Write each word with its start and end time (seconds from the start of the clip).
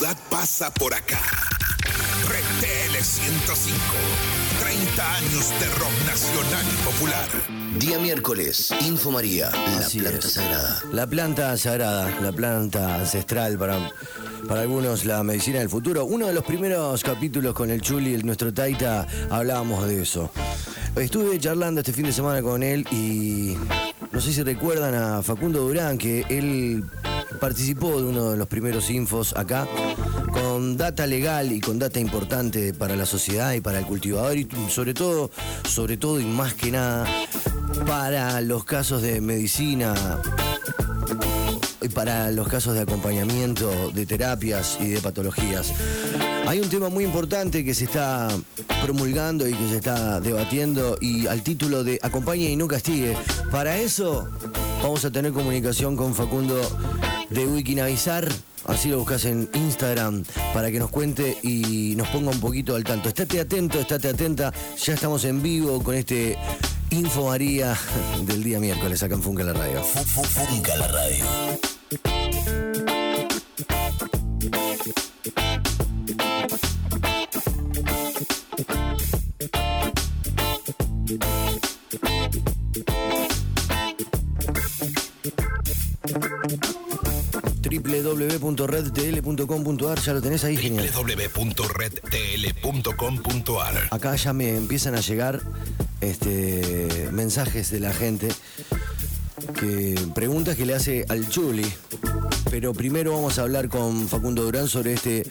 ciudad 0.00 0.16
pasa 0.30 0.72
por 0.72 0.94
acá. 0.94 1.20
Red 2.26 2.44
TL 2.60 3.02
105. 3.02 3.76
30 4.60 5.14
años 5.16 5.50
de 5.60 5.66
rock 5.78 5.92
nacional 6.06 6.64
y 6.72 6.84
popular. 6.84 7.28
Día 7.78 7.98
miércoles, 7.98 8.72
Info 8.80 9.10
María, 9.10 9.50
la 9.50 9.78
Así 9.78 9.98
planta 9.98 10.26
es. 10.26 10.32
sagrada. 10.32 10.82
La 10.92 11.06
planta 11.06 11.56
sagrada, 11.58 12.20
la 12.22 12.32
planta 12.32 12.94
ancestral 12.94 13.58
para, 13.58 13.92
para 14.48 14.62
algunos, 14.62 15.04
la 15.04 15.22
medicina 15.22 15.58
del 15.58 15.68
futuro. 15.68 16.06
Uno 16.06 16.28
de 16.28 16.32
los 16.32 16.44
primeros 16.44 17.02
capítulos 17.02 17.52
con 17.54 17.68
el 17.70 17.82
Chuli, 17.82 18.14
el, 18.14 18.24
nuestro 18.24 18.54
Taita, 18.54 19.06
hablábamos 19.28 19.86
de 19.86 20.02
eso. 20.02 20.30
Estuve 20.96 21.38
charlando 21.38 21.80
este 21.80 21.92
fin 21.92 22.06
de 22.06 22.12
semana 22.14 22.40
con 22.40 22.62
él 22.62 22.86
y 22.90 23.54
no 24.12 24.20
sé 24.20 24.32
si 24.32 24.42
recuerdan 24.42 24.94
a 24.94 25.22
Facundo 25.22 25.60
Durán, 25.60 25.98
que 25.98 26.24
él 26.30 26.84
participó 27.38 28.00
de 28.00 28.08
uno 28.08 28.30
de 28.30 28.36
los 28.36 28.48
primeros 28.48 28.90
infos 28.90 29.34
acá 29.36 29.68
con 30.32 30.76
data 30.76 31.06
legal 31.06 31.52
y 31.52 31.60
con 31.60 31.78
data 31.78 32.00
importante 32.00 32.72
para 32.74 32.96
la 32.96 33.06
sociedad 33.06 33.52
y 33.52 33.60
para 33.60 33.78
el 33.78 33.86
cultivador 33.86 34.36
y 34.36 34.48
sobre 34.68 34.94
todo, 34.94 35.30
sobre 35.68 35.96
todo 35.96 36.20
y 36.20 36.24
más 36.24 36.54
que 36.54 36.70
nada 36.70 37.06
para 37.86 38.40
los 38.40 38.64
casos 38.64 39.02
de 39.02 39.20
medicina 39.20 39.94
y 41.80 41.88
para 41.88 42.30
los 42.30 42.48
casos 42.48 42.74
de 42.74 42.80
acompañamiento 42.80 43.90
de 43.92 44.06
terapias 44.06 44.78
y 44.80 44.88
de 44.88 45.00
patologías. 45.00 45.72
Hay 46.46 46.58
un 46.58 46.68
tema 46.68 46.88
muy 46.88 47.04
importante 47.04 47.64
que 47.64 47.74
se 47.74 47.84
está 47.84 48.28
promulgando 48.82 49.46
y 49.48 49.52
que 49.52 49.68
se 49.68 49.76
está 49.76 50.20
debatiendo 50.20 50.98
y 51.00 51.26
al 51.26 51.42
título 51.42 51.84
de 51.84 51.98
Acompañe 52.02 52.50
y 52.50 52.56
no 52.56 52.66
castigue. 52.66 53.16
Para 53.50 53.78
eso 53.78 54.28
vamos 54.82 55.04
a 55.04 55.10
tener 55.10 55.32
comunicación 55.32 55.96
con 55.96 56.14
Facundo 56.14 56.60
de 57.30 57.46
Wikinavizar. 57.46 58.28
Así 58.66 58.90
lo 58.90 58.98
buscas 58.98 59.24
en 59.24 59.48
Instagram 59.54 60.24
para 60.52 60.70
que 60.70 60.78
nos 60.78 60.90
cuente 60.90 61.38
y 61.42 61.94
nos 61.96 62.08
ponga 62.08 62.30
un 62.30 62.40
poquito 62.40 62.76
al 62.76 62.84
tanto. 62.84 63.08
Estate 63.08 63.40
atento, 63.40 63.80
estate 63.80 64.08
atenta. 64.08 64.52
Ya 64.84 64.94
estamos 64.94 65.24
en 65.24 65.42
vivo 65.42 65.82
con 65.82 65.94
este 65.94 66.36
Info 66.90 67.28
María 67.28 67.76
del 68.26 68.42
día 68.44 68.60
miércoles 68.60 69.02
acá 69.02 69.14
en 69.14 69.22
Funca 69.22 69.42
la 69.44 69.54
Radio. 69.54 69.82
Fu- 69.82 70.04
fu- 70.04 70.22
Funca 70.24 70.76
la 70.76 70.88
radio. 70.88 71.24
www.redtl.com.ar, 88.14 90.00
ya 90.00 90.12
lo 90.12 90.20
tenés 90.20 90.44
ahí, 90.44 90.56
genial. 90.56 90.88
www.redtl.com.ar 90.92 93.88
Acá 93.90 94.16
ya 94.16 94.32
me 94.32 94.56
empiezan 94.56 94.94
a 94.94 95.00
llegar 95.00 95.40
este, 96.00 97.08
mensajes 97.12 97.70
de 97.70 97.80
la 97.80 97.92
gente 97.92 98.28
que 99.58 99.98
preguntas 100.14 100.56
que 100.56 100.64
le 100.66 100.74
hace 100.74 101.04
al 101.08 101.28
Chuli. 101.28 101.66
Pero 102.50 102.74
primero 102.74 103.12
vamos 103.12 103.38
a 103.38 103.42
hablar 103.42 103.68
con 103.68 104.08
Facundo 104.08 104.42
Durán 104.42 104.66
sobre 104.68 104.94
este 104.94 105.24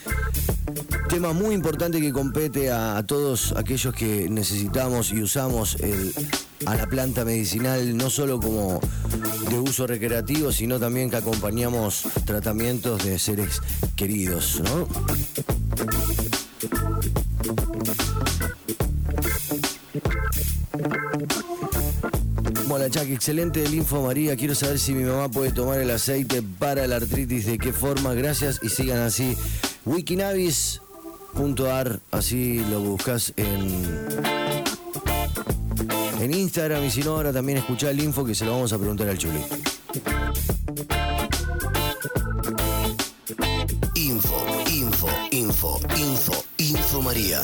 tema 1.10 1.34
muy 1.34 1.56
importante 1.56 2.00
que 2.00 2.14
compete 2.14 2.70
a, 2.72 3.04
todos 3.04 3.54
aquellos 3.58 3.96
que 3.96 4.30
necesitamos 4.30 5.12
y 5.12 5.24
usamos 5.24 5.76
a 6.66 6.76
la 6.76 6.86
planta 6.86 7.26
medicinal, 7.26 7.98
no 7.98 8.12
solo 8.12 8.40
como 8.40 8.80
de 9.50 9.60
uso 9.60 9.88
recreativo, 9.88 10.52
sino 10.52 10.80
también 10.80 11.10
que 11.10 11.16
acompañamos 11.16 12.04
tratamientos 12.26 13.04
de 13.04 13.18
seres 13.18 13.60
queridos, 13.96 14.62
¿no? 14.64 14.88
Hola 22.70 22.90
Chuck, 22.92 23.10
excelente 23.10 23.66
el 23.66 23.74
info 23.74 24.04
María. 24.04 24.36
Quiero 24.36 24.54
saber 24.54 24.78
si 24.78 24.94
mi 24.94 25.04
mamá 25.04 25.28
puede 25.30 25.52
tomar 25.52 25.80
el 25.80 25.90
aceite 25.90 26.44
para 26.44 26.86
la 26.86 26.98
artritis, 26.98 27.48
de 27.48 27.58
qué 27.58 27.74
forma. 27.74 28.14
Gracias 28.14 28.60
y 28.62 28.70
sigan 28.70 29.00
así. 29.00 29.36
Wikinavis.ar, 31.36 32.00
así 32.12 32.60
lo 32.70 32.80
buscas 32.82 33.34
en, 33.38 34.14
en 36.22 36.34
Instagram 36.34 36.84
y 36.84 36.92
si 36.92 37.02
no, 37.02 37.12
ahora 37.12 37.32
también 37.34 37.58
escuchá 37.60 37.90
el 37.92 38.02
info 38.02 38.26
que 38.26 38.36
se 38.36 38.46
lo 38.46 38.52
vamos 38.52 38.74
a 38.74 38.78
preguntar 38.78 39.08
al 39.10 39.18
Chuli. 39.18 39.40
Info, 43.96 44.46
info, 44.70 45.08
info, 45.32 45.80
info, 45.98 46.44
Info 46.58 47.02
María. 47.02 47.42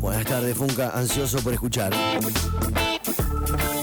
Buenas 0.00 0.26
tardes, 0.26 0.56
Funca, 0.56 0.90
ansioso 0.90 1.38
por 1.38 1.52
escuchar. 1.52 1.92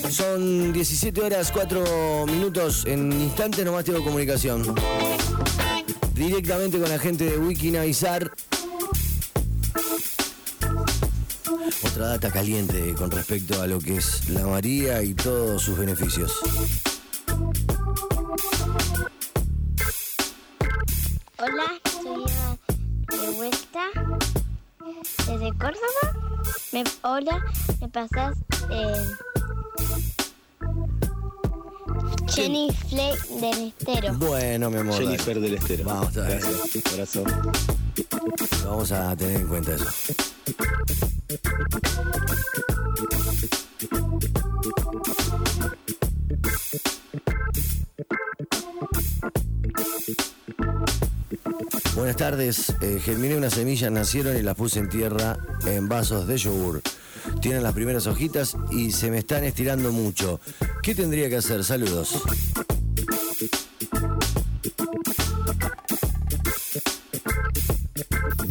Son 0.10 0.74
17 0.74 1.22
horas 1.22 1.52
4 1.52 2.26
minutos. 2.26 2.86
En 2.86 3.12
instantes 3.12 3.64
nomás 3.64 3.86
tengo 3.86 4.04
comunicación. 4.04 4.76
Directamente 6.20 6.78
con 6.78 6.90
la 6.90 7.00
gente 7.00 7.24
de 7.24 7.38
Wikinavizar. 7.38 8.30
Otra 11.86 12.08
data 12.08 12.30
caliente 12.30 12.94
con 12.96 13.10
respecto 13.10 13.62
a 13.62 13.68
lo 13.68 13.80
que 13.80 13.96
es 13.96 14.30
la 14.30 14.46
María 14.46 15.02
y 15.02 15.14
todos 15.14 15.62
sus 15.62 15.78
beneficios. 15.78 16.38
Hola, 21.38 21.80
soy 21.90 22.26
de 23.18 23.30
vuelta 23.38 23.86
desde 25.26 25.58
Córdoba. 25.58 26.36
Me, 26.74 26.84
hola, 27.04 27.46
me 27.80 27.88
pasas 27.88 28.36
eh, 28.70 29.06
Jenny 32.32 32.70
Flake 32.90 33.18
del 33.42 33.74
Estero. 33.78 34.14
Bueno, 34.16 34.70
mi 34.70 34.78
amor. 34.78 34.94
dale. 34.94 35.06
Jennifer 35.06 35.40
del 35.40 35.56
Estero. 35.56 35.86
Vamos, 35.86 36.14
bien. 36.14 36.28
Gracias, 36.28 36.94
abrazo. 36.94 37.24
Vamos 38.66 38.92
a 38.92 39.16
tener 39.16 39.42
en 39.42 39.48
cuenta 39.48 39.76
eso. 39.76 39.86
Buenas 51.96 52.16
tardes. 52.16 52.74
Eh, 52.82 53.00
germiné 53.04 53.36
unas 53.36 53.54
semillas, 53.54 53.92
nacieron 53.92 54.38
y 54.38 54.42
las 54.42 54.56
puse 54.56 54.80
en 54.80 54.90
tierra 54.90 55.38
en 55.66 55.90
vasos 55.90 56.28
de 56.28 56.38
yogur. 56.38 56.82
Tienen 57.42 57.64
las 57.64 57.74
primeras 57.74 58.08
hojitas 58.08 58.56
y 58.72 58.92
se 58.92 59.12
me 59.12 59.18
están 59.20 59.44
estirando 59.44 59.92
mucho. 59.92 60.40
¿Qué 60.82 60.96
tendría 60.96 61.30
que 61.30 61.38
hacer? 61.38 61.64
Saludos. 61.64 62.22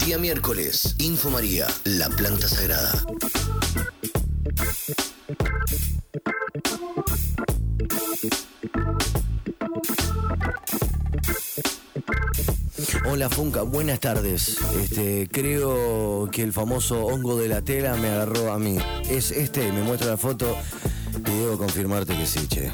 Día 0.05 0.19
miércoles, 0.19 0.95
Info 0.99 1.31
María, 1.31 1.67
la 1.85 2.09
planta 2.11 2.49
sagrada. 2.49 3.05
Hola 13.11 13.31
Funca, 13.31 13.63
buenas 13.63 14.01
tardes. 14.01 14.59
Este, 14.81 15.29
creo 15.33 16.29
que 16.31 16.43
el 16.43 16.53
famoso 16.53 17.07
hongo 17.07 17.37
de 17.37 17.49
la 17.49 17.63
tela 17.63 17.97
me 17.97 18.09
agarró 18.09 18.53
a 18.53 18.59
mí. 18.59 18.79
Es 19.11 19.31
este, 19.31 19.73
me 19.73 19.83
muestra 19.83 20.09
la 20.09 20.17
foto 20.17 20.57
y 21.29 21.39
debo 21.39 21.59
confirmarte 21.59 22.17
que 22.17 22.27
sí, 22.27 22.47
che. 22.49 22.71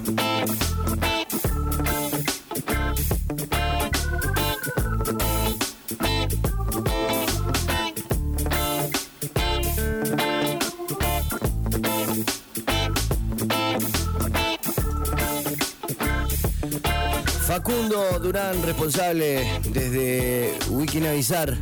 Facundo 17.46 18.18
Durán, 18.18 18.62
responsable 18.64 19.60
desde 19.70 20.54
Wikinavizar, 20.70 21.56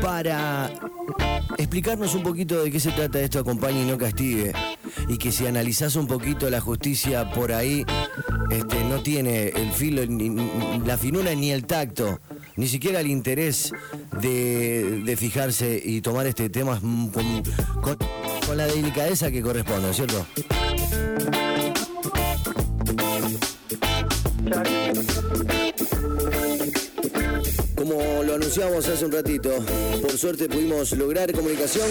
para 0.00 0.70
explicarnos 1.56 2.14
un 2.14 2.22
poquito 2.22 2.62
de 2.62 2.70
qué 2.70 2.78
se 2.78 2.92
trata 2.92 3.20
esto, 3.20 3.40
acompañe 3.40 3.82
y 3.82 3.86
no 3.86 3.98
castigue. 3.98 4.52
Y 5.08 5.16
que 5.16 5.32
si 5.32 5.46
analizás 5.46 5.96
un 5.96 6.06
poquito 6.06 6.50
la 6.50 6.60
justicia 6.60 7.30
por 7.32 7.52
ahí, 7.52 7.84
este, 8.50 8.84
no 8.84 9.02
tiene 9.02 9.48
el 9.48 9.72
filo, 9.72 10.02
la 10.84 10.98
finura 10.98 11.34
ni 11.34 11.50
el 11.50 11.64
tacto, 11.64 12.20
ni 12.56 12.68
siquiera 12.68 13.00
el 13.00 13.06
interés 13.06 13.72
de, 14.20 15.02
de 15.04 15.16
fijarse 15.16 15.80
y 15.82 16.00
tomar 16.02 16.26
este 16.26 16.50
tema 16.50 16.78
con, 16.80 17.10
con- 17.80 17.98
la 18.56 18.66
delicadeza 18.66 19.30
que 19.30 19.42
corresponde, 19.42 19.82
¿no 19.82 19.90
es 19.90 19.96
¿cierto? 19.96 20.26
como 27.76 28.22
lo 28.22 28.34
anunciamos 28.34 28.86
hace 28.88 29.04
un 29.04 29.12
ratito, 29.12 29.50
por 30.02 30.12
suerte 30.18 30.48
pudimos 30.48 30.92
lograr 30.92 31.32
comunicación 31.32 31.86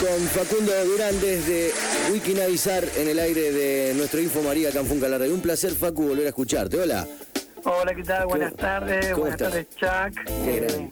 con 0.00 0.20
Facundo 0.28 0.72
Durán 0.84 1.18
desde 1.20 1.70
Wikinavizar 2.12 2.84
en 2.96 3.08
el 3.08 3.18
aire 3.18 3.52
de 3.52 3.94
nuestro 3.94 4.20
Info 4.20 4.42
María 4.42 4.70
Canfunca 4.70 5.08
la 5.08 5.18
red. 5.18 5.30
Un 5.32 5.40
placer, 5.40 5.72
Facu, 5.72 6.08
volver 6.08 6.26
a 6.26 6.28
escucharte. 6.28 6.78
Hola. 6.80 7.06
Hola, 7.64 7.94
¿qué 7.94 8.02
tal? 8.02 8.26
Buenas 8.26 8.54
tardes, 8.56 9.06
¿Cómo 9.12 9.22
buenas 9.26 9.40
estás? 9.40 9.66
tardes, 9.80 10.14
Chuck. 10.14 10.30
Eh, 10.46 10.90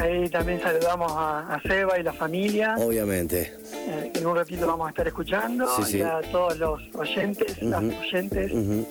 ahí 0.00 0.28
también 0.28 0.60
saludamos 0.60 1.12
a, 1.12 1.54
a 1.54 1.62
Seba 1.62 1.98
y 2.00 2.02
la 2.02 2.12
familia. 2.12 2.74
Obviamente. 2.78 3.54
Eh, 3.72 4.10
en 4.14 4.26
un 4.26 4.34
ratito 4.36 4.66
vamos 4.66 4.86
a 4.88 4.90
estar 4.90 5.06
escuchando 5.06 5.68
Sí, 5.76 5.82
sí. 5.84 5.98
y 5.98 6.02
a 6.02 6.20
todos 6.32 6.58
los 6.58 6.80
oyentes, 6.96 7.62
las 7.62 7.82
oyentes. 7.82 8.50
Ujú. 8.52 8.86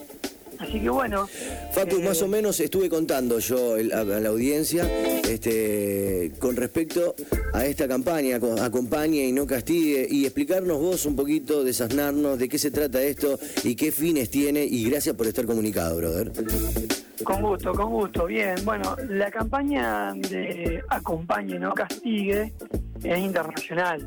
Así 0.60 0.80
que 0.82 0.90
bueno, 0.90 1.28
Facu, 1.72 1.96
Eh, 1.98 2.04
más 2.04 2.22
o 2.22 2.28
menos 2.28 2.60
estuve 2.60 2.90
contando 2.90 3.40
yo 3.40 3.78
el- 3.78 3.94
a, 3.94 4.02
a 4.02 4.04
la 4.04 4.30
audiencia 4.30 4.84
este, 5.24 6.34
con 6.38 6.56
respecto 6.58 7.16
a 7.54 7.66
esta 7.66 7.88
campaña, 7.88 8.40
co- 8.40 8.62
acompañe 8.62 9.26
y 9.26 9.32
no 9.32 9.48
castigue, 9.48 10.06
y 10.10 10.26
explicarnos 10.26 10.78
vos 10.80 11.06
un 11.06 11.16
poquito, 11.16 11.64
desasnarnos 11.64 12.38
de 12.38 12.50
qué 12.50 12.58
se 12.60 12.72
trata 12.72 13.02
esto 13.02 13.40
y 13.64 13.76
qué 13.76 13.92
fines 13.92 14.30
tiene, 14.30 14.66
y 14.66 14.90
gracias 14.90 15.16
por 15.16 15.28
estar 15.28 15.46
comunicado, 15.46 15.96
brother. 15.98 16.32
con 17.24 17.42
gusto, 17.42 17.72
con 17.74 17.90
gusto. 17.92 18.26
Bien, 18.26 18.56
bueno, 18.66 18.96
la 19.10 19.30
campaña 19.32 20.14
de 20.14 20.82
Acompañe, 20.90 21.58
no 21.60 21.74
castigue 21.74 22.54
es 23.04 23.20
internacional. 23.20 24.06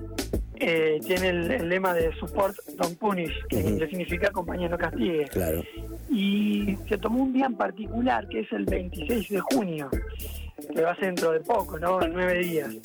Eh, 0.64 1.00
tiene 1.04 1.28
el, 1.30 1.50
el 1.50 1.68
lema 1.68 1.92
de 1.92 2.14
Support, 2.20 2.56
Don't 2.76 2.96
Punish, 2.96 3.34
que 3.48 3.62
significa 3.90 4.28
Acompañe, 4.28 4.68
no 4.68 4.78
castigue. 4.78 5.26
Claro. 5.28 5.62
y 6.08 6.76
se 6.88 6.98
tomó 6.98 7.24
un 7.24 7.32
día 7.32 7.46
en 7.46 7.56
particular 7.56 8.28
que 8.28 8.40
es 8.40 8.52
el 8.52 8.64
26 8.66 9.28
de 9.28 9.40
junio, 9.40 9.90
que 10.72 10.80
va 10.80 10.92
a 10.92 10.94
ser 10.96 11.06
dentro 11.06 11.32
de 11.32 11.40
poco, 11.40 11.80
¿no? 11.80 12.00
En 12.00 12.12
nueve 12.12 12.38
días. 12.38 12.76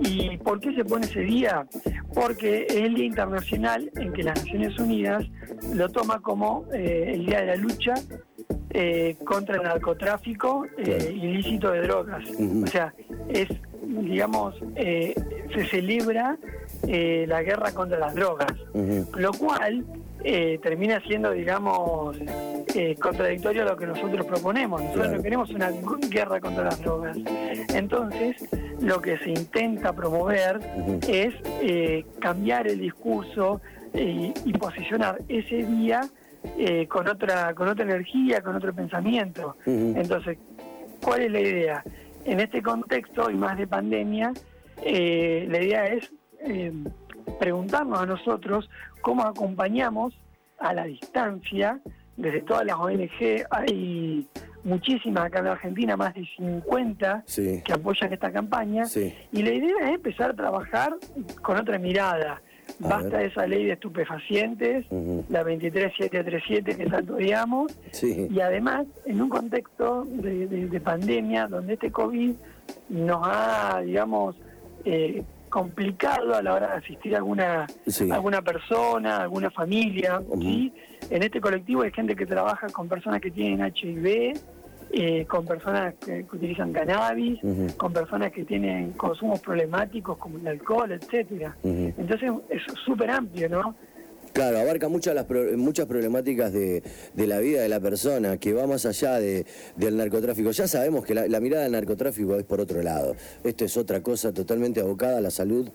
¿Y 0.00 0.36
por 0.38 0.60
qué 0.60 0.74
se 0.74 0.84
pone 0.84 1.06
ese 1.06 1.20
día? 1.20 1.66
Porque 2.12 2.66
es 2.68 2.76
el 2.76 2.94
Día 2.94 3.06
Internacional 3.06 3.90
en 3.96 4.12
que 4.12 4.22
las 4.22 4.36
Naciones 4.44 4.78
Unidas 4.78 5.24
lo 5.72 5.88
toma 5.88 6.20
como 6.20 6.66
eh, 6.72 7.12
el 7.14 7.26
Día 7.26 7.40
de 7.40 7.46
la 7.46 7.56
Lucha 7.56 7.94
eh, 8.70 9.16
contra 9.24 9.56
el 9.56 9.62
narcotráfico 9.62 10.66
eh, 10.78 11.12
ilícito 11.14 11.70
de 11.70 11.82
drogas. 11.82 12.24
O 12.62 12.66
sea, 12.66 12.92
es, 13.28 13.48
digamos, 13.82 14.54
se 14.76 15.66
celebra 15.70 16.36
eh, 16.88 17.24
la 17.28 17.42
guerra 17.42 17.72
contra 17.72 17.98
las 17.98 18.14
drogas 18.14 18.52
lo 19.16 19.32
cual 19.32 19.84
eh, 20.26 20.58
termina 20.62 21.00
siendo, 21.06 21.32
digamos, 21.32 22.16
eh, 22.74 22.96
contradictorio 22.98 23.62
a 23.62 23.66
lo 23.66 23.76
que 23.76 23.86
nosotros 23.86 24.24
proponemos. 24.26 24.80
Nosotros 24.80 25.04
Claro. 25.04 25.16
no 25.18 25.22
queremos 25.22 25.50
una 25.50 25.70
guerra 26.08 26.40
contra 26.40 26.64
las 26.64 26.80
drogas. 26.80 27.18
Entonces, 27.74 28.48
lo 28.80 29.02
que 29.02 29.18
se 29.18 29.30
intenta 29.30 29.92
promover 29.92 30.60
es 31.06 31.34
eh, 31.60 32.06
cambiar 32.20 32.66
el 32.68 32.78
discurso 32.80 33.60
eh, 33.92 34.32
y 34.46 34.52
posicionar 34.54 35.18
ese 35.28 35.56
día 35.56 36.00
eh, 36.58 36.86
con 36.88 37.06
otra 37.06 37.54
con 37.54 37.68
otra 37.68 37.84
energía, 37.84 38.40
con 38.40 38.56
otro 38.56 38.72
pensamiento. 38.74 39.56
Entonces, 39.66 40.38
¿cuál 41.02 41.20
es 41.22 41.32
la 41.32 41.40
idea? 41.40 41.84
En 42.24 42.40
este 42.40 42.62
contexto 42.62 43.30
y 43.30 43.34
más 43.34 43.58
de 43.58 43.66
pandemia, 43.66 44.32
la 44.82 45.62
idea 45.62 45.86
es 45.86 46.10
eh, 46.44 46.72
preguntarnos 47.40 48.00
a 48.00 48.06
nosotros 48.06 48.68
cómo 49.00 49.22
acompañamos 49.24 50.14
a 50.58 50.72
la 50.72 50.84
distancia, 50.84 51.80
desde 52.16 52.42
todas 52.42 52.64
las 52.64 52.76
ONG, 52.76 53.44
hay 53.50 54.26
muchísimas 54.62 55.24
acá 55.26 55.40
en 55.40 55.48
Argentina, 55.48 55.96
más 55.96 56.14
de 56.14 56.24
50 56.36 57.22
Sí. 57.26 57.60
que 57.64 57.72
apoyan 57.72 58.12
esta 58.12 58.30
campaña, 58.32 58.84
Sí. 58.84 59.12
y 59.32 59.42
la 59.42 59.52
idea 59.52 59.76
es 59.88 59.94
empezar 59.96 60.30
a 60.30 60.34
trabajar 60.34 60.94
con 61.42 61.56
otra 61.58 61.78
mirada. 61.78 62.40
A 62.82 62.88
Basta 62.88 63.18
ver. 63.18 63.26
esa 63.26 63.46
ley 63.46 63.66
de 63.66 63.72
estupefacientes, 63.72 64.86
Ujú. 64.90 65.24
la 65.28 65.44
23737 65.44 66.76
que 66.76 66.86
tanto 66.86 67.14
odiamos, 67.16 67.76
Sí. 67.90 68.26
y 68.30 68.40
además 68.40 68.86
en 69.04 69.20
un 69.20 69.28
contexto 69.28 70.04
de, 70.06 70.46
de- 70.46 70.68
de 70.68 70.80
pandemia 70.80 71.46
donde 71.46 71.74
este 71.74 71.90
COVID 71.90 72.32
nos 72.88 73.20
ha, 73.22 73.82
digamos, 73.84 74.34
eh, 74.86 75.22
complicado 75.58 76.34
a 76.34 76.42
la 76.42 76.52
hora 76.52 76.66
de 76.66 76.72
asistir 76.78 77.14
a 77.14 77.18
alguna, 77.18 77.66
Sí. 77.86 78.10
alguna 78.10 78.42
persona, 78.42 79.18
alguna 79.18 79.50
familia. 79.52 80.20
¿sí? 80.40 80.72
En 81.10 81.22
este 81.22 81.40
colectivo 81.40 81.82
hay 81.82 81.92
gente 81.92 82.16
que 82.16 82.26
trabaja 82.26 82.66
con 82.70 82.88
personas 82.88 83.20
que 83.20 83.30
tienen 83.30 83.64
HIV, 83.64 84.32
eh, 84.90 85.24
con 85.26 85.46
personas 85.46 85.94
que, 86.04 86.26
que 86.26 86.36
utilizan 86.36 86.72
cannabis, 86.72 87.38
con 87.76 87.92
personas 87.92 88.32
que 88.32 88.44
tienen 88.44 88.92
consumos 88.94 89.40
problemáticos 89.40 90.18
como 90.18 90.38
el 90.38 90.48
alcohol, 90.48 90.90
etcétera. 90.90 91.56
Entonces 91.62 92.32
es 92.48 92.62
súper 92.84 93.10
amplio, 93.12 93.48
¿no? 93.48 93.76
Claro, 94.34 94.58
abarca 94.58 94.88
muchas 94.88 95.14
las 95.14 95.26
pro- 95.26 95.56
muchas 95.56 95.86
problemáticas 95.86 96.52
de, 96.52 96.82
de 97.14 97.26
la 97.28 97.38
vida 97.38 97.62
de 97.62 97.68
la 97.68 97.78
persona, 97.78 98.36
que 98.36 98.52
va 98.52 98.66
más 98.66 98.84
allá 98.84 99.20
de, 99.20 99.46
del 99.76 99.96
narcotráfico. 99.96 100.50
Ya 100.50 100.66
sabemos 100.66 101.06
que 101.06 101.14
la, 101.14 101.28
la 101.28 101.38
mirada 101.38 101.62
del 101.62 101.70
narcotráfico 101.70 102.36
es 102.36 102.42
por 102.44 102.60
otro 102.60 102.82
lado. 102.82 103.14
Esto 103.44 103.64
es 103.64 103.76
otra 103.76 104.02
cosa 104.02 104.34
totalmente 104.34 104.80
abocada 104.80 105.18
a 105.18 105.20
la 105.20 105.30
salud 105.30 105.70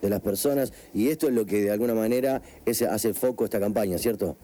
de 0.00 0.08
las 0.08 0.20
personas 0.20 0.72
y 0.94 1.08
esto 1.08 1.26
es 1.26 1.34
lo 1.34 1.44
que 1.44 1.62
de 1.62 1.72
alguna 1.72 1.94
manera 1.94 2.40
es, 2.64 2.82
hace 2.82 3.14
foco 3.14 3.44
esta 3.44 3.58
campaña, 3.58 3.98
¿cierto? 3.98 4.36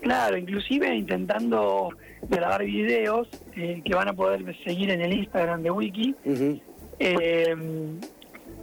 Claro, 0.00 0.38
inclusive 0.38 0.94
intentando 0.94 1.90
grabar 2.30 2.64
videos 2.64 3.28
eh, 3.54 3.82
que 3.84 3.94
van 3.94 4.08
a 4.08 4.14
poder 4.14 4.44
seguir 4.64 4.88
en 4.90 5.02
el 5.02 5.12
Instagram 5.12 5.62
de 5.62 5.70
Wiki. 5.70 6.14
Eh, 6.98 7.54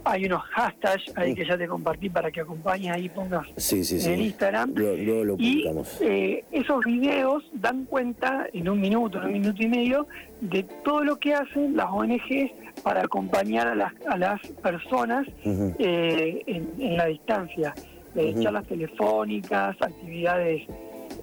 hay 0.04 0.26
unos 0.26 0.42
hashtags 0.50 1.16
ahí 1.16 1.34
que 1.34 1.44
ya 1.46 1.56
te 1.56 1.66
compartí 1.68 2.10
para 2.10 2.30
que 2.30 2.40
acompañes 2.40 2.92
ahí 2.92 3.08
pongas 3.08 3.46
Sí, 3.56 3.84
sí, 3.84 4.00
sí. 4.00 4.10
en 4.12 4.20
Instagram. 4.22 4.72
Luego, 4.74 5.24
lo 5.24 5.34
Y 5.38 5.52
publicamos. 5.62 5.98
eh, 6.00 6.44
esos 6.50 6.84
videos 6.84 7.44
dan 7.52 7.84
cuenta 7.84 8.46
en 8.52 8.68
un 8.68 8.80
minuto, 8.80 9.18
en 9.18 9.24
un 9.26 9.32
minuto 9.32 9.62
y 9.62 9.68
medio, 9.68 10.06
de 10.40 10.64
todo 10.84 11.04
lo 11.04 11.16
que 11.18 11.34
hacen 11.34 11.76
las 11.76 11.86
ONGs 11.90 12.50
para 12.82 13.02
acompañar 13.02 13.68
a 13.68 13.74
las, 13.74 13.92
a 14.08 14.16
las 14.16 14.40
personas 14.62 15.26
eh, 15.44 16.42
en, 16.46 16.68
en 16.78 16.96
la 16.96 17.06
distancia. 17.06 17.74
Eh. 18.14 18.34
Charlas 18.42 18.66
telefónicas, 18.66 19.76
actividades 19.80 20.62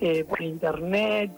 eh, 0.01 0.23
por 0.23 0.41
internet, 0.41 1.29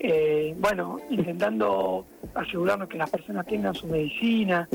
eh, 0.00 0.54
bueno, 0.58 0.98
intentando 1.10 2.06
asegurarnos 2.34 2.88
que 2.88 2.98
las 2.98 3.10
personas 3.10 3.46
tengan 3.46 3.74
su 3.74 3.86
medicina. 3.86 4.68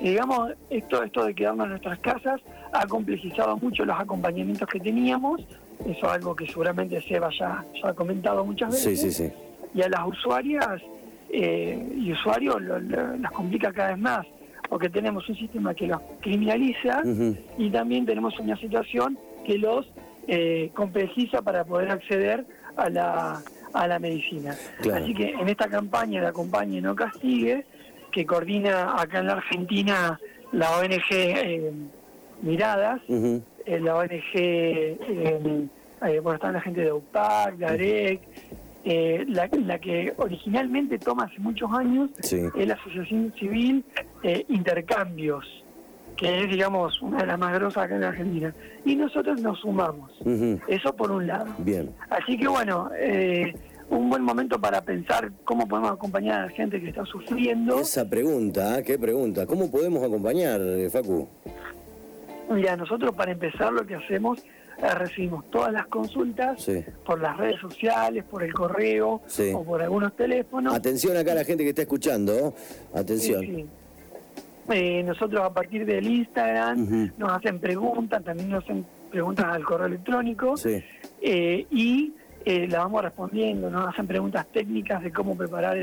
Y 0.00 0.10
digamos, 0.10 0.52
esto, 0.70 1.02
esto 1.02 1.24
de 1.24 1.34
quedarnos 1.34 1.64
en 1.66 1.70
nuestras 1.70 1.98
casas 1.98 2.40
ha 2.72 2.86
complejizado 2.86 3.56
mucho 3.58 3.84
los 3.84 3.98
acompañamientos 3.98 4.68
que 4.68 4.80
teníamos. 4.80 5.42
Eso 5.80 5.90
es 5.90 6.04
algo 6.04 6.34
que 6.34 6.46
seguramente 6.46 7.00
Seba 7.02 7.30
ya, 7.38 7.64
ya 7.82 7.88
ha 7.90 7.94
comentado 7.94 8.44
muchas 8.44 8.70
veces. 8.70 9.00
sí, 9.00 9.10
sí. 9.10 9.32
Y 9.74 9.82
a 9.82 9.88
las 9.88 10.06
usuarias 10.06 10.80
eh, 11.32 11.92
y 11.96 12.12
usuarios 12.12 12.60
lo- 12.60 12.80
lo- 12.80 13.16
las 13.16 13.30
complica 13.32 13.72
cada 13.72 13.90
vez 13.90 13.98
más, 13.98 14.26
porque 14.68 14.88
tenemos 14.88 15.28
un 15.28 15.36
sistema 15.36 15.74
que 15.74 15.86
los 15.86 16.00
criminaliza 16.20 17.02
y 17.56 17.70
también 17.70 18.04
tenemos 18.06 18.36
una 18.40 18.56
situación 18.56 19.16
que 19.46 19.58
los 19.58 19.86
eh, 20.26 20.70
complejiza 20.74 21.42
para 21.42 21.64
poder 21.64 21.90
acceder 21.90 22.44
a 22.76 22.88
la, 22.90 23.40
a 23.72 23.86
la 23.86 23.98
medicina. 23.98 24.54
Claro. 24.80 25.04
Así 25.04 25.14
que 25.14 25.30
en 25.30 25.48
esta 25.48 25.68
campaña 25.68 26.20
de 26.20 26.26
Acompañe 26.28 26.80
No 26.80 26.94
Castigue, 26.94 27.64
que 28.12 28.26
coordina 28.26 29.00
acá 29.00 29.20
en 29.20 29.26
la 29.26 29.34
Argentina 29.34 30.18
la 30.52 30.78
ONG 30.78 31.00
eh, 31.10 31.72
Miradas, 32.42 33.00
eh, 33.08 33.40
la 33.80 33.96
ONG, 33.96 34.34
eh, 34.34 35.68
bueno, 36.22 36.34
está 36.34 36.50
la 36.50 36.60
gente 36.60 36.80
de 36.80 36.92
UPAC, 36.92 37.56
de 37.56 37.66
AREC, 37.66 38.20
eh, 38.84 39.24
la, 39.28 39.48
la 39.66 39.78
que 39.78 40.14
originalmente 40.16 40.98
toma 40.98 41.24
hace 41.24 41.38
muchos 41.38 41.70
años 41.72 42.10
Sí. 42.20 42.40
es 42.56 42.66
la 42.66 42.74
Asociación 42.74 43.32
Civil 43.38 43.84
eh, 44.22 44.44
Intercambios, 44.48 45.44
que 46.20 46.42
es, 46.44 46.50
digamos, 46.50 47.00
una 47.00 47.18
de 47.18 47.26
las 47.26 47.38
más 47.38 47.54
grosas 47.54 47.84
acá 47.84 47.96
en 47.96 48.04
Argentina. 48.04 48.54
Y 48.84 48.94
nosotros 48.94 49.40
nos 49.40 49.58
sumamos. 49.60 50.12
Eso 50.68 50.94
por 50.94 51.10
un 51.10 51.26
lado. 51.26 51.46
Bien. 51.58 51.90
Así 52.10 52.36
que 52.38 52.46
bueno, 52.46 52.90
eh, 52.98 53.54
un 53.88 54.10
buen 54.10 54.22
momento 54.22 54.60
para 54.60 54.82
pensar 54.82 55.32
cómo 55.44 55.66
podemos 55.66 55.92
acompañar 55.92 56.40
a 56.42 56.46
la 56.46 56.52
gente 56.52 56.78
que 56.80 56.90
está 56.90 57.06
sufriendo. 57.06 57.80
Esa 57.80 58.08
pregunta, 58.08 58.78
¿eh? 58.78 58.82
¿qué 58.84 58.98
pregunta? 58.98 59.46
¿Cómo 59.46 59.70
podemos 59.70 60.04
acompañar, 60.04 60.60
eh, 60.60 60.90
Facu? 60.90 61.26
Mira, 62.50 62.76
nosotros 62.76 63.14
para 63.14 63.32
empezar 63.32 63.72
lo 63.72 63.86
que 63.86 63.94
hacemos 63.94 64.40
es 64.82 64.94
recibimos 64.94 65.44
todas 65.50 65.72
las 65.72 65.86
consultas 65.86 66.62
Sí. 66.62 66.84
por 67.04 67.20
las 67.20 67.36
redes 67.36 67.60
sociales, 67.60 68.24
por 68.24 68.42
el 68.42 68.52
correo 68.52 69.22
Sí. 69.26 69.52
o 69.54 69.62
por 69.64 69.80
algunos 69.82 70.14
teléfonos. 70.16 70.74
Atención 70.74 71.16
acá 71.16 71.32
a 71.32 71.36
la 71.36 71.44
gente 71.44 71.62
que 71.64 71.70
está 71.70 71.82
escuchando. 71.82 72.54
Atención. 72.94 73.40
Sí, 73.40 73.54
sí. 73.56 73.66
Eh, 74.68 75.02
nosotros 75.02 75.40
a 75.42 75.52
partir 75.52 75.84
del 75.84 76.06
Instagram 76.06 77.10
nos 77.18 77.32
hacen 77.32 77.58
preguntas, 77.58 78.22
también 78.22 78.50
nos 78.50 78.62
hacen 78.64 78.84
preguntas 79.10 79.46
al 79.46 79.64
correo 79.64 79.86
electrónico 79.86 80.56
Sí. 80.56 80.82
eh, 81.22 81.66
y 81.70 82.12
eh, 82.44 82.66
la 82.68 82.78
vamos 82.78 83.02
respondiendo, 83.02 83.68
nos 83.68 83.88
hacen 83.88 84.06
preguntas 84.06 84.46
técnicas 84.52 85.02
de 85.02 85.10
cómo 85.12 85.36
preparar 85.36 85.76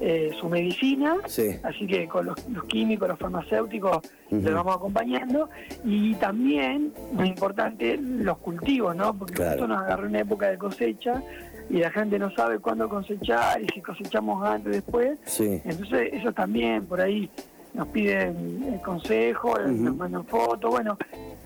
eh, 0.00 0.30
su 0.38 0.48
medicina, 0.48 1.16
Sí. 1.26 1.50
así 1.62 1.86
que 1.86 2.06
con 2.08 2.26
los, 2.26 2.48
los 2.50 2.64
químicos, 2.64 3.08
los 3.08 3.18
farmacéuticos, 3.18 3.98
Ujú. 4.30 4.42
los 4.42 4.54
vamos 4.54 4.76
acompañando, 4.76 5.48
y 5.84 6.14
también, 6.16 6.92
muy 7.12 7.28
importante, 7.28 7.96
los 7.96 8.36
cultivos, 8.38 8.94
¿no? 8.96 9.14
Porque 9.16 9.34
Claro. 9.34 9.52
justo 9.52 9.68
nos 9.68 9.82
agarró 9.82 10.06
una 10.08 10.20
época 10.20 10.48
de 10.50 10.58
cosecha 10.58 11.22
y 11.70 11.78
la 11.78 11.90
gente 11.90 12.18
no 12.18 12.30
sabe 12.34 12.58
cuándo 12.58 12.88
cosechar 12.90 13.62
y 13.62 13.66
si 13.72 13.80
cosechamos 13.80 14.44
antes 14.44 14.66
o 14.66 14.70
después, 14.74 15.18
Sí. 15.24 15.62
entonces 15.64 16.10
ellos 16.12 16.34
también 16.34 16.84
por 16.84 17.00
ahí 17.00 17.30
nos 17.76 17.88
piden 17.88 18.62
eh, 18.64 18.80
consejo, 18.84 19.58
nos 19.58 19.94
mandan 19.96 20.24
fotos, 20.26 20.70
bueno, 20.70 20.96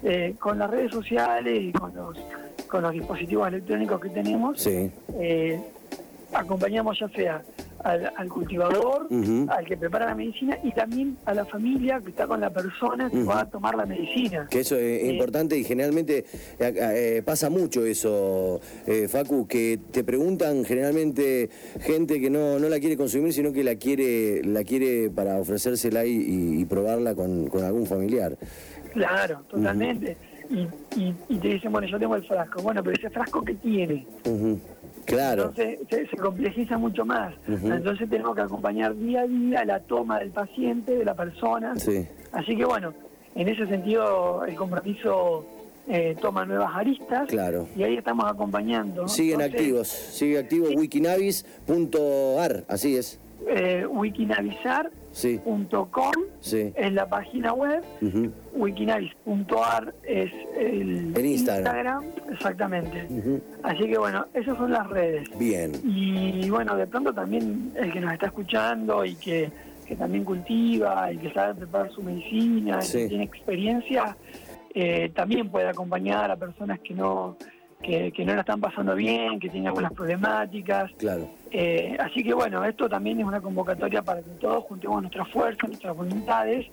eh, 0.03 0.35
con 0.39 0.59
las 0.59 0.71
redes 0.71 0.93
sociales 0.93 1.61
y 1.61 1.73
con 1.73 1.95
los 1.95 2.17
con 2.69 2.83
los 2.83 2.93
dispositivos 2.93 3.49
electrónicos 3.49 4.01
que 4.01 4.09
tenemos, 4.11 4.61
Sí. 4.63 4.93
eh, 5.15 5.61
acompañamos 6.33 6.99
ya 6.99 7.09
sea 7.11 7.43
al, 7.83 8.13
al 8.15 8.29
cultivador, 8.29 9.09
al 9.49 9.65
que 9.65 9.77
prepara 9.77 10.05
la 10.07 10.15
medicina 10.15 10.59
y 10.63 10.71
también 10.73 11.17
a 11.25 11.33
la 11.33 11.47
familia 11.47 11.99
que 12.05 12.11
está 12.11 12.27
con 12.27 12.39
la 12.41 12.51
persona 12.51 13.09
que 13.09 13.23
va 13.23 13.41
a 13.41 13.47
tomar 13.51 13.75
la 13.75 13.87
medicina. 13.87 14.47
Que 14.51 14.61
eso 14.61 14.77
es 14.77 15.01
Sí. 15.03 15.09
importante 15.09 15.57
y 15.57 15.65
generalmente 15.65 16.25
eh, 16.59 16.75
eh, 17.19 17.23
pasa 17.25 17.49
mucho 17.49 17.85
eso, 17.87 18.61
eh, 18.87 19.09
Facu, 19.09 19.47
que 19.47 19.79
te 19.91 20.05
preguntan 20.05 20.65
generalmente 20.65 21.49
gente 21.81 22.21
que 22.21 22.29
no, 22.29 22.59
no 22.59 22.69
la 22.69 22.79
quiere 22.81 22.97
consumir, 22.99 23.33
sino 23.33 23.53
que 23.53 23.65
la 23.65 23.77
quiere 23.77 24.43
la 24.45 24.63
quiere 24.65 25.11
para 25.11 25.39
ofrecérsela 25.39 26.05
y, 26.05 26.11
y- 26.13 26.61
y 26.61 26.65
probarla 26.67 27.15
con, 27.15 27.47
con 27.49 27.65
algún 27.65 27.87
familiar. 27.87 28.37
Claro, 28.93 29.43
totalmente. 29.49 30.17
y, 30.51 30.67
y- 31.01 31.15
y 31.29 31.37
te 31.39 31.49
dicen, 31.49 31.71
bueno, 31.73 31.87
yo 31.87 31.99
tengo 31.99 32.17
el 32.17 32.25
frasco. 32.27 32.61
Bueno, 32.61 32.83
pero 32.83 32.97
ese 32.97 33.09
frasco 33.09 33.41
que 33.43 33.55
tiene, 33.55 34.05
Ujú. 34.27 34.59
Claro. 35.11 35.43
Entonces 35.55 35.79
se, 35.89 36.07
se 36.07 36.17
complejiza 36.17 36.79
mucho 36.79 37.05
más. 37.05 37.35
Entonces 37.47 38.09
tenemos 38.09 38.35
que 38.35 38.43
acompañar 38.43 38.97
día 38.97 39.23
a 39.23 39.27
día 39.27 39.65
la 39.65 39.81
toma 39.81 40.19
del 40.21 40.31
paciente, 40.31 40.97
de 40.97 41.05
la 41.05 41.15
persona. 41.15 41.75
Sí. 41.77 42.07
Así 42.33 42.57
que 42.57 42.65
bueno, 42.65 42.95
en 43.35 43.49
ese 43.49 43.67
sentido 43.67 44.45
el 44.45 44.55
compromiso 44.55 45.45
eh, 45.89 46.17
toma 46.21 46.45
nuevas 46.45 46.71
aristas 46.75 47.27
Claro. 47.29 47.67
y 47.77 47.83
ahí 47.83 47.97
estamos 47.97 48.25
acompañando. 48.31 49.09
Siguen 49.09 49.41
Entonces, 49.41 49.61
activos, 49.61 49.89
sigue 49.89 50.39
activo 50.39 50.69
wikinavis.ar, 50.77 52.65
así 52.69 52.97
es. 52.97 53.19
Eh, 53.49 53.85
wikinavisar.com 53.87 54.91
Sí, 55.13 55.41
sí. 56.41 56.73
es 56.77 56.93
la 56.93 57.09
página 57.09 57.53
web, 57.53 57.83
Ujú. 58.01 58.31
wikinavis.ar 58.55 59.93
es 60.05 60.31
el, 60.57 61.13
El 61.17 61.27
Instagram. 61.27 62.05
exactamente. 62.33 63.09
Así 63.65 63.87
que 63.89 63.99
bueno, 63.99 64.27
esas 64.35 64.57
son 64.57 64.71
las 64.71 64.87
redes. 64.89 65.29
Bien. 65.39 65.73
Y 65.85 66.49
bueno, 66.49 66.77
de 66.77 66.87
pronto 66.87 67.13
también 67.13 67.73
el 67.77 67.93
que 67.93 68.01
nos 68.01 68.13
está 68.13 68.27
escuchando 68.27 69.05
y 69.05 69.15
que, 69.17 69.51
que 69.87 69.97
también 69.97 70.25
cultiva 70.25 71.13
y 71.13 71.17
que 71.19 71.33
sabe 71.33 71.55
preparar 71.55 71.91
su 71.91 72.03
medicina, 72.03 72.79
y 72.81 72.93
que 72.93 73.09
tiene 73.09 73.25
experiencia, 73.25 74.17
eh, 74.75 75.11
también 75.15 75.49
puede 75.51 75.69
acompañar 75.69 76.31
a 76.31 76.37
personas 76.37 76.79
que 76.81 76.95
no 76.95 77.37
que, 77.83 78.13
que 78.13 78.25
no 78.25 78.35
la 78.35 78.41
están 78.41 78.61
pasando 78.61 78.95
bien, 78.95 79.41
que 79.41 79.49
tienen 79.49 79.69
algunas 79.69 79.93
problemáticas. 79.93 80.91
Claro. 80.99 81.31
Eh, 81.51 81.97
así 81.99 82.23
que 82.23 82.35
bueno, 82.35 82.65
esto 82.65 82.89
también 82.89 83.21
es 83.21 83.27
una 83.27 83.41
convocatoria 83.41 84.03
para 84.03 84.23
que 84.23 84.31
todos 84.41 84.65
juntemos 84.65 85.01
nuestras 85.03 85.29
fuerzas, 85.29 85.69
nuestras 85.69 85.97
voluntades 85.97 86.67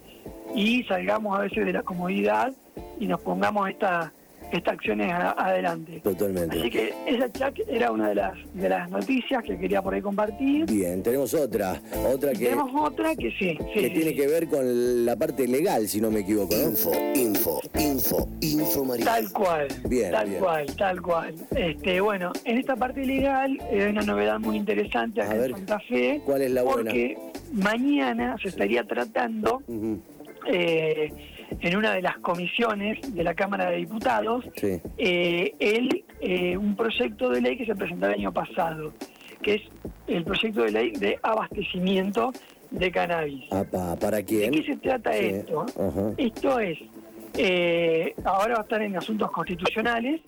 y 0.56 0.84
salgamos 0.84 1.38
a 1.38 1.42
veces 1.42 1.66
de 1.66 1.74
la 1.74 1.84
comodidad 1.84 2.54
y 3.00 3.08
nos 3.08 3.22
pongamos 3.22 3.70
esta, 3.70 4.12
estas 4.52 4.74
acciones 4.76 5.12
a- 5.12 5.32
adelante. 5.32 6.00
Totalmente. 6.02 6.60
Así 6.60 6.70
que 6.70 6.94
esa 7.06 7.32
Chuck 7.32 7.60
era 7.68 7.92
una 7.92 8.10
de 8.10 8.16
las 8.16 8.34
de 8.54 8.70
las 8.70 8.90
noticias 8.90 9.44
que 9.44 9.58
quería 9.58 9.82
por 9.82 9.94
ahí 9.94 10.02
compartir. 10.02 10.66
Bien, 10.66 11.04
tenemos 11.04 11.34
otra, 11.34 11.82
otra 12.12 12.32
que, 12.32 12.46
tenemos 12.46 12.72
otra 12.74 13.16
que 13.16 13.30
sí, 13.32 13.58
sí, 13.58 13.58
que 13.74 13.88
sí, 13.88 13.90
tiene 13.94 14.10
sí. 14.12 14.16
que 14.16 14.28
ver 14.28 14.48
con 14.48 15.06
la 15.06 15.16
parte 15.16 15.48
legal, 15.48 15.88
si 15.88 16.00
no 16.02 16.10
me 16.12 16.22
equivoco, 16.22 16.56
¿no? 16.56 16.64
Info, 16.70 16.92
info, 17.16 17.62
info, 17.80 18.30
info 18.42 18.86
María. 18.86 19.06
Tal 19.06 19.32
cual, 19.32 19.68
Bien, 19.88 20.12
tal 20.12 20.28
bien. 20.30 20.40
cual, 20.42 20.66
tal 20.78 21.02
cual. 21.02 21.36
Este, 21.56 22.00
bueno, 22.02 22.32
en 22.46 22.58
esta 22.58 22.76
parte 22.76 23.06
legal 23.06 23.58
eh, 23.72 23.84
hay 23.84 23.92
una 23.92 24.02
novedad 24.04 24.40
muy 24.40 24.56
interesante 24.58 25.22
acá 25.22 25.32
A 25.32 25.36
ver, 25.36 25.50
en 25.52 25.58
Santa 25.58 25.80
Fe. 25.82 26.22
¿cuál 26.26 26.42
es 26.42 26.52
la 26.52 26.64
buena? 26.64 26.92
Porque 26.92 27.18
mañana 27.54 28.36
se 28.42 28.50
estaría 28.50 28.84
tratando 28.84 29.62
eh, 30.48 31.12
en 31.62 31.78
una 31.78 31.94
de 31.94 32.02
las 32.02 32.18
comisiones 32.18 33.00
de 33.14 33.24
la 33.24 33.34
Cámara 33.34 33.70
de 33.70 33.78
Diputados 33.78 34.46
Sí. 34.56 34.80
eh, 34.98 35.54
el, 35.60 36.04
eh, 36.22 36.58
un 36.58 36.76
proyecto 36.76 37.30
de 37.30 37.42
ley 37.42 37.58
que 37.58 37.66
se 37.66 37.76
presentó 37.76 38.08
el 38.08 38.14
año 38.14 38.32
pasado, 38.34 38.94
que 39.42 39.56
es 39.56 39.62
el 40.08 40.24
proyecto 40.24 40.64
de 40.64 40.72
ley 40.72 40.92
de 40.92 41.20
abastecimiento 41.24 42.32
de 42.72 42.92
cannabis. 42.92 43.52
Apa, 43.52 43.96
¿Para 43.96 44.18
¿De 44.18 44.26
quién? 44.26 44.52
qué 44.52 44.64
se 44.64 44.78
trata 44.78 45.14
Sí, 45.14 45.26
esto? 45.26 45.66
Esto 46.18 46.60
es, 46.60 46.78
eh, 47.38 48.14
ahora 48.26 48.56
va 48.56 48.60
a 48.60 48.64
estar 48.64 48.82
en 48.82 48.96
asuntos 48.98 49.32
constitucionales, 49.32 50.22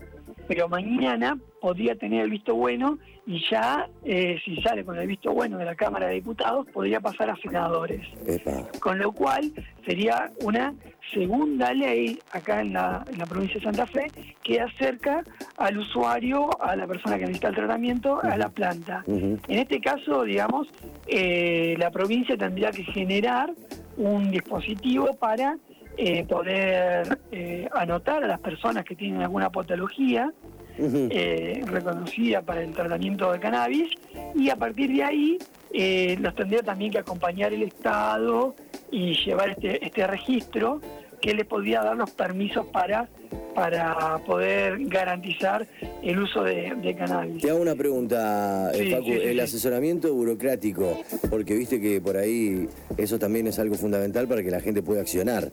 pero 0.50 0.68
mañana 0.68 1.38
podría 1.62 1.94
tener 1.94 2.24
el 2.24 2.32
visto 2.32 2.56
bueno 2.56 2.98
y 3.28 3.40
ya, 3.52 3.88
eh, 4.04 4.40
si 4.44 4.60
sale 4.64 4.84
con 4.84 4.98
el 4.98 5.06
visto 5.06 5.32
bueno 5.32 5.60
de 5.60 5.66
la 5.66 5.76
Cámara 5.76 6.08
de 6.08 6.16
Diputados, 6.16 6.66
podría 6.74 7.00
pasar 7.00 7.30
a 7.30 7.36
senadores. 7.36 8.02
Epa. 8.26 8.68
Con 8.80 8.98
lo 8.98 9.12
cual 9.12 9.52
sería 9.86 10.32
una 10.42 10.74
segunda 11.14 11.72
ley 11.72 12.18
acá 12.32 12.62
en 12.62 12.74
la, 12.74 13.06
en 13.12 13.20
la 13.20 13.28
provincia 13.28 13.60
de 13.60 13.66
Santa 13.66 13.86
Fe 13.86 14.08
que 14.42 14.60
acerca 14.60 15.24
al 15.58 15.78
usuario, 15.78 16.50
a 16.60 16.76
la 16.76 16.88
persona 16.88 17.20
que 17.20 17.26
necesita 17.26 17.50
el 17.50 17.56
tratamiento, 17.56 18.20
a 18.24 18.36
la 18.36 18.50
planta. 18.50 19.04
En 19.06 19.40
este 19.48 19.80
caso, 19.80 20.24
digamos, 20.24 20.68
eh, 21.06 21.76
la 21.78 21.92
provincia 21.92 22.36
tendría 22.36 22.72
que 22.72 22.84
generar 22.86 23.54
un 23.98 24.32
dispositivo 24.32 25.14
para 25.20 25.60
eh, 26.02 26.24
poder 26.24 27.20
eh, 27.30 27.68
anotar 27.74 28.24
a 28.24 28.28
las 28.28 28.40
personas 28.40 28.86
que 28.86 28.96
tienen 28.96 29.22
alguna 29.22 29.50
patología 29.50 30.32
eh, 30.78 31.62
reconocida 31.66 32.42
para 32.42 32.62
el 32.62 32.72
tratamiento 32.72 33.34
de 33.34 33.40
cannabis 33.42 33.92
y 34.34 34.50
a 34.50 34.56
partir 34.56 34.94
de 34.94 35.04
ahí 35.04 35.38
eh, 35.74 36.16
los 36.22 36.34
tendría 36.36 36.64
también 36.64 36.90
que 36.90 37.00
acompañar 37.00 37.52
el 37.52 37.64
Estado 37.64 38.56
y 38.90 39.14
llevar 39.14 39.50
este, 39.50 39.86
este 39.86 40.08
registro 40.08 40.80
que 41.22 41.34
les 41.34 41.46
podría 41.46 41.82
dar 41.84 41.96
los 41.98 42.10
permisos 42.12 42.66
para, 42.68 43.08
para 43.56 44.18
poder 44.26 44.78
garantizar 44.88 45.68
el 46.02 46.20
uso 46.20 46.44
de, 46.44 46.74
de 46.82 46.96
cannabis. 46.96 47.42
Te 47.42 47.50
hago 47.50 47.62
una 47.62 47.76
pregunta, 47.76 48.72
eh, 48.74 48.78
Sí, 48.86 48.92
Facu. 48.92 49.04
sí, 49.06 49.12
sí, 49.14 49.20
el 49.24 49.40
asesoramiento 49.40 50.14
burocrático, 50.14 51.02
porque 51.30 51.56
viste 51.56 51.80
que 51.82 52.00
por 52.02 52.18
ahí 52.18 52.68
eso 52.98 53.20
también 53.20 53.48
es 53.48 53.60
algo 53.60 53.76
fundamental 53.76 54.28
para 54.28 54.44
que 54.44 54.52
la 54.52 54.62
gente 54.62 54.82
pueda 54.82 55.02
accionar. 55.02 55.52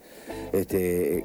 Este, 0.52 1.24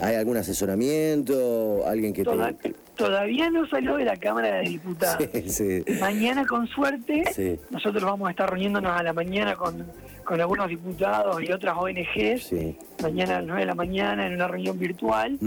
¿Hay 0.00 0.16
algún 0.16 0.36
asesoramiento? 0.36 1.84
¿Alguien 1.86 2.12
que 2.12 2.24
Toda- 2.24 2.52
te...? 2.52 2.74
todavía 2.96 3.48
no 3.48 3.64
salió 3.68 3.96
de 3.96 4.04
la 4.04 4.16
Cámara 4.16 4.56
de 4.56 4.70
Diputados. 4.70 5.28
Mañana, 6.00 6.44
con 6.46 6.66
suerte, 6.66 7.22
nosotros 7.70 8.02
vamos 8.02 8.26
a 8.26 8.30
estar 8.32 8.50
reuniéndonos 8.50 8.90
a 8.92 9.02
la 9.04 9.12
mañana 9.12 9.54
con, 9.54 9.86
con 10.28 10.38
algunos 10.42 10.68
diputados 10.68 11.42
y 11.42 11.50
otras 11.50 11.74
ONGs. 11.78 12.42
Sí. 12.42 12.76
Mañana 13.02 13.36
a 13.36 13.38
las 13.38 13.46
9 13.46 13.60
de 13.60 13.66
la 13.66 13.74
mañana 13.74 14.26
en 14.26 14.34
una 14.34 14.46
reunión 14.46 14.78
virtual, 14.78 15.38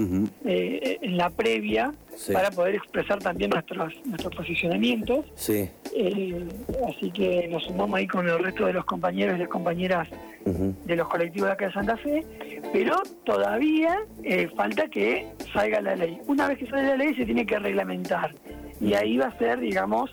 eh, 0.43 0.97
en 1.01 1.17
la 1.17 1.29
previa, 1.29 1.93
Sí. 2.15 2.33
para 2.33 2.49
poder 2.51 2.75
expresar 2.75 3.19
también 3.19 3.51
nuestros, 3.51 3.93
nuestros 4.05 4.35
posicionamientos. 4.35 5.25
Sí. 5.35 5.69
Eh, 5.95 6.45
así 6.89 7.11
que 7.11 7.47
nos 7.47 7.63
sumamos 7.63 7.95
ahí 7.99 8.07
con 8.07 8.27
el 8.27 8.39
resto 8.39 8.65
de 8.65 8.73
los 8.73 8.83
compañeros 8.85 9.35
y 9.35 9.39
las 9.39 9.49
compañeras 9.49 10.07
de 10.45 10.95
los 10.95 11.07
colectivos 11.07 11.47
de 11.49 11.53
acá 11.53 11.67
de 11.67 11.73
Santa 11.73 11.97
Fe, 11.97 12.25
pero 12.73 12.95
todavía 13.23 13.99
eh, 14.23 14.49
falta 14.55 14.87
que 14.87 15.27
salga 15.53 15.79
la 15.81 15.95
ley. 15.95 16.17
Una 16.25 16.47
vez 16.47 16.57
que 16.57 16.65
sale 16.67 16.87
la 16.87 16.95
ley 16.97 17.13
se 17.13 17.25
tiene 17.25 17.45
que 17.45 17.59
reglamentar 17.59 18.33
y 18.79 18.93
ahí 18.95 19.17
va 19.17 19.27
a 19.27 19.37
ser, 19.37 19.59
digamos, 19.59 20.09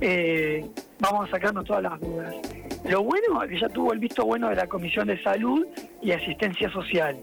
eh, 0.00 0.64
vamos 1.00 1.26
a 1.28 1.30
sacarnos 1.32 1.64
todas 1.64 1.82
las 1.82 1.98
dudas. 2.00 2.34
Lo 2.90 3.04
bueno 3.04 3.40
es 3.44 3.50
que 3.50 3.60
ya 3.60 3.68
tuvo 3.68 3.92
el 3.92 4.00
visto 4.00 4.24
bueno 4.24 4.48
de 4.48 4.56
la 4.56 4.66
Comisión 4.66 5.06
de 5.06 5.22
Salud 5.22 5.64
y 6.02 6.10
Asistencia 6.10 6.68
Social. 6.72 7.16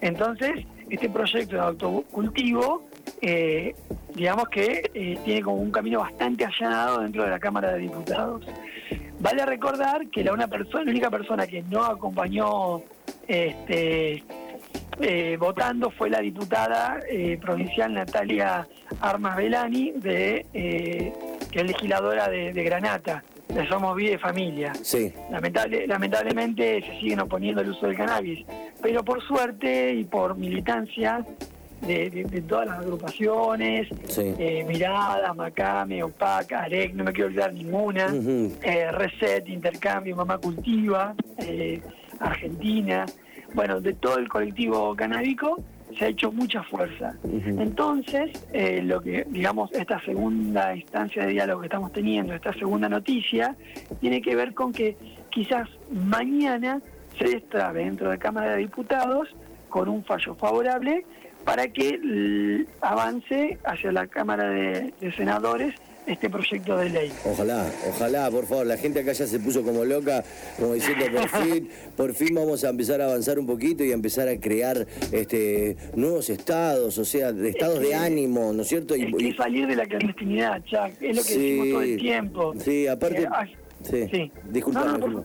Entonces, 0.00 0.64
este 0.88 1.10
proyecto 1.10 1.56
de 1.56 1.60
autocultivo, 1.60 2.88
eh, 3.20 3.74
digamos 4.14 4.48
que 4.48 4.90
eh, 4.94 5.18
tiene 5.22 5.42
como 5.42 5.56
un 5.56 5.70
camino 5.70 6.00
bastante 6.00 6.46
allanado 6.46 7.02
dentro 7.02 7.24
de 7.24 7.28
la 7.28 7.38
Cámara 7.38 7.74
de 7.74 7.80
Diputados. 7.80 8.46
Vale 9.18 9.44
recordar 9.44 10.08
que 10.08 10.24
la, 10.24 10.32
una 10.32 10.48
persona, 10.48 10.84
la 10.84 10.90
única 10.90 11.10
persona 11.10 11.46
que 11.46 11.62
no 11.64 11.84
acompañó 11.84 12.80
este, 13.28 14.24
eh, 15.02 15.36
votando 15.38 15.90
fue 15.90 16.08
la 16.08 16.20
diputada 16.20 16.98
eh, 17.10 17.38
provincial 17.38 17.92
Natalia 17.92 18.66
Armas 19.02 19.36
Belani, 19.36 19.92
de, 19.96 20.46
eh, 20.54 21.12
que 21.52 21.60
es 21.60 21.66
legisladora 21.66 22.30
de, 22.30 22.54
de 22.54 22.64
Granata, 22.64 23.22
Somos 23.68 23.96
Vida 23.96 24.12
y 24.14 24.18
Familia. 24.18 24.72
Sí. 24.82 25.12
Lamentable, 25.30 25.86
lamentablemente 25.86 26.80
se 26.82 27.00
siguen 27.00 27.20
oponiendo 27.20 27.60
al 27.60 27.70
uso 27.70 27.86
del 27.86 27.96
cannabis, 27.96 28.44
pero 28.82 29.04
por 29.04 29.22
suerte 29.26 29.92
y 29.94 30.04
por 30.04 30.36
militancia 30.36 31.24
de, 31.80 32.10
de- 32.10 32.24
de 32.24 32.42
todas 32.42 32.66
las 32.66 32.78
agrupaciones, 32.80 33.88
Sí. 34.06 34.34
eh, 34.38 34.64
Mirada, 34.68 35.32
Macame, 35.32 36.02
Opaca, 36.02 36.64
Arec, 36.64 36.92
no 36.94 37.04
me 37.04 37.12
quiero 37.12 37.28
olvidar 37.28 37.52
ninguna, 37.52 38.06
eh, 38.62 38.90
Reset, 38.92 39.48
Intercambio, 39.48 40.14
Mamá 40.16 40.38
Cultiva, 40.38 41.14
eh, 41.38 41.80
Argentina, 42.18 43.06
bueno, 43.54 43.80
de 43.80 43.94
todo 43.94 44.18
el 44.18 44.28
colectivo 44.28 44.94
canábico 44.94 45.58
se 45.98 46.04
ha 46.04 46.08
hecho 46.08 46.32
mucha 46.32 46.62
fuerza. 46.62 47.14
Entonces, 47.24 48.30
eh, 48.52 48.82
lo 48.82 49.00
que, 49.00 49.26
digamos, 49.28 49.72
esta 49.72 50.00
segunda 50.04 50.74
instancia 50.74 51.24
de 51.24 51.32
diálogo 51.32 51.60
que 51.60 51.66
estamos 51.66 51.92
teniendo, 51.92 52.34
esta 52.34 52.52
segunda 52.54 52.88
noticia, 52.88 53.56
tiene 54.00 54.20
que 54.22 54.36
ver 54.36 54.54
con 54.54 54.72
que 54.72 54.96
quizás 55.30 55.68
mañana 55.90 56.80
se 57.18 57.24
destrabe 57.24 57.84
dentro 57.84 58.08
de 58.08 58.16
la 58.16 58.20
Cámara 58.20 58.52
de 58.52 58.58
Diputados 58.58 59.28
con 59.68 59.88
un 59.88 60.04
fallo 60.04 60.34
favorable 60.34 61.04
para 61.44 61.68
que 61.68 62.66
avance 62.80 63.58
hacia 63.64 63.92
la 63.92 64.06
Cámara 64.06 64.50
de, 64.50 64.92
de 65.00 65.12
Senadores 65.12 65.74
este 66.06 66.28
proyecto 66.30 66.76
de 66.76 66.90
ley. 66.90 67.12
Ojalá, 67.24 67.66
ojalá, 67.88 68.30
por 68.30 68.46
favor. 68.46 68.66
La 68.66 68.76
gente 68.76 69.00
acá 69.00 69.12
ya 69.12 69.26
se 69.26 69.38
puso 69.38 69.62
como 69.62 69.84
loca, 69.84 70.24
como 70.58 70.74
diciendo 70.74 71.04
por 71.12 71.28
fin, 71.44 71.68
por 71.96 72.14
fin 72.14 72.34
vamos 72.34 72.64
a 72.64 72.70
empezar 72.70 73.00
a 73.00 73.04
avanzar 73.06 73.38
un 73.38 73.46
poquito 73.46 73.84
y 73.84 73.90
a 73.92 73.94
empezar 73.94 74.28
a 74.28 74.38
crear 74.38 74.86
este 75.12 75.76
nuevos 75.94 76.28
estados, 76.30 76.98
o 76.98 77.04
sea, 77.04 77.32
de 77.32 77.50
estados 77.50 77.80
de 77.80 77.88
que- 77.88 77.94
ánimo, 77.94 78.52
¿no 78.52 78.62
es 78.62 78.68
cierto? 78.68 78.96
Y- 78.96 79.12
que 79.12 79.28
y- 79.28 79.32
salir 79.34 79.66
de 79.66 79.76
la 79.76 79.86
clandestinidad, 79.86 80.62
Chuck, 80.64 80.90
es 81.00 81.16
lo 81.16 81.22
que 81.22 81.28
Sí. 81.28 81.38
decimos 81.38 81.68
todo 81.70 81.82
el 81.82 81.96
tiempo. 81.98 82.54
Sí, 82.58 82.86
aparte- 82.86 83.22
Eh, 83.22 83.28
ay, 83.32 83.56
sí. 83.82 84.08
sí. 84.10 84.32
Disculpa, 84.50 84.84
No, 84.84 84.98
no, 84.98 85.00
por 85.12 85.24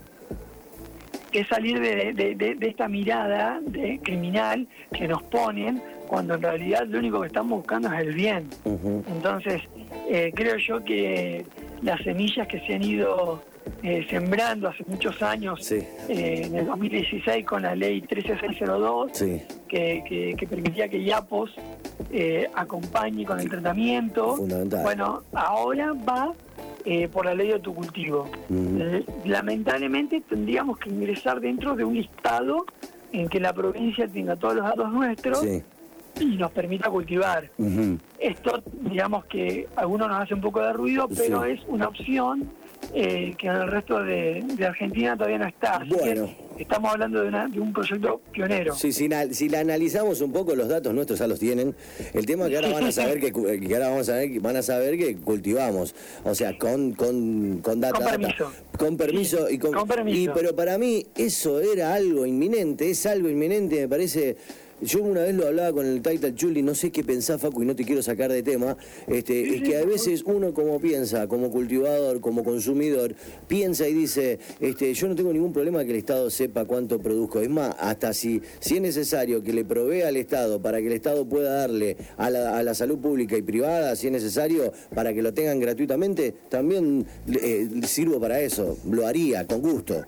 que 1.31 1.43
salir 1.43 1.81
de, 1.81 2.13
de- 2.13 2.35
de- 2.35 2.55
de 2.55 2.67
esta 2.69 2.87
mirada 2.87 3.59
de 3.65 3.99
criminal 4.01 4.67
que 4.93 5.05
nos 5.05 5.21
ponen 5.23 5.81
cuando 6.07 6.35
en 6.35 6.41
realidad 6.41 6.85
lo 6.87 6.99
único 6.99 7.19
que 7.19 7.27
estamos 7.27 7.57
buscando 7.57 7.91
es 7.93 7.99
el 7.99 8.13
bien. 8.13 8.47
Entonces, 9.13 9.61
eh, 10.09 10.31
creo 10.35 10.57
yo 10.57 10.83
que 10.83 11.45
las 11.81 12.01
semillas 12.03 12.47
que 12.47 12.59
se 12.61 12.75
han 12.75 12.83
ido 12.83 13.43
eh, 13.81 14.05
sembrando 14.09 14.69
hace 14.69 14.83
muchos 14.87 15.21
años, 15.23 15.63
Sí. 15.63 15.75
eh, 16.07 16.43
en 16.45 16.55
el 16.55 16.65
2016 16.67 17.45
con 17.45 17.63
la 17.63 17.73
ley 17.75 18.01
13602, 18.01 19.11
Sí. 19.13 19.41
que, 19.67 20.03
que- 20.07 20.35
que 20.37 20.47
permitía 20.47 20.87
que 20.87 20.99
IAPOS 20.99 21.51
eh, 22.11 22.47
acompañe 22.53 23.25
con 23.25 23.39
el 23.39 23.49
tratamiento. 23.49 24.37
Bueno, 24.83 25.23
ahora 25.33 25.93
va 25.93 26.33
eh, 26.85 27.07
por 27.07 27.25
la 27.25 27.33
ley 27.33 27.47
de 27.47 27.53
autocultivo. 27.55 28.29
Lamentablemente 29.25 30.21
tendríamos 30.21 30.77
que 30.77 30.89
ingresar 30.89 31.39
dentro 31.39 31.75
de 31.75 31.83
un 31.83 31.95
listado 31.95 32.65
en 33.11 33.27
que 33.29 33.39
la 33.39 33.53
provincia 33.53 34.07
tenga 34.07 34.35
todos 34.35 34.55
los 34.55 34.63
datos 34.65 34.91
nuestros 34.91 35.39
Sí. 35.39 35.63
Y 36.19 36.25
nos 36.37 36.51
permita 36.51 36.89
cultivar. 36.89 37.49
Esto, 38.19 38.63
digamos 38.81 39.25
que 39.25 39.67
a 39.75 39.81
algunos 39.81 40.07
nos 40.07 40.23
hace 40.23 40.33
un 40.33 40.41
poco 40.41 40.61
de 40.61 40.73
ruido, 40.73 41.07
pero 41.15 41.43
Sí. 41.43 41.51
es 41.51 41.59
una 41.67 41.87
opción 41.87 42.49
eh, 42.93 43.33
que 43.37 43.47
en 43.47 43.53
el 43.55 43.67
resto 43.71 44.03
de, 44.03 44.43
de 44.45 44.65
Argentina 44.65 45.15
todavía 45.17 45.39
no 45.39 45.47
está. 45.47 45.77
Así 45.77 45.89
que 45.89 45.95
Bueno. 45.95 46.29
estamos 46.59 46.91
hablando 46.91 47.21
de, 47.23 47.29
una- 47.29 47.47
de 47.47 47.59
un 47.59 47.73
proyecto 47.73 48.21
pionero. 48.31 48.75
Sí, 48.75 48.91
si, 48.93 49.07
na- 49.09 49.33
si 49.33 49.49
la 49.49 49.61
analizamos 49.61 50.21
un 50.21 50.31
poco, 50.31 50.55
los 50.55 50.67
datos 50.69 50.93
nuestros 50.93 51.17
ya 51.19 51.25
los 51.27 51.39
tienen. 51.39 51.75
El 52.13 52.25
tema 52.27 52.43
es 52.45 52.51
que 52.51 52.55
ahora 52.57 52.71
van 52.73 52.83
a 52.85 52.91
saber 52.91 53.19
que, 53.19 53.31
cu- 53.31 53.47
que 53.47 53.73
ahora 53.73 53.89
vamos 53.89 54.07
a 54.09 54.15
ver 54.17 54.31
que 54.33 54.39
van 54.39 54.55
a 54.57 54.61
saber 54.61 54.97
que 54.97 55.17
cultivamos, 55.17 55.95
o 56.23 56.35
sea, 56.35 56.57
con 56.57 56.91
con 56.93 57.59
con 57.63 57.79
data, 57.81 57.95
Con 57.95 58.05
data. 58.05 58.17
permiso. 58.17 58.51
con 58.77 58.97
permiso 58.97 59.49
y 59.49 59.57
con, 59.57 59.73
Con 59.73 59.87
permiso. 59.87 60.19
y 60.31 60.33
pero 60.35 60.55
para 60.55 60.77
mí 60.77 61.07
eso 61.15 61.59
era 61.61 61.93
algo 61.95 62.25
inminente, 62.25 62.89
es 62.91 63.05
algo 63.07 63.29
inminente, 63.29 63.81
me 63.81 63.87
parece. 63.87 64.37
Yo 64.81 65.01
una 65.01 65.21
vez 65.21 65.33
lo 65.33 65.47
hablaba 65.47 65.71
con 65.71 65.85
el 65.85 66.01
Taita 66.01 66.35
Chuli, 66.35 66.61
no 66.61 66.75
sé 66.75 66.91
qué 66.91 67.01
pensá 67.03 67.37
Facu 67.39 67.63
y 67.63 67.65
no 67.65 67.75
te 67.77 67.85
quiero 67.85 68.03
sacar 68.03 68.29
de 68.31 68.43
tema, 68.43 68.75
este, 69.07 69.55
es 69.55 69.63
que 69.63 69.77
a 69.77 69.85
veces 69.85 70.21
uno 70.25 70.53
como 70.53 70.79
piensa, 70.81 71.27
como 71.27 71.49
cultivador, 71.49 72.19
como 72.19 72.43
consumidor, 72.43 73.15
piensa 73.47 73.87
y 73.87 73.93
dice, 73.93 74.37
este, 74.59 74.93
yo 74.93 75.07
no 75.07 75.15
tengo 75.15 75.31
ningún 75.31 75.53
problema 75.53 75.83
que 75.85 75.91
el 75.91 75.97
Estado 75.97 76.29
sepa 76.29 76.65
cuánto 76.65 76.99
produzco. 76.99 77.39
Es 77.39 77.49
más, 77.49 77.73
hasta 77.79 78.13
si, 78.13 78.41
si 78.59 78.75
es 78.75 78.81
necesario 78.81 79.41
que 79.41 79.53
le 79.53 79.63
provea 79.63 80.09
al 80.09 80.17
Estado 80.17 80.61
para 80.61 80.79
que 80.79 80.87
el 80.87 80.93
Estado 80.93 81.25
pueda 81.25 81.53
darle 81.55 81.95
a 82.17 82.29
la, 82.29 82.57
a 82.57 82.61
la 82.61 82.75
salud 82.75 82.97
pública 82.99 83.37
y 83.37 83.41
privada, 83.43 83.95
si 83.95 84.07
es 84.07 84.13
necesario, 84.13 84.73
para 84.93 85.13
que 85.13 85.21
lo 85.21 85.33
tengan 85.33 85.59
gratuitamente, 85.61 86.33
también 86.49 87.05
eh, 87.31 87.69
sirvo 87.87 88.19
para 88.19 88.41
eso, 88.41 88.77
lo 88.91 89.07
haría 89.07 89.47
con 89.47 89.61
gusto. 89.61 90.03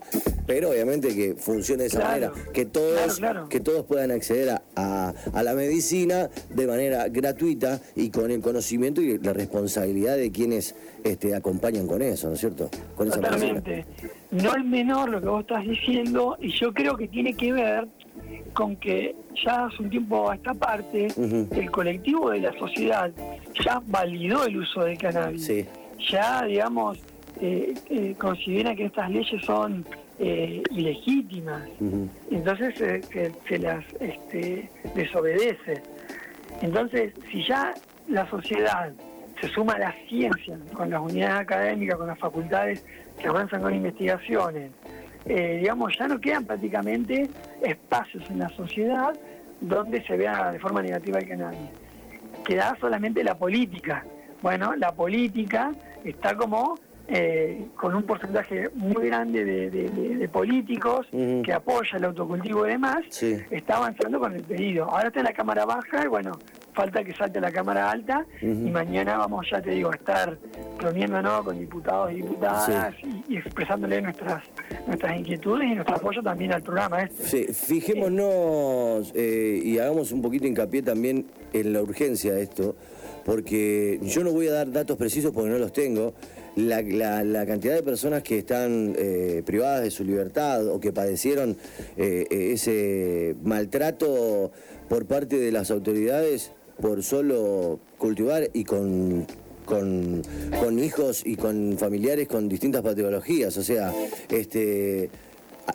Pero 0.46 0.70
obviamente 0.70 1.14
que 1.14 1.34
funcione 1.36 1.82
de 1.84 1.88
esa 1.88 1.98
Claro. 2.00 2.28
manera, 2.34 2.52
que 2.52 2.64
todos, 2.64 2.94
Claro, 2.94 3.14
claro. 3.16 3.48
que 3.48 3.60
todos 3.60 3.84
puedan 3.84 4.10
acceder 4.10 4.50
a, 4.50 4.57
a- 4.76 5.12
a 5.32 5.42
la 5.42 5.54
medicina 5.54 6.28
de 6.50 6.66
manera 6.66 7.08
gratuita 7.08 7.80
y 7.96 8.10
con 8.10 8.30
el 8.30 8.40
conocimiento 8.40 9.00
y 9.00 9.18
la 9.18 9.32
responsabilidad 9.32 10.16
de 10.16 10.30
quienes 10.30 10.74
este, 11.04 11.34
acompañan 11.34 11.86
con 11.86 12.02
eso, 12.02 12.28
¿no 12.28 12.34
es 12.34 12.40
cierto? 12.40 12.70
Con 12.96 13.08
esa. 13.08 13.20
Totalmente. 13.20 13.84
No 14.30 14.54
es 14.56 14.64
menor 14.64 15.08
lo 15.10 15.20
que 15.20 15.26
vos 15.28 15.40
estás 15.40 15.64
diciendo 15.66 16.36
y 16.40 16.50
yo 16.52 16.72
creo 16.74 16.96
que 16.96 17.08
tiene 17.08 17.34
que 17.34 17.52
ver 17.52 17.88
con 18.52 18.76
que 18.76 19.14
ya 19.44 19.66
hace 19.66 19.82
un 19.82 19.90
tiempo 19.90 20.30
a 20.30 20.34
esta 20.34 20.52
parte 20.54 21.06
el 21.16 21.70
colectivo 21.70 22.30
de 22.30 22.40
la 22.40 22.52
sociedad 22.58 23.10
ya 23.64 23.80
validó 23.86 24.44
el 24.44 24.56
uso 24.58 24.80
del 24.84 24.98
cannabis. 24.98 25.44
Sí. 25.46 25.64
Ya, 26.10 26.44
digamos, 26.44 26.98
eh, 27.40 27.74
eh, 27.90 28.14
considera 28.18 28.74
que 28.74 28.86
estas 28.86 29.10
leyes 29.10 29.42
son 29.44 29.84
eh, 30.18 30.62
ilegítimas. 30.70 31.68
Ujú. 31.80 32.08
Entonces 32.30 32.74
se, 32.76 33.02
se- 33.04 33.32
se 33.48 33.58
las 33.58 33.84
este, 34.00 34.70
desobedece. 34.94 35.82
Entonces, 36.62 37.12
si 37.30 37.44
ya 37.44 37.74
la 38.08 38.28
sociedad 38.28 38.92
se 39.40 39.48
suma 39.48 39.74
a 39.74 39.78
la 39.78 39.94
ciencia, 40.08 40.58
con 40.72 40.90
las 40.90 41.00
unidades 41.00 41.40
académicas, 41.40 41.96
con 41.96 42.08
las 42.08 42.18
facultades 42.18 42.84
que 43.20 43.28
avanzan 43.28 43.62
con 43.62 43.74
investigaciones, 43.74 44.72
eh, 45.26 45.58
digamos, 45.60 45.96
ya 45.98 46.08
no 46.08 46.18
quedan 46.20 46.44
prácticamente 46.44 47.28
espacios 47.62 48.28
en 48.30 48.38
la 48.40 48.48
sociedad 48.50 49.12
donde 49.60 50.02
se 50.04 50.16
vea 50.16 50.50
de 50.52 50.58
forma 50.58 50.82
negativa 50.82 51.18
el 51.18 51.28
cannabis. 51.28 51.70
Queda 52.44 52.76
solamente 52.80 53.22
la 53.22 53.36
política. 53.36 54.04
Bueno, 54.42 54.74
la 54.76 54.92
política 54.92 55.72
está 56.04 56.34
como 56.36 56.76
eh, 57.08 57.66
con 57.76 57.94
un 57.94 58.02
porcentaje 58.02 58.68
muy 58.74 59.06
grande 59.06 59.44
de, 59.44 59.70
de- 59.70 59.88
de- 59.88 60.16
de 60.16 60.28
políticos 60.28 61.06
que 61.10 61.52
apoya 61.52 61.96
el 61.96 62.04
autocultivo 62.04 62.66
y 62.66 62.70
demás, 62.70 62.98
Sí. 63.08 63.36
está 63.50 63.76
avanzando 63.78 64.20
con 64.20 64.34
el 64.34 64.42
pedido. 64.42 64.84
Ahora 64.84 65.08
está 65.08 65.20
en 65.20 65.24
la 65.26 65.32
Cámara 65.32 65.64
Baja 65.64 66.04
y 66.04 66.08
bueno, 66.08 66.32
falta 66.74 67.02
que 67.02 67.14
salte 67.14 67.38
a 67.38 67.42
la 67.42 67.50
Cámara 67.50 67.90
Alta 67.90 68.26
y 68.42 68.46
mañana 68.46 69.16
vamos, 69.16 69.46
ya 69.50 69.60
te 69.62 69.70
digo, 69.70 69.90
a 69.90 69.94
estar 69.94 70.38
reuniéndonos 70.78 71.42
con 71.44 71.58
diputados 71.58 72.12
y 72.12 72.16
diputadas 72.16 72.94
y, 73.02 73.34
y 73.34 73.36
expresándole 73.38 74.00
nuestras 74.02 74.44
nuestras 74.86 75.18
inquietudes 75.18 75.66
y 75.70 75.74
nuestro 75.74 75.96
apoyo 75.96 76.22
también 76.22 76.52
al 76.52 76.62
programa 76.62 77.02
este. 77.02 77.24
Sí, 77.24 77.46
fijémonos 77.52 79.12
eh, 79.14 79.60
y 79.64 79.78
hagamos 79.78 80.12
un 80.12 80.22
poquito 80.22 80.46
hincapié 80.46 80.82
también 80.82 81.26
en 81.52 81.72
la 81.72 81.82
urgencia 81.82 82.32
de 82.34 82.42
esto, 82.42 82.76
porque 83.24 83.98
yo 84.02 84.22
no 84.24 84.32
voy 84.32 84.48
a 84.48 84.52
dar 84.52 84.70
datos 84.70 84.96
precisos 84.96 85.32
porque 85.32 85.50
no 85.50 85.58
los 85.58 85.72
tengo. 85.72 86.14
La, 86.58 87.46
cantidad 87.46 87.74
de 87.74 87.84
personas 87.84 88.24
que 88.24 88.38
están 88.38 88.96
eh, 88.98 89.42
privadas 89.46 89.82
de 89.82 89.92
su 89.92 90.02
libertad 90.02 90.66
o 90.66 90.80
que 90.80 90.92
padecieron 90.92 91.56
eh, 91.96 92.26
eh, 92.30 92.50
ese 92.52 93.36
maltrato 93.44 94.50
por 94.88 95.06
parte 95.06 95.38
de 95.38 95.52
las 95.52 95.70
autoridades 95.70 96.50
por 96.80 97.04
solo 97.04 97.78
cultivar 97.96 98.50
y 98.52 98.64
con 98.64 99.26
con, 99.66 100.22
con 100.58 100.78
hijos 100.78 101.22
y 101.24 101.36
con 101.36 101.76
familiares 101.78 102.26
con 102.26 102.48
distintas 102.48 102.82
patologías. 102.82 103.54
O 103.58 103.62
sea, 103.62 103.92
este, 104.30 105.10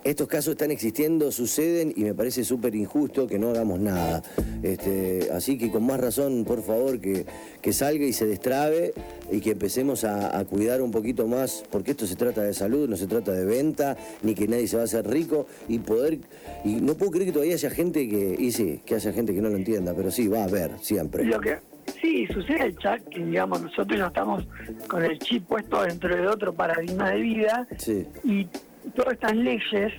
estos 0.03 0.27
casos 0.27 0.53
están 0.53 0.71
existiendo, 0.71 1.31
suceden 1.31 1.93
y 1.95 2.03
me 2.03 2.13
parece 2.13 2.43
súper 2.43 2.75
injusto 2.75 3.27
que 3.27 3.39
no 3.39 3.49
hagamos 3.49 3.79
nada. 3.79 4.23
Este, 4.61 5.29
así 5.31 5.57
que 5.57 5.71
con 5.71 5.85
más 5.85 5.99
razón, 5.99 6.45
por 6.45 6.61
favor, 6.63 6.99
que, 6.99 7.25
que 7.61 7.73
salga 7.73 8.05
y 8.05 8.13
se 8.13 8.25
destrabe 8.25 8.93
y 9.31 9.39
que 9.41 9.51
empecemos 9.51 10.03
a, 10.03 10.37
a 10.37 10.45
cuidar 10.45 10.81
un 10.81 10.91
poquito 10.91 11.27
más, 11.27 11.63
porque 11.71 11.91
esto 11.91 12.07
se 12.07 12.15
trata 12.15 12.41
de 12.43 12.53
salud, 12.53 12.87
no 12.89 12.97
se 12.97 13.07
trata 13.07 13.31
de 13.31 13.45
venta, 13.45 13.97
ni 14.21 14.35
que 14.35 14.47
nadie 14.47 14.67
se 14.67 14.75
va 14.77 14.83
a 14.83 14.85
hacer 14.85 15.07
rico 15.07 15.47
y 15.67 15.79
poder... 15.79 16.19
Y 16.63 16.75
no 16.75 16.95
puedo 16.95 17.11
creer 17.11 17.27
que 17.27 17.33
todavía 17.33 17.55
haya 17.55 17.69
gente 17.69 18.07
que... 18.07 18.35
Y 18.37 18.51
sí, 18.51 18.81
que 18.85 18.95
haya 18.95 19.11
gente 19.11 19.33
que 19.33 19.41
no 19.41 19.49
lo 19.49 19.57
entienda, 19.57 19.93
pero 19.93 20.11
sí, 20.11 20.27
va 20.27 20.39
a 20.41 20.43
haber, 20.45 20.71
siempre. 20.81 21.25
Lo 21.25 21.39
que 21.39 21.57
sí 22.01 22.25
sucede 22.27 22.63
el 22.65 22.77
chat 22.77 23.01
que 23.09 23.23
digamos 23.23 23.61
nosotros 23.61 23.99
ya 23.99 24.07
estamos 24.07 24.45
con 24.87 25.03
el 25.03 25.19
chip 25.19 25.45
puesto 25.45 25.83
dentro 25.83 26.15
de 26.15 26.27
otro 26.27 26.53
paradigma 26.53 27.11
de 27.11 27.19
vida 27.21 27.67
Sí. 27.77 28.05
y 28.23 28.47
todas 28.95 29.13
estas 29.13 29.35
leyes 29.35 29.93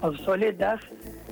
obsoletas 0.00 0.80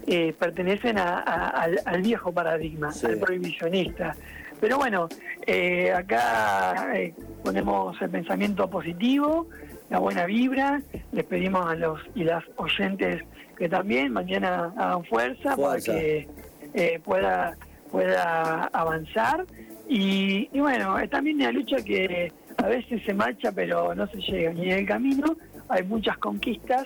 eh, 0.07 0.35
pertenecen 0.39 0.99
a- 0.99 1.19
a- 1.21 1.49
al, 1.49 1.81
al 1.85 2.03
viejo 2.03 2.33
paradigma, 2.33 2.93
Sí. 2.93 3.07
al 3.07 3.19
prohibicionista. 3.19 4.15
Pero 4.61 4.79
bueno, 4.79 5.09
eh, 5.47 5.93
acá 5.93 6.93
eh, 6.95 7.13
ponemos 7.45 8.01
el 8.01 8.11
pensamiento 8.11 8.69
positivo, 8.71 9.49
la 9.91 9.99
buena 9.99 10.25
vibra, 10.27 10.81
les 11.13 11.25
pedimos 11.25 11.67
a 11.69 11.75
los 11.75 12.01
y 12.15 12.25
las 12.25 12.43
oyentes 12.57 13.23
que 13.59 13.69
también 13.69 14.13
mañana 14.13 14.73
hagan 14.77 15.05
fuerza, 15.05 15.57
para 15.57 15.81
que 15.81 16.29
eh, 16.75 17.01
pueda 17.05 17.57
pueda 17.91 18.65
avanzar. 18.73 19.45
Y, 19.89 20.49
y 20.53 20.61
bueno, 20.61 20.99
es 20.99 21.09
también 21.11 21.37
una 21.37 21.53
lucha 21.53 21.77
que 21.85 22.33
a 22.59 22.67
veces 22.67 23.03
se 23.05 23.15
marcha 23.15 23.53
pero 23.53 23.95
no 23.95 24.07
se 24.09 24.19
llega. 24.19 24.53
Y 24.53 24.71
en 24.71 24.79
el 24.79 24.87
camino 24.87 25.37
hay 25.69 25.83
muchas 25.85 26.17
conquistas 26.19 26.85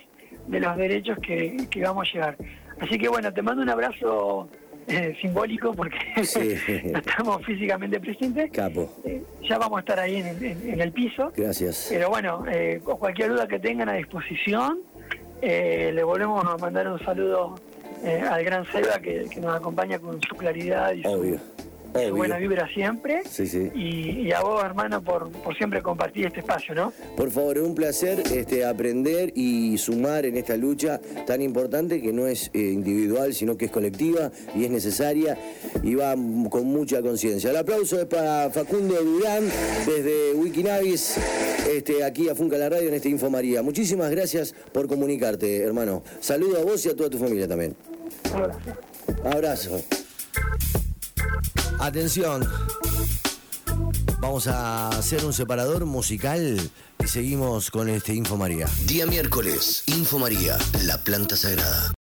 de 0.51 0.61
los 0.61 0.77
derechos 0.77 1.19
que, 1.23 1.67
que 1.71 1.83
vamos 1.83 2.09
a 2.09 2.13
llegar. 2.13 2.37
Así 2.81 2.99
que 2.99 3.09
bueno, 3.09 3.33
te 3.33 3.43
mando 3.43 3.63
un 3.63 3.69
abrazo 3.71 4.49
eh, 4.89 5.17
simbólico 5.21 5.73
porque 5.75 5.97
Sí. 6.25 6.57
no 6.91 6.99
estamos 7.07 7.45
físicamente 7.45 8.01
presentes. 8.01 8.51
Capo. 8.51 8.91
Eh, 9.05 9.23
ya 9.49 9.59
vamos 9.59 9.79
a 9.79 9.81
estar 9.81 9.99
ahí 10.01 10.17
en, 10.17 10.27
el- 10.27 10.45
en- 10.45 10.71
en 10.75 10.81
el 10.81 10.93
piso. 10.93 11.33
Gracias. 11.37 11.87
Pero 11.91 12.09
bueno, 12.11 12.45
eh, 12.51 12.81
cualquier 12.83 13.31
duda 13.31 13.47
que 13.47 13.59
tengan 13.59 13.89
a 13.89 13.95
disposición, 13.95 14.81
eh, 15.43 15.91
le 15.95 16.03
volvemos 16.03 16.45
a 16.45 16.57
mandar 16.57 16.89
un 16.91 16.99
saludo 17.05 17.55
al 18.31 18.43
gran 18.45 18.65
Seba 18.73 18.99
que, 18.99 19.27
que 19.31 19.41
nos 19.41 19.55
acompaña 19.55 19.99
con 19.99 20.21
su 20.23 20.35
claridad 20.35 20.93
y 20.95 21.03
su, 21.03 21.09
Obvio. 21.11 21.39
Obvio. 21.95 22.15
buena 22.15 22.37
vibra 22.37 22.69
siempre. 22.73 23.23
Sí, 23.29 23.47
sí. 23.47 23.71
Y, 23.75 24.29
y 24.29 24.33
a 24.33 24.41
vos, 24.41 24.63
hermano, 24.65 25.03
por, 25.03 25.31
por 25.31 25.57
siempre 25.57 25.83
compartir 25.83 26.27
este 26.27 26.41
espacio, 26.41 26.75
¿no? 26.75 26.93
Por 27.17 27.31
favor, 27.31 27.59
es 27.59 27.65
un 27.65 27.75
placer 27.75 28.23
este, 28.33 28.65
aprender 28.65 29.33
y 29.35 29.77
sumar 29.79 30.25
en 30.25 30.37
esta 30.37 30.57
lucha 30.57 31.01
tan 31.27 31.43
importante 31.43 32.01
que 32.01 32.13
no 32.13 32.27
es 32.27 32.51
eh, 32.55 32.59
individual, 32.59 33.35
sino 33.35 33.57
que 33.57 33.67
es 33.67 33.71
colectiva 33.71 34.31
y 34.55 34.65
es 34.65 34.71
necesaria 34.71 35.37
y 35.83 35.95
va 35.95 36.15
con 36.49 36.65
mucha 36.65 37.03
conciencia. 37.03 37.51
El 37.51 37.57
aplauso 37.57 37.99
es 38.01 38.07
para 38.07 38.51
Facundo 38.51 38.95
Durán 39.03 39.45
desde 39.87 40.35
Wikinavis, 40.35 41.17
este, 41.71 42.05
aquí 42.05 42.29
a 42.29 42.35
Funca 42.35 42.57
la 42.59 42.69
Radio 42.69 42.89
en 42.89 42.95
este 42.95 43.09
Info 43.09 43.31
María. 43.31 43.63
Muchísimas 43.63 44.11
gracias 44.11 44.55
por 44.73 44.87
comunicarte, 44.87 45.63
hermano. 45.63 46.03
Saludo 46.21 46.59
a 46.61 46.65
vos 46.65 46.85
y 46.87 46.89
a 46.91 46.97
toda 46.97 47.11
tu 47.11 47.19
familia 47.19 47.49
también. 47.49 47.75
Un 48.33 48.41
abrazo. 48.43 48.61
Abrazo. 49.25 49.83
Atención. 51.81 52.47
Vamos 54.21 54.47
a 54.47 54.91
hacer 54.91 55.25
un 55.25 55.33
separador 55.33 55.87
musical 55.87 56.61
y 57.03 57.07
seguimos 57.07 57.71
con 57.71 57.89
este 57.89 58.13
Info 58.15 58.37
María. 58.37 58.67
Día 58.87 59.07
miércoles, 59.07 59.85
Info 59.87 60.19
María, 60.19 60.59
la 60.85 60.99
planta 60.99 61.37
sagrada. 61.37 61.95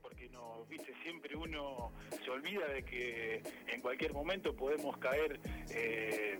Porque 0.00 0.28
no, 0.28 0.64
viste, 0.66 0.92
siempre 1.02 1.36
uno 1.36 1.92
se 2.24 2.30
olvida 2.30 2.66
de 2.68 2.84
que 2.84 3.42
en 3.68 3.80
cualquier 3.80 4.12
momento 4.12 4.54
podemos 4.54 4.96
caer 4.98 5.40
eh, 5.70 6.38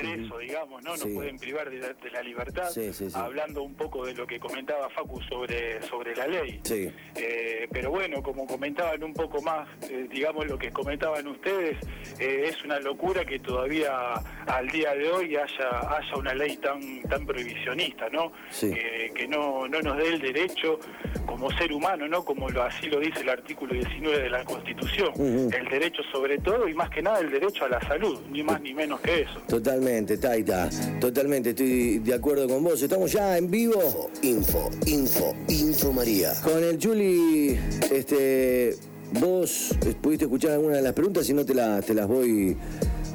preso, 0.00 0.38
digamos, 0.38 0.82
¿no? 0.82 0.90
Nos 0.90 1.00
Sí. 1.00 1.14
pueden 1.14 1.38
privar 1.38 1.70
de 1.70 1.78
la, 1.78 1.88
de 1.92 2.10
la 2.10 2.22
libertad. 2.22 2.68
Sí, 2.70 2.92
sí, 2.92 3.10
sí. 3.10 3.16
Hablando 3.16 3.62
un 3.62 3.74
poco 3.74 4.04
de 4.06 4.14
lo 4.14 4.26
que 4.26 4.38
comentaba 4.40 4.88
Facu 4.90 5.20
sobre, 5.22 5.80
sobre 5.82 6.14
la 6.16 6.26
ley. 6.26 6.60
Sí. 6.64 6.90
Eh, 7.16 7.68
pero 7.72 7.90
bueno, 7.90 8.22
como 8.22 8.46
comentaban 8.46 9.02
un 9.02 9.12
poco 9.14 9.40
más, 9.42 9.68
eh, 9.90 10.06
digamos 10.10 10.46
lo 10.46 10.58
que 10.58 10.70
comentaban 10.70 11.26
ustedes, 11.26 11.76
eh, 12.18 12.44
es 12.48 12.62
una 12.64 12.78
locura 12.80 13.24
que 13.24 13.38
todavía 13.38 14.14
al 14.46 14.68
día 14.68 14.94
de 14.94 15.10
hoy 15.10 15.36
haya 15.36 15.96
haya 15.96 16.16
una 16.16 16.34
ley 16.34 16.56
tan 16.58 17.02
tan 17.02 17.26
prohibicionista, 17.26 18.08
¿no? 18.10 18.32
Sí. 18.50 18.70
Que, 18.72 19.12
que 19.14 19.28
no, 19.28 19.66
no 19.68 19.80
nos 19.80 19.96
dé 19.96 20.08
el 20.08 20.20
derecho 20.20 20.78
como 21.26 21.50
ser 21.52 21.72
humano, 21.72 22.06
¿no? 22.08 22.24
Como 22.24 22.48
lo, 22.50 22.62
así 22.62 22.86
lo 22.88 22.98
dice 23.00 23.20
el 23.20 23.28
artículo 23.28 23.72
19 23.74 24.22
de 24.22 24.30
la 24.30 24.44
Constitución, 24.44 25.12
el 25.16 25.68
derecho 25.68 26.02
sobre 26.12 26.38
todo 26.38 26.68
y 26.68 26.74
más 26.74 26.90
que 26.90 27.02
nada 27.02 27.20
el 27.20 27.30
derecho 27.30 27.64
a 27.64 27.68
la 27.68 27.80
salud, 27.82 28.20
ni 28.30 28.42
más 28.42 28.60
ni 28.60 28.74
menos 28.74 29.00
que 29.00 29.22
eso. 29.22 29.40
Totalmente, 29.48 29.89
Taita. 29.90 30.70
Totalmente, 31.00 31.50
estoy 31.50 31.98
de 31.98 32.14
acuerdo 32.14 32.46
con 32.48 32.62
vos. 32.62 32.80
Estamos 32.80 33.10
ya 33.12 33.36
en 33.36 33.50
vivo 33.50 34.08
Info, 34.22 34.70
info, 34.86 35.34
info 35.48 35.92
María. 35.92 36.32
con 36.44 36.62
el 36.62 36.78
Juli. 36.80 37.58
Este, 37.90 38.76
vos 39.20 39.74
pudiste 40.00 40.26
escuchar 40.26 40.52
alguna 40.52 40.76
de 40.76 40.82
las 40.82 40.92
preguntas 40.92 41.28
y 41.28 41.34
no 41.34 41.44
te, 41.44 41.54
la- 41.54 41.82
te 41.82 41.92
las 41.94 42.06
voy 42.06 42.56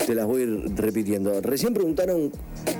te 0.06 0.16
las 0.16 0.26
voy 0.26 0.46
repitiendo. 0.76 1.42
Recién 1.42 1.74
preguntaron 1.74 2.32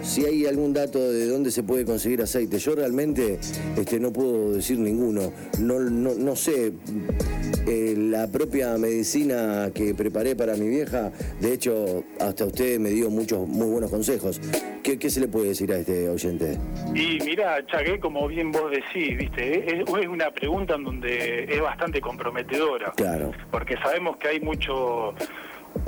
si 0.01 0.25
hay 0.25 0.45
algún 0.45 0.73
dato 0.73 0.99
de 0.99 1.28
dónde 1.28 1.51
se 1.51 1.63
puede 1.63 1.86
conseguir 1.86 2.21
aceite. 2.21 2.60
Yo 2.60 2.75
realmente 2.75 3.39
este, 3.78 3.99
no 3.99 4.12
puedo 4.12 4.54
decir 4.54 4.80
ninguno. 4.80 5.32
No, 5.60 5.80
no, 5.80 6.13
no 6.15 6.36
sé. 6.36 6.73
Eh, 7.67 7.95
la 7.97 8.28
propia 8.28 8.78
medicina 8.78 9.71
que 9.73 9.95
preparé 9.95 10.36
para 10.36 10.56
mi 10.56 10.67
vieja, 10.67 11.12
de 11.41 11.54
hecho, 11.54 12.04
hasta 12.19 12.45
usted 12.45 12.80
me 12.80 12.89
dio 12.89 13.10
muchos 13.10 13.47
muy 13.47 13.67
buenos 13.67 13.89
consejos. 13.89 14.39
¿Qué, 14.84 14.99
qué 14.99 15.10
se 15.10 15.19
le 15.19 15.28
puede 15.28 15.47
decir 15.47 15.73
a 15.73 15.78
este 15.78 16.08
oyente? 16.10 16.60
Y 16.93 17.17
mira, 17.25 17.65
Chagué, 17.65 17.99
como 17.99 18.28
bien 18.28 18.51
vos 18.51 18.69
decís, 18.69 19.17
viste, 19.17 19.82
es, 19.82 19.82
es 19.82 20.08
una 20.08 20.30
pregunta 20.30 20.75
en 20.75 20.84
donde 20.84 21.45
es 21.45 21.60
bastante 21.60 21.99
comprometedora. 21.99 22.93
Claro. 22.95 23.32
Porque 23.49 23.75
sabemos 23.78 24.17
que 24.17 24.28
hay 24.28 24.39
mucho, 24.41 25.15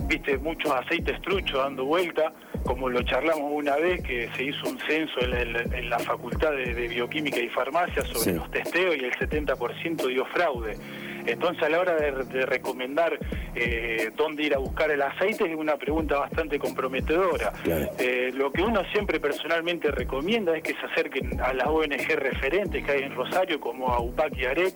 viste, 0.07 0.37
muchos 0.37 0.71
aceites 0.71 1.21
truchos 1.21 1.57
dando 1.63 1.85
vuelta, 1.85 2.31
como 2.65 2.89
lo 2.89 3.01
charlamos 3.03 3.51
una 3.51 3.75
vez 3.77 4.01
que 4.03 4.29
se 4.35 4.43
hizo 4.45 4.69
un 4.69 4.79
censo 4.79 5.19
en, 5.21 5.33
el- 5.33 5.73
en 5.73 5.89
la 5.89 5.99
Facultad 5.99 6.51
de, 6.51 6.73
de 6.73 6.87
Bioquímica 6.87 7.39
y 7.39 7.49
Farmacia 7.49 8.03
sobre 8.03 8.19
Sí. 8.19 8.33
los 8.33 8.49
testeos 8.51 8.95
y 8.97 9.05
el 9.05 9.11
70% 9.13 10.07
dio 10.07 10.25
fraude. 10.27 10.77
Entonces 11.25 11.61
a 11.63 11.69
la 11.69 11.79
hora 11.81 11.93
de, 11.95 12.11
de 12.23 12.45
recomendar 12.45 13.17
eh, 13.53 14.11
dónde 14.15 14.43
ir 14.43 14.53
a 14.55 14.59
buscar 14.59 14.91
el 14.91 15.01
aceite 15.01 15.43
es 15.49 15.55
una 15.57 15.75
pregunta 15.75 16.19
bastante 16.19 16.57
comprometedora. 16.57 17.51
Claro. 17.63 17.87
Eh, 17.99 18.31
lo 18.33 18.51
que 18.51 18.61
uno 18.61 18.81
siempre 18.93 19.19
personalmente 19.19 19.91
recomienda 19.91 20.55
es 20.55 20.63
que 20.63 20.73
se 20.73 20.85
acerquen 20.85 21.39
a 21.41 21.53
las 21.53 21.67
ONG 21.67 22.07
referentes 22.15 22.83
que 22.85 22.91
hay 22.91 23.03
en 23.03 23.13
Rosario, 23.13 23.59
como 23.59 23.89
a 23.89 23.99
UPAC 23.99 24.37
y 24.37 24.45
AREC, 24.45 24.75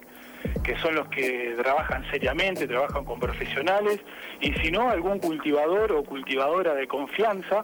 que 0.64 0.76
son 0.78 0.96
los 0.96 1.08
que 1.10 1.56
trabajan 1.62 2.04
seriamente, 2.12 2.68
trabajan 2.68 3.04
con 3.06 3.20
profesionales, 3.20 4.00
y 4.40 4.54
si 4.54 4.72
no, 4.72 4.90
algún 4.90 5.20
cultivador 5.20 5.92
o 5.92 6.04
cultivadora 6.04 6.74
de 6.76 6.88
confianza 6.88 7.64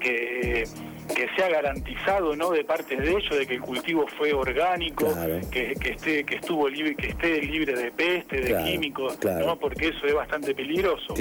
que, 0.00 0.64
que 1.14 1.26
sea 1.36 1.48
garantizado 1.48 2.36
no 2.36 2.50
de 2.50 2.64
parte 2.64 2.96
de 2.96 3.10
ellos 3.10 3.36
de 3.38 3.46
que 3.46 3.54
el 3.54 3.60
cultivo 3.60 4.06
fue 4.16 4.32
orgánico, 4.32 5.06
Claro. 5.12 5.40
que, 5.50 5.74
que 5.74 5.90
esté 5.90 6.24
que 6.24 6.36
estuvo 6.36 6.68
libre, 6.68 6.94
que 6.94 7.08
esté 7.08 7.42
libre 7.42 7.74
de 7.74 7.90
peste, 7.90 8.40
de 8.40 8.48
Claro, 8.48 8.64
químicos, 8.66 9.16
claro. 9.16 9.46
¿no? 9.46 9.58
porque 9.58 9.88
eso 9.88 10.06
es 10.06 10.14
bastante 10.14 10.54
peligroso. 10.54 11.14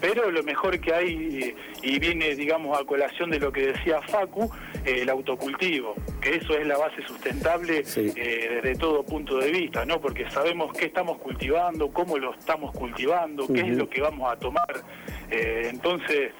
Pero 0.00 0.30
lo 0.30 0.42
mejor 0.42 0.78
que 0.80 0.92
hay, 0.94 1.54
y 1.82 1.98
viene, 1.98 2.34
digamos, 2.34 2.78
a 2.78 2.84
colación 2.84 3.30
de 3.30 3.38
lo 3.40 3.52
que 3.52 3.68
decía 3.68 4.00
Facu, 4.02 4.50
eh, 4.84 5.00
el 5.02 5.10
autocultivo, 5.10 5.94
que 6.20 6.36
eso 6.36 6.56
es 6.56 6.66
la 6.66 6.76
base 6.78 7.02
sustentable 7.06 7.84
Sí. 7.84 8.12
eh, 8.16 8.60
desde 8.62 8.78
todo 8.78 9.02
punto 9.04 9.38
de 9.38 9.50
vista, 9.50 9.84
¿no? 9.84 10.00
Porque 10.00 10.28
sabemos 10.30 10.72
qué 10.76 10.86
estamos 10.86 11.18
cultivando, 11.18 11.88
cómo 11.92 12.18
lo 12.18 12.34
estamos 12.34 12.72
cultivando, 12.74 13.46
qué 13.46 13.60
es 13.60 13.76
lo 13.76 13.88
que 13.88 14.00
vamos 14.00 14.30
a 14.32 14.36
tomar. 14.36 14.82
Eh, 15.30 15.68
entonces, 15.70 16.32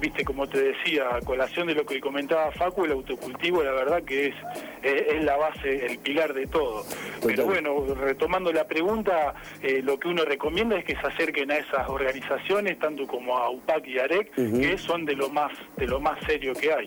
viste, 0.00 0.24
como 0.24 0.46
te 0.48 0.60
decía, 0.60 1.16
a 1.16 1.20
colación 1.20 1.66
de 1.66 1.74
lo 1.74 1.86
que 1.86 2.00
comentaba 2.00 2.52
Facu, 2.52 2.84
el 2.84 2.92
autocultivo, 2.92 3.62
la 3.62 3.72
verdad 3.72 4.02
que 4.02 4.28
es, 4.28 4.34
es, 4.82 5.14
es 5.14 5.24
la 5.24 5.36
base, 5.36 5.86
el 5.86 5.98
pilar 5.98 6.34
de 6.34 6.46
todo. 6.46 6.84
Pero 7.24 7.46
bueno, 7.46 7.94
retomando 7.94 8.52
la 8.52 8.66
pregunta, 8.66 9.34
eh, 9.62 9.80
lo 9.82 9.98
que 9.98 10.08
uno 10.08 10.24
recomienda 10.24 10.78
es 10.78 10.84
que 10.84 10.94
se 10.94 11.06
acerquen 11.06 11.50
a 11.50 11.56
esas 11.56 11.88
organizaciones, 11.88 12.78
tanto 12.78 13.06
como 13.06 13.38
a 13.38 13.50
UPAC 13.50 13.86
y 13.88 13.98
AREC, 13.98 14.34
que 14.34 14.78
son 14.78 15.04
de 15.04 15.14
lo 15.14 15.28
más 15.30 15.52
de 15.76 15.86
lo 15.86 16.00
más 16.00 16.18
serio 16.26 16.52
que 16.54 16.72
hay. 16.72 16.86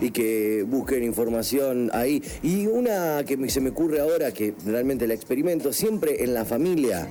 Y 0.00 0.10
que 0.10 0.64
busquen 0.66 1.04
información 1.04 1.90
ahí. 1.92 2.22
Y 2.42 2.66
una 2.66 3.24
que 3.24 3.36
se 3.48 3.60
me 3.60 3.70
ocurre 3.70 4.00
ahora, 4.00 4.32
que 4.32 4.54
realmente 4.66 5.06
la 5.06 5.14
experimento, 5.14 5.72
siempre 5.72 6.24
en 6.24 6.34
la 6.34 6.44
familia, 6.44 7.06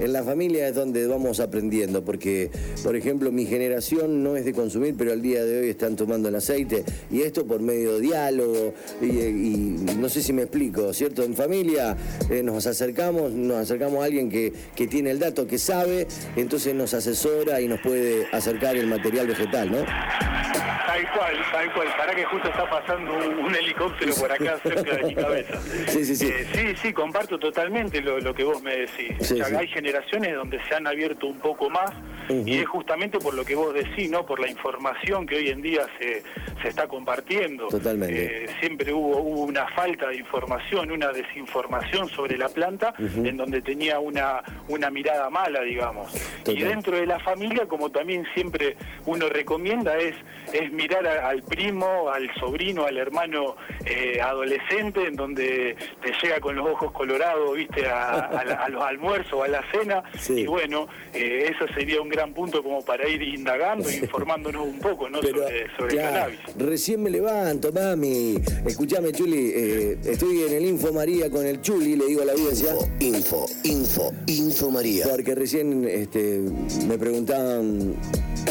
en 0.00 0.12
la 0.12 0.22
familia 0.22 0.68
es 0.68 0.74
donde 0.74 1.06
vamos 1.06 1.40
aprendiendo, 1.40 2.04
porque, 2.04 2.50
por 2.82 2.96
ejemplo, 2.96 3.32
mi 3.32 3.46
generación 3.46 4.22
no 4.22 4.36
es 4.36 4.44
de 4.44 4.52
consumir, 4.52 4.94
pero 4.96 5.12
al 5.12 5.22
día 5.22 5.44
de 5.44 5.60
hoy 5.60 5.68
están 5.70 5.96
tomando 5.96 6.28
el 6.28 6.34
aceite, 6.34 6.84
y 7.10 7.22
esto 7.22 7.46
por 7.46 7.60
medio 7.60 7.94
de 7.94 8.00
diálogo, 8.00 8.74
y, 9.00 9.06
y 9.06 9.76
no 9.98 10.08
sé 10.08 10.22
si 10.22 10.32
me 10.32 10.42
explico, 10.42 10.92
¿cierto? 10.92 11.22
En 11.22 11.34
familia 11.34 11.96
eh, 12.30 12.42
nos 12.42 12.66
acercamos, 12.66 13.32
nos 13.32 13.58
acercamos 13.58 14.02
a 14.02 14.04
alguien 14.04 14.30
que, 14.30 14.52
que 14.74 14.86
tiene 14.86 15.10
el 15.10 15.18
dato, 15.18 15.46
que 15.46 15.58
sabe, 15.58 16.06
entonces 16.36 16.74
nos 16.74 16.94
asesora 16.94 17.60
y 17.60 17.68
nos 17.68 17.80
puede 17.80 18.26
acercar 18.32 18.76
el 18.76 18.86
material 18.86 19.26
vegetal, 19.26 19.70
¿no? 19.70 19.78
Tal 19.78 21.12
cual, 21.12 21.34
tal 21.52 21.72
cual. 21.72 21.88
Para 21.96 22.14
que 22.14 22.24
justo 22.24 22.48
está 22.48 22.68
pasando 22.68 23.14
un, 23.14 23.44
un 23.46 23.54
helicóptero 23.54 24.14
por 24.14 24.32
acá 24.32 24.58
cerca 24.62 24.96
de 24.96 25.02
mi 25.04 25.14
cabeza. 25.14 25.60
Sí, 25.88 26.04
sí, 26.04 26.16
sí. 26.16 26.26
Eh, 26.26 26.46
sí, 26.52 26.60
sí, 26.82 26.92
comparto 26.92 27.38
totalmente 27.38 28.00
lo, 28.00 28.18
lo 28.18 28.34
que 28.34 28.44
vos 28.44 28.62
me 28.62 28.76
decís. 28.76 29.16
Sí, 29.20 29.34
O 29.34 29.36
sea, 29.36 29.46
sí. 29.46 29.54
Hay 29.56 29.68
generaciones 29.80 30.34
donde 30.34 30.62
se 30.68 30.74
han 30.74 30.86
abierto 30.86 31.26
un 31.26 31.38
poco 31.38 31.70
más 31.70 31.90
y 32.30 32.58
es 32.58 32.66
justamente 32.68 33.18
por 33.18 33.34
lo 33.34 33.44
que 33.44 33.54
vos 33.54 33.72
decís, 33.74 34.10
¿no? 34.10 34.24
Por 34.26 34.40
la 34.40 34.48
información 34.48 35.26
que 35.26 35.36
hoy 35.36 35.48
en 35.48 35.62
día 35.62 35.86
se, 35.98 36.22
se 36.62 36.68
está 36.68 36.86
compartiendo. 36.88 37.68
Totalmente. 37.68 38.44
Eh, 38.44 38.46
siempre 38.60 38.92
hubo, 38.92 39.18
hubo 39.18 39.42
una 39.42 39.66
falta 39.68 40.08
de 40.08 40.16
información, 40.16 40.90
una 40.90 41.08
desinformación 41.12 42.08
sobre 42.08 42.36
la 42.36 42.48
planta, 42.48 42.94
en 42.98 43.36
donde 43.36 43.62
tenía 43.62 43.98
una, 43.98 44.42
una 44.68 44.90
mirada 44.90 45.30
mala, 45.30 45.60
digamos. 45.62 46.12
Total. 46.44 46.58
Y 46.58 46.62
dentro 46.62 46.96
de 46.96 47.06
la 47.06 47.18
familia, 47.20 47.66
como 47.66 47.90
también 47.90 48.26
siempre 48.34 48.76
uno 49.06 49.28
recomienda, 49.28 49.96
es, 49.98 50.14
es 50.52 50.70
mirar 50.72 51.06
a- 51.06 51.28
al 51.28 51.42
primo, 51.42 52.10
al 52.10 52.32
sobrino, 52.34 52.84
al 52.86 52.96
hermano 52.98 53.56
eh, 53.86 54.20
adolescente, 54.20 55.06
en 55.06 55.16
donde 55.16 55.76
te 56.02 56.12
llega 56.22 56.40
con 56.40 56.56
los 56.56 56.66
ojos 56.68 56.92
colorados, 56.92 57.56
viste, 57.56 57.86
a, 57.86 58.10
a 58.26 58.44
la- 58.44 58.54
a 58.56 58.68
los 58.68 58.82
almuerzos 58.82 59.42
a 59.44 59.48
la 59.48 59.62
cena. 59.70 60.02
Sí. 60.18 60.40
Y 60.40 60.46
bueno, 60.46 60.88
eh, 61.14 61.52
eso 61.54 61.66
sería 61.74 62.00
un 62.00 62.08
gran 62.08 62.19
punto 62.28 62.62
como 62.62 62.82
para 62.82 63.08
ir 63.08 63.22
indagando 63.22 63.88
e 63.88 63.96
informándonos 64.02 64.66
un 64.66 64.78
poco, 64.78 65.08
¿no? 65.08 65.20
Pero, 65.20 65.42
sobre 65.42 65.76
sobre 65.76 65.94
el 65.94 66.00
cannabis. 66.00 66.38
recién 66.56 67.02
me 67.02 67.10
levanto, 67.10 67.72
mami. 67.72 68.36
Escuchame, 68.66 69.12
Chuli, 69.12 69.52
eh, 69.54 69.98
estoy 70.04 70.42
en 70.42 70.52
el 70.52 70.64
Info 70.66 70.92
María 70.92 71.30
con 71.30 71.46
el 71.46 71.60
Chuli, 71.60 71.96
le 71.96 72.06
digo 72.06 72.22
a 72.22 72.26
la 72.26 72.32
audiencia. 72.32 72.74
Info, 73.00 73.46
info, 73.64 74.12
info 74.26 74.70
María. 74.70 75.06
Porque 75.08 75.34
recién 75.34 75.86
este, 75.88 76.40
me 76.86 76.98
preguntaban 76.98 77.96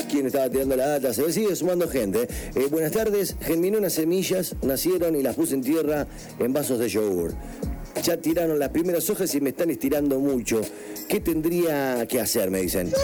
quién 0.10 0.26
estaba 0.26 0.50
tirando 0.50 0.76
la 0.76 0.88
data. 0.88 1.14
Se 1.14 1.32
sigue 1.32 1.56
sumando 1.56 1.88
gente. 1.88 2.28
Eh, 2.56 2.68
buenas 2.70 2.92
tardes. 2.92 3.36
Germiné 3.42 3.78
unas 3.78 3.94
semillas, 3.94 4.56
nacieron 4.62 5.16
y 5.16 5.24
las 5.24 5.36
puse 5.36 5.56
en 5.56 5.62
tierra 5.62 6.08
en 6.40 6.54
vasos 6.54 6.80
de 6.80 6.90
yogur. 6.90 7.34
Ya 8.04 8.18
tiraron 8.18 8.60
las 8.60 8.70
primeras 8.70 9.10
hojas 9.10 9.34
y 9.36 9.42
me 9.42 9.50
están 9.50 9.70
estirando 9.70 10.20
mucho. 10.20 10.62
¿Qué 11.08 11.20
tendría 11.20 12.06
que 12.08 12.20
hacer? 12.20 12.50
Me 12.50 12.62
dicen. 12.62 12.92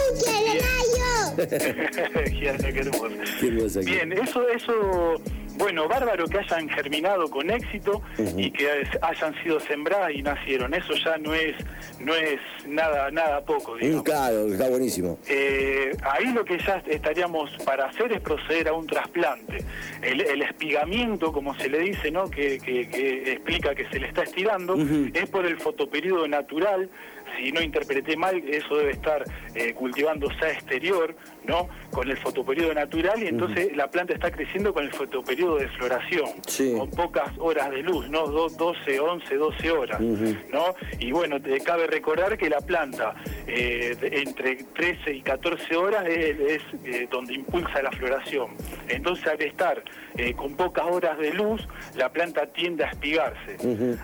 Qué 1.36 2.48
hermoso. 2.48 3.08
Qué 3.40 3.48
hermoso 3.48 3.80
aquí. 3.80 3.90
Bien, 3.90 4.12
eso, 4.12 4.48
eso, 4.48 5.20
bueno, 5.58 5.88
bárbaro 5.88 6.26
que 6.26 6.38
hayan 6.38 6.68
germinado 6.68 7.28
con 7.30 7.50
éxito 7.50 8.02
y 8.36 8.50
que 8.50 8.68
hayan 9.02 9.34
sido 9.42 9.58
sembradas 9.60 10.12
y 10.14 10.22
nacieron. 10.22 10.74
Eso 10.74 10.92
ya 11.04 11.16
no 11.18 11.34
es, 11.34 11.54
no 12.00 12.14
es 12.14 12.38
nada, 12.66 13.10
nada 13.10 13.44
poco, 13.44 13.76
digamos. 13.76 14.02
claro, 14.04 14.46
está 14.52 14.68
buenísimo. 14.68 15.18
Eh, 15.28 15.90
ahí 16.02 16.26
lo 16.32 16.44
que 16.44 16.58
ya 16.58 16.82
estaríamos 16.86 17.50
para 17.64 17.86
hacer 17.86 18.12
es 18.12 18.20
proceder 18.20 18.68
a 18.68 18.72
un 18.74 18.86
trasplante. 18.86 19.64
El, 20.02 20.20
el 20.20 20.42
espigamiento, 20.42 21.32
como 21.32 21.54
se 21.58 21.68
le 21.68 21.78
dice, 21.80 22.10
¿no? 22.10 22.28
que, 22.30 22.58
que- 22.58 22.88
que 22.88 23.32
explica 23.32 23.74
que 23.74 23.86
se 23.88 23.98
le 23.98 24.08
está 24.08 24.22
estirando, 24.22 24.76
es 25.14 25.28
por 25.30 25.46
el 25.46 25.58
fotoperiodo 25.58 26.28
natural. 26.28 26.88
Si 27.36 27.50
no 27.50 27.60
interpreté 27.60 28.16
mal, 28.16 28.42
eso 28.48 28.76
debe 28.76 28.92
estar 28.92 29.24
eh, 29.54 29.74
cultivándose 29.74 30.44
a 30.44 30.52
exterior, 30.52 31.14
¿no? 31.46 31.68
Con 31.90 32.10
el 32.10 32.16
fotoperiodo 32.16 32.74
natural 32.74 33.22
y 33.22 33.26
entonces 33.28 33.74
la 33.76 33.90
planta 33.90 34.14
está 34.14 34.30
creciendo 34.30 34.72
con 34.74 34.84
el 34.84 34.92
fotoperiodo 34.92 35.56
de 35.58 35.68
floración, 35.68 36.28
Sí. 36.46 36.74
con 36.76 36.90
pocas 36.90 37.30
horas 37.38 37.70
de 37.70 37.82
luz, 37.82 38.08
¿no? 38.10 38.26
Do- 38.26 38.48
12, 38.48 38.98
11, 39.00 39.34
12 39.36 39.70
horas, 39.70 40.00
¿no? 40.00 40.74
Y 40.98 41.12
bueno, 41.12 41.40
te 41.40 41.60
cabe 41.60 41.86
recordar 41.86 42.36
que 42.36 42.48
la 42.50 42.60
planta 42.60 43.14
eh, 43.46 43.96
entre 44.00 44.56
13 44.56 45.14
y 45.14 45.22
14 45.22 45.76
horas 45.76 46.06
es, 46.06 46.38
es, 46.40 46.62
eh, 46.84 47.08
donde 47.10 47.34
impulsa 47.34 47.82
la 47.82 47.92
floración. 47.92 48.48
Entonces 48.88 49.26
al 49.26 49.40
estar 49.42 49.82
eh, 50.16 50.32
con 50.34 50.54
pocas 50.56 50.84
horas 50.86 51.18
de 51.18 51.32
luz, 51.32 51.66
la 51.94 52.10
planta 52.10 52.46
tiende 52.46 52.84
a 52.84 52.88
espigarse. 52.90 53.56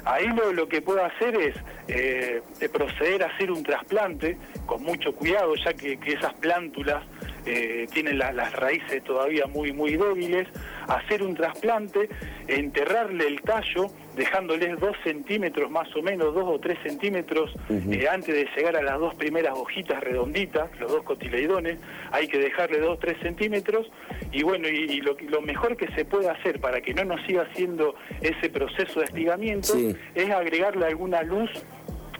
Ahí 0.04 0.26
lo, 0.28 0.52
lo 0.52 0.68
que 0.68 0.80
puedo 0.82 1.04
hacer 1.04 1.34
es 1.36 1.54
de 1.86 2.68
proceder 2.68 3.22
a 3.22 3.26
hacer 3.26 3.50
un 3.50 3.62
trasplante 3.62 4.36
con 4.66 4.82
mucho 4.82 5.14
cuidado, 5.14 5.54
ya 5.56 5.72
que, 5.74 5.98
que 5.98 6.12
esas 6.14 6.32
plántulas 6.34 7.02
eh, 7.46 7.86
tienen 7.92 8.18
la- 8.18 8.32
las 8.32 8.52
raíces 8.54 9.02
todavía 9.04 9.46
muy 9.46 9.72
muy 9.72 9.96
débiles, 9.96 10.46
hacer 10.88 11.22
un 11.22 11.34
trasplante, 11.34 12.08
enterrarle 12.48 13.26
el 13.26 13.40
tallo, 13.42 13.86
dejándoles 14.16 14.78
dos 14.80 14.96
centímetros 15.04 15.70
más 15.70 15.94
o 15.96 16.02
menos, 16.02 16.34
dos 16.34 16.44
o 16.46 16.58
tres 16.58 16.78
centímetros 16.82 17.52
eh, 17.70 18.06
antes 18.10 18.34
de 18.34 18.48
llegar 18.56 18.76
a 18.76 18.82
las 18.82 18.98
dos 18.98 19.14
primeras 19.14 19.54
hojitas 19.56 20.00
redonditas, 20.02 20.70
los 20.80 20.90
dos 20.92 21.02
cotileidones, 21.04 21.78
hay 22.10 22.28
que 22.28 22.38
dejarle 22.38 22.78
dos 22.78 22.90
o 22.96 22.98
tres 22.98 23.16
centímetros 23.22 23.90
y 24.32 24.42
bueno, 24.42 24.68
y, 24.68 24.72
y 24.92 25.00
lo, 25.00 25.16
lo 25.28 25.40
mejor 25.40 25.76
que 25.76 25.86
se 25.94 26.04
puede 26.04 26.28
hacer 26.28 26.60
para 26.60 26.80
que 26.80 26.94
no 26.94 27.04
nos 27.04 27.24
siga 27.26 27.42
haciendo 27.42 27.94
ese 28.20 28.50
proceso 28.50 29.00
de 29.00 29.06
espigamiento 29.06 29.72
Sí. 29.72 29.94
es 30.14 30.30
agregarle 30.30 30.86
alguna 30.86 31.22
luz 31.22 31.50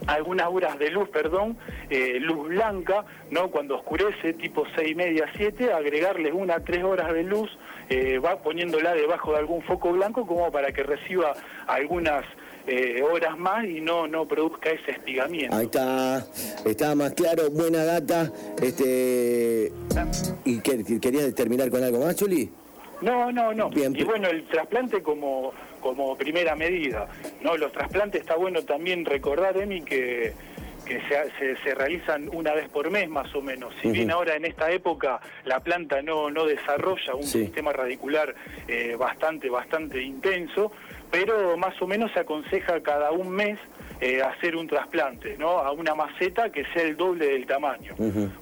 algunas 0.07 0.49
horas 0.49 0.79
de 0.79 0.91
luz, 0.91 1.09
perdón, 1.09 1.57
eh, 1.91 2.19
luz 2.21 2.49
blanca, 2.49 3.05
¿no? 3.31 3.51
Cuando 3.51 3.77
oscurece, 3.77 4.33
tipo 4.35 4.65
seis 4.77 4.93
y 4.93 4.95
media, 4.95 5.27
siete, 5.37 5.73
agregarles 5.73 6.33
una 6.35 6.61
tres 6.61 6.83
horas 6.85 7.13
de 7.13 7.23
luz, 7.23 7.51
eh, 7.89 8.19
va 8.19 8.43
poniéndola 8.43 8.95
debajo 8.95 9.33
de 9.33 9.39
algún 9.39 9.63
foco 9.63 9.93
blanco 9.93 10.27
como 10.27 10.51
para 10.51 10.73
que 10.73 10.83
reciba 10.83 11.35
algunas 11.67 12.25
eh, 12.67 13.03
horas 13.03 13.37
más 13.39 13.65
y 13.65 13.81
no, 13.81 14.07
no 14.07 14.27
produzca 14.29 14.71
ese 14.71 14.93
espigamiento. 14.93 15.55
Ahí 15.57 15.65
está, 15.65 16.25
está 16.65 16.95
más 16.95 17.13
claro, 17.15 17.51
buena 17.51 17.85
data. 17.85 18.31
Este, 18.63 19.73
¿Y 20.45 20.61
qué- 20.61 21.01
querías 21.01 21.35
terminar 21.35 21.71
con 21.71 21.83
algo 21.83 22.05
más, 22.05 22.17
Chuli? 22.17 22.51
No, 23.01 23.33
no, 23.33 23.53
no. 23.53 23.69
Bien, 23.69 23.95
y 23.97 24.05
bueno, 24.05 24.29
el 24.29 24.47
trasplante 24.47 25.03
como, 25.03 25.53
como 25.83 26.17
primera 26.17 26.55
medida. 26.57 27.09
No, 27.43 27.57
los 27.59 27.73
trasplantes 27.73 28.23
está 28.23 28.37
bueno 28.37 28.63
también 28.63 29.05
recordar, 29.05 29.57
Emi, 29.59 29.83
que, 29.83 30.33
que 30.87 31.01
se, 31.09 31.31
se, 31.39 31.63
se 31.63 31.75
realizan 31.75 32.31
una 32.33 32.55
vez 32.55 32.69
por 32.71 32.91
mes 32.91 33.09
más 33.11 33.35
o 33.35 33.43
menos. 33.43 33.75
Si 33.83 33.91
bien 33.91 34.11
ahora 34.11 34.37
en 34.37 34.45
esta 34.47 34.71
época 34.71 35.21
la 35.45 35.61
planta 35.61 36.01
no, 36.01 36.31
no 36.31 36.47
desarrolla 36.47 37.15
un 37.15 37.25
Sí. 37.25 37.43
sistema 37.45 37.73
radicular 37.73 38.35
eh, 38.69 38.97
bastante, 38.99 39.51
bastante 39.51 40.01
intenso, 40.01 40.73
pero 41.11 41.57
más 41.59 41.81
o 41.83 41.87
menos 41.87 42.11
se 42.13 42.21
aconseja 42.21 42.81
cada 42.83 43.11
un 43.13 43.29
mes 43.31 43.59
eh, 44.01 44.21
hacer 44.23 44.57
un 44.57 44.67
trasplante, 44.67 45.37
¿no? 45.39 45.59
A 45.59 45.71
una 45.71 45.95
maceta 45.95 46.51
que 46.51 46.65
sea 46.73 46.83
el 46.83 46.97
doble 46.97 47.27
del 47.29 47.47
tamaño, 47.47 47.95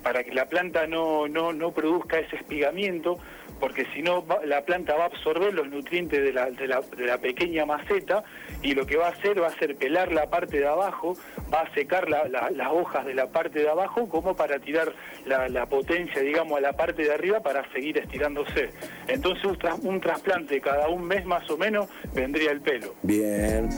para 0.02 0.24
que 0.24 0.32
la 0.32 0.46
planta 0.46 0.86
no, 0.86 1.28
no, 1.28 1.52
no 1.52 1.72
produzca 1.72 2.18
ese 2.18 2.36
espigamiento, 2.36 3.18
porque 3.60 3.86
si 3.94 4.02
no 4.02 4.24
la 4.44 4.62
planta 4.64 4.94
va 4.96 5.04
a 5.04 5.06
absorber 5.06 5.52
los 5.54 5.68
nutrientes 5.68 6.22
de 6.22 6.32
la, 6.32 6.50
de, 6.50 6.66
la, 6.66 7.18
pequeña 7.18 7.66
maceta 7.66 8.24
y 8.62 8.74
lo 8.74 8.86
que 8.86 8.96
va 8.96 9.08
a 9.08 9.10
hacer 9.10 9.40
va 9.40 9.48
a 9.48 9.58
ser 9.58 9.76
pelar 9.76 10.10
la 10.12 10.28
parte 10.30 10.58
de 10.58 10.66
abajo, 10.66 11.14
va 11.52 11.60
a 11.60 11.74
secar 11.74 12.08
la- 12.08 12.26
la- 12.28 12.50
las 12.50 12.68
hojas 12.72 13.04
de 13.06 13.14
la 13.14 13.28
parte 13.28 13.60
de 13.60 13.68
abajo 13.68 14.08
como 14.08 14.34
para 14.34 14.58
tirar 14.58 14.92
la, 15.26 15.66
potencia, 15.66 16.22
digamos, 16.22 16.58
a 16.58 16.60
la 16.60 16.72
parte 16.72 17.02
de 17.02 17.12
arriba 17.12 17.40
para 17.40 17.70
seguir 17.72 17.98
estirándose. 17.98 18.70
Entonces 19.06 19.44
un, 19.44 19.58
un 19.88 20.00
trasplante 20.00 20.60
cada 20.60 20.88
un 20.88 21.04
mes 21.04 21.24
más 21.24 21.48
o 21.50 21.56
menos 21.58 21.88
vendría 22.14 22.50
el 22.50 22.60
pelo. 22.60 22.94
Bien. 23.02 23.68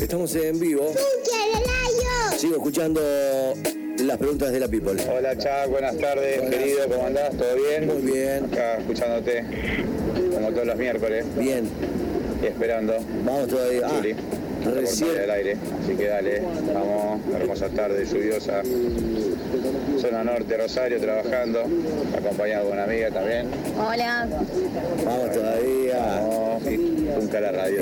Estamos 0.00 0.34
en 0.34 0.58
vivo. 0.58 0.92
Sigo 2.36 2.56
escuchando 2.56 3.00
las 3.98 4.16
preguntas 4.18 4.52
de 4.52 4.60
la 4.60 4.68
People. 4.68 5.02
Hola 5.10 5.36
Chuck, 5.36 5.70
buenas 5.70 5.96
tardes, 5.98 6.40
querido, 6.50 6.88
¿cómo 6.88 7.06
andás? 7.06 7.36
¿Todo 7.36 7.54
bien? 7.56 7.86
Muy 7.86 8.12
bien. 8.12 8.44
Acá 8.46 8.78
escuchándote, 8.78 9.44
como 10.34 10.50
todos 10.50 10.66
los 10.66 10.76
miércoles, 10.76 11.24
Bien. 11.36 11.68
y 12.42 12.46
esperando. 12.46 12.96
Vamos 13.24 13.48
todavía. 13.48 13.82
Ah, 13.86 13.90
Juli, 13.94 14.14
recién. 14.74 15.14
del 15.14 15.30
aire, 15.30 15.56
así 15.82 15.94
que 15.94 16.06
dale, 16.06 16.42
vamos, 16.72 17.20
hermosa 17.38 17.68
tarde, 17.68 18.04
lluviosa. 18.06 18.62
Zona 20.00 20.24
norte, 20.24 20.56
Rosario, 20.56 20.98
trabajando, 20.98 21.60
acompañado 22.16 22.66
de 22.68 22.72
una 22.72 22.84
amiga 22.84 23.10
también. 23.10 23.48
Hola, 23.78 24.26
Vamos 25.04 25.32
todavía. 25.32 25.98
Vamos, 25.98 26.62
y 26.70 26.99
la 27.14 27.52
radio, 27.52 27.80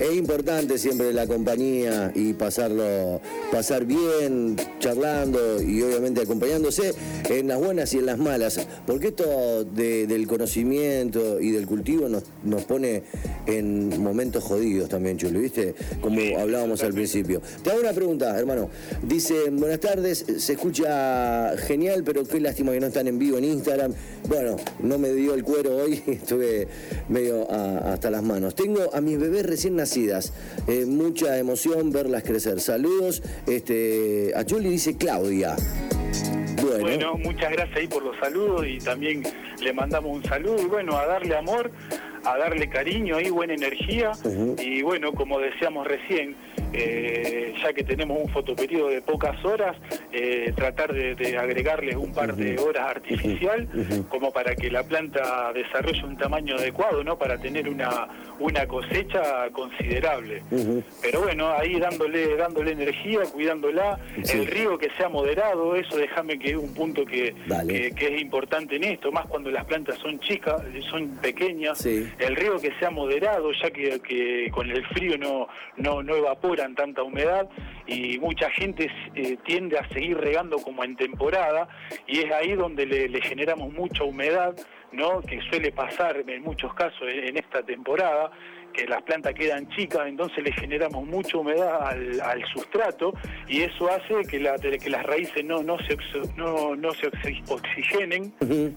Es, 0.00 0.16
importante 0.16 0.78
siempre 0.78 1.12
la 1.12 1.26
compañía 1.26 2.12
y 2.14 2.32
pasarlo, 2.34 3.20
pasar 3.50 3.84
bien, 3.84 4.56
charlando 4.78 5.60
y 5.62 5.82
obviamente 5.82 6.20
acompañándose 6.22 6.92
en 7.28 7.48
las 7.48 7.58
buenas 7.58 7.92
y 7.94 7.98
en 7.98 8.06
las 8.06 8.18
malas, 8.18 8.60
porque 8.86 9.08
esto 9.08 9.64
de- 9.64 10.06
del 10.06 10.26
conocimiento 10.26 11.40
y 11.40 11.50
del 11.50 11.66
cultivo 11.66 12.08
nos, 12.08 12.24
nos 12.44 12.64
pone 12.64 13.02
en 13.46 14.00
momentos 14.02 14.44
jodidos 14.44 14.88
también, 14.88 15.16
Chuli, 15.16 15.40
¿viste? 15.40 15.74
Como 16.00 16.20
hablábamos 16.38 16.82
al 16.82 16.92
principio. 16.92 17.40
Te 17.62 17.70
hago 17.70 17.80
una 17.80 17.92
pregunta, 17.92 18.38
hermano. 18.38 18.70
Dice, 19.02 19.50
buenas 19.50 19.80
tardes, 19.80 20.24
se 20.38 20.52
escucha 20.52 21.56
genial, 21.58 22.02
pero 22.04 22.24
qué 22.24 22.40
lástima 22.40 22.72
que 22.72 22.80
no 22.80 22.86
están 22.86 23.08
en 23.08 23.18
vivo 23.18 23.38
en 23.38 23.44
Instagram. 23.44 23.92
Bueno, 24.28 24.56
no 24.80 24.98
me 24.98 25.12
dio 25.12 25.34
el 25.34 25.42
cuero 25.44 25.76
hoy, 25.76 26.02
estuve 26.06 26.68
medio 27.08 27.50
a- 27.50 27.92
hasta 27.92 28.10
las 28.10 28.22
manos. 28.22 28.54
Tengo 28.60 28.94
a 28.94 29.00
mis 29.00 29.18
bebés 29.18 29.46
recién 29.46 29.76
nacidas, 29.76 30.34
eh, 30.68 30.84
mucha 30.84 31.38
emoción 31.38 31.92
verlas 31.92 32.22
crecer. 32.24 32.60
Saludos, 32.60 33.22
este, 33.46 34.34
a 34.36 34.44
Chuli 34.44 34.68
dice 34.68 34.98
Claudia. 34.98 35.56
Bueno, 36.60 36.80
Bueno, 36.82 37.14
muchas 37.14 37.52
gracias 37.52 37.78
ahí 37.78 37.88
por 37.88 38.02
los 38.02 38.14
saludos 38.18 38.66
y 38.66 38.76
también 38.76 39.22
le 39.62 39.72
mandamos 39.72 40.14
un 40.14 40.22
saludo 40.24 40.60
y 40.60 40.66
bueno, 40.66 40.94
a 40.98 41.06
darle 41.06 41.34
amor, 41.36 41.70
a 42.22 42.36
darle 42.36 42.68
cariño 42.68 43.18
y 43.18 43.30
buena 43.30 43.54
energía. 43.54 44.12
Y 44.58 44.82
bueno, 44.82 45.12
como 45.12 45.40
decíamos 45.40 45.86
recién, 45.86 46.36
eh, 46.74 47.54
ya 47.62 47.72
que 47.72 47.82
tenemos 47.82 48.18
un 48.22 48.28
fotoperiodo 48.28 48.88
de 48.88 49.00
pocas 49.00 49.42
horas, 49.42 49.74
eh, 50.12 50.52
tratar 50.54 50.92
de, 50.92 51.14
de 51.14 51.38
agregarles 51.38 51.96
un 51.96 52.12
par 52.12 52.36
de 52.36 52.58
horas 52.58 52.90
artificial 52.90 53.66
como 54.08 54.30
para 54.32 54.54
que 54.54 54.70
la 54.70 54.82
planta 54.84 55.50
desarrolle 55.54 56.04
un 56.04 56.18
tamaño 56.18 56.56
adecuado, 56.56 57.02
¿no? 57.02 57.18
Para 57.18 57.38
tener 57.38 57.68
una, 57.68 58.06
una 58.40 58.66
cosecha 58.66 59.48
considerable. 59.52 60.42
Pero 61.02 61.20
bueno, 61.22 61.50
ahí 61.52 61.78
dándole, 61.78 62.36
dándole 62.36 62.72
energía, 62.72 63.20
cuidándola, 63.32 63.98
Sí. 64.24 64.38
el 64.38 64.46
riego 64.46 64.78
que 64.78 64.88
sea 64.96 65.08
moderado, 65.08 65.76
eso 65.76 65.96
déjame 65.96 66.38
que 66.38 66.50
es 66.50 66.56
un 66.56 66.74
punto 66.74 67.04
que, 67.04 67.34
que, 67.68 67.92
que 67.94 68.14
es 68.14 68.20
importante 68.22 68.76
en 68.76 68.84
esto, 68.84 69.12
más 69.12 69.26
cuando 69.26 69.50
las 69.50 69.64
plantas 69.66 69.98
son 69.98 70.18
chicas, 70.20 70.62
son 70.90 71.08
pequeñas, 71.18 71.78
Sí. 71.78 72.08
el 72.18 72.34
riego 72.34 72.58
que 72.58 72.72
sea 72.78 72.90
moderado, 72.90 73.52
ya 73.52 73.70
que, 73.70 74.00
que 74.00 74.50
con 74.50 74.70
el 74.70 74.84
frío 74.86 75.16
no, 75.18 75.46
no, 75.76 76.02
no 76.02 76.16
evaporan 76.16 76.74
tanta 76.74 77.02
humedad 77.02 77.48
y 77.86 78.18
mucha 78.18 78.50
gente 78.50 78.90
eh, 79.14 79.36
tiende 79.44 79.78
a 79.78 79.86
seguir 79.90 80.16
regando 80.16 80.56
como 80.58 80.82
en 80.82 80.96
temporada 80.96 81.68
y 82.06 82.20
es 82.20 82.32
ahí 82.32 82.52
donde 82.54 82.86
le, 82.86 83.08
le 83.08 83.20
generamos 83.20 83.72
mucha 83.72 84.02
humedad, 84.04 84.54
¿no? 84.92 85.20
que 85.20 85.40
suele 85.42 85.72
pasar 85.72 86.24
en 86.26 86.42
muchos 86.42 86.74
casos 86.74 87.08
en, 87.08 87.36
esta 87.36 87.62
temporada 87.62 88.30
que 88.80 88.86
las 88.86 89.02
plantas 89.02 89.34
quedan 89.34 89.68
chicas, 89.70 90.02
entonces 90.06 90.42
le 90.42 90.52
generamos 90.52 91.06
mucha 91.06 91.36
humedad 91.36 91.82
al, 91.86 92.20
al 92.20 92.42
sustrato 92.46 93.12
y 93.48 93.60
eso 93.60 93.88
hace 93.90 94.26
que, 94.28 94.40
la, 94.40 94.56
que 94.56 94.88
las 94.90 95.02
raíces 95.04 95.44
no, 95.44 95.62
no 95.62 95.76
se, 95.86 95.96
oxi- 95.98 96.34
no, 96.36 96.74
no 96.76 96.92
se 96.92 97.10
oxi- 97.10 97.42
oxigenen 97.48 98.32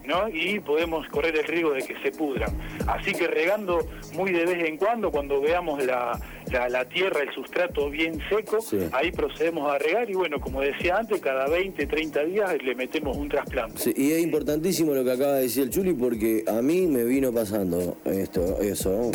¿no? 0.05 0.27
y 0.29 0.59
podemos 0.59 1.07
correr 1.07 1.35
el 1.37 1.45
riesgo 1.45 1.71
de 1.71 1.83
que 1.83 1.95
se 2.01 2.11
pudran. 2.11 2.49
Así 2.87 3.13
que 3.13 3.27
regando 3.27 3.79
muy 4.13 4.31
de 4.31 4.45
vez 4.45 4.67
en 4.67 4.77
cuando, 4.77 5.09
cuando 5.11 5.39
veamos 5.41 5.83
la, 5.85 6.19
la, 6.51 6.67
la 6.69 6.85
tierra, 6.85 7.21
el 7.21 7.33
sustrato 7.33 7.89
bien 7.89 8.19
seco, 8.29 8.59
Sí. 8.61 8.77
ahí 8.91 9.11
procedemos 9.11 9.71
a 9.73 9.77
regar 9.77 10.09
y 10.09 10.13
bueno, 10.13 10.39
como 10.39 10.61
decía 10.61 10.97
antes, 10.97 11.19
cada 11.21 11.47
20, 11.47 11.85
30 11.85 12.23
días 12.25 12.55
le 12.63 12.75
metemos 12.75 13.15
un 13.17 13.29
trasplante. 13.29 13.77
Sí, 13.77 13.93
y 13.95 14.11
es 14.11 14.21
importantísimo 14.21 14.93
lo 14.93 15.03
que 15.03 15.11
acaba 15.11 15.33
de 15.35 15.43
decir 15.43 15.63
el 15.63 15.69
Chuli 15.69 15.93
porque 15.93 16.43
a 16.47 16.61
mí 16.61 16.87
me 16.87 17.03
vino 17.03 17.31
pasando 17.31 17.97
esto, 18.05 18.59
eso. 18.61 19.11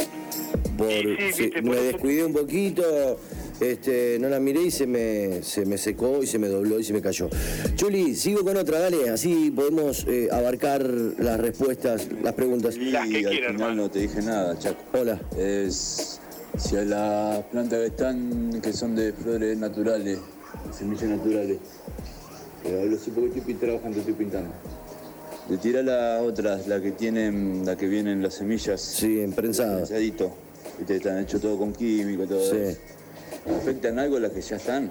Por, 0.79 0.89
Sí, 0.89 1.17
sí, 1.19 1.33
sí, 1.33 1.43
viste, 1.43 1.63
me 1.63 1.71
por 1.75 1.83
descuidé 1.83 2.25
un 2.25 2.33
poquito, 2.33 3.19
este, 3.61 4.17
no 4.21 4.29
la 4.29 4.39
miré 4.39 4.63
y 4.63 4.71
se 4.71 4.87
me, 4.87 5.43
se 5.43 5.67
me 5.67 5.77
secó 5.77 6.23
y 6.23 6.27
se 6.29 6.39
me 6.39 6.47
dobló 6.49 6.79
y 6.79 6.85
se 6.85 6.93
me 6.93 7.03
cayó. 7.03 7.29
Chuli, 7.75 8.15
sigo 8.15 8.45
con 8.45 8.57
otra, 8.57 8.79
dale, 8.79 9.11
así 9.11 9.51
podemos 9.51 10.07
eh, 10.09 10.29
abarcar 10.31 10.83
las 10.85 11.41
respuestas, 11.41 12.09
las 12.23 12.33
preguntas. 12.35 12.77
Las 12.77 13.09
que 13.09 13.21
Y 13.21 13.25
al 13.25 13.31
quiera, 13.31 13.49
final 13.49 13.51
hermano. 13.55 13.75
no 13.83 13.91
te 13.91 13.99
dije 13.99 14.23
nada, 14.23 14.57
Chaco. 14.59 14.81
Hola. 14.97 15.21
Es 15.37 16.21
si 16.57 16.77
a 16.77 16.85
las 16.85 17.43
plantas 17.47 17.81
que 17.81 17.87
están, 17.87 18.61
que 18.63 18.73
son 18.73 18.95
de 18.95 19.13
flores 19.13 19.59
naturales, 19.59 20.19
semillas 20.73 21.05
naturales, 21.11 21.59
pero 22.63 22.81
hablo 22.83 22.97
así 22.97 23.11
porque 23.11 23.41
estoy 23.41 23.55
trabajando, 23.55 23.99
estoy 23.99 24.15
pintando. 24.15 24.51
Le 25.51 25.57
tira 25.57 25.83
las 25.83 26.23
otras, 26.23 26.67
la 26.69 26.81
que 26.81 26.93
tienen, 26.93 27.63
la 27.65 27.77
que 27.77 27.87
vienen 27.89 28.23
las 28.23 28.35
semillas. 28.35 28.81
Sí, 28.81 29.21
en 29.21 29.33
prensado. 29.33 29.77
Prensadito. 29.79 30.33
Viste, 30.79 30.97
están 30.97 31.19
hechos 31.19 31.41
todo 31.41 31.59
con 31.59 31.73
químico, 31.73 32.27
todo 32.27 32.41
Sí. 32.51 32.57
eso. 32.57 32.79
¿Afectan 33.57 33.99
algo 33.99 34.19
las 34.19 34.33
que 34.33 34.41
ya 34.41 34.57
están? 34.57 34.91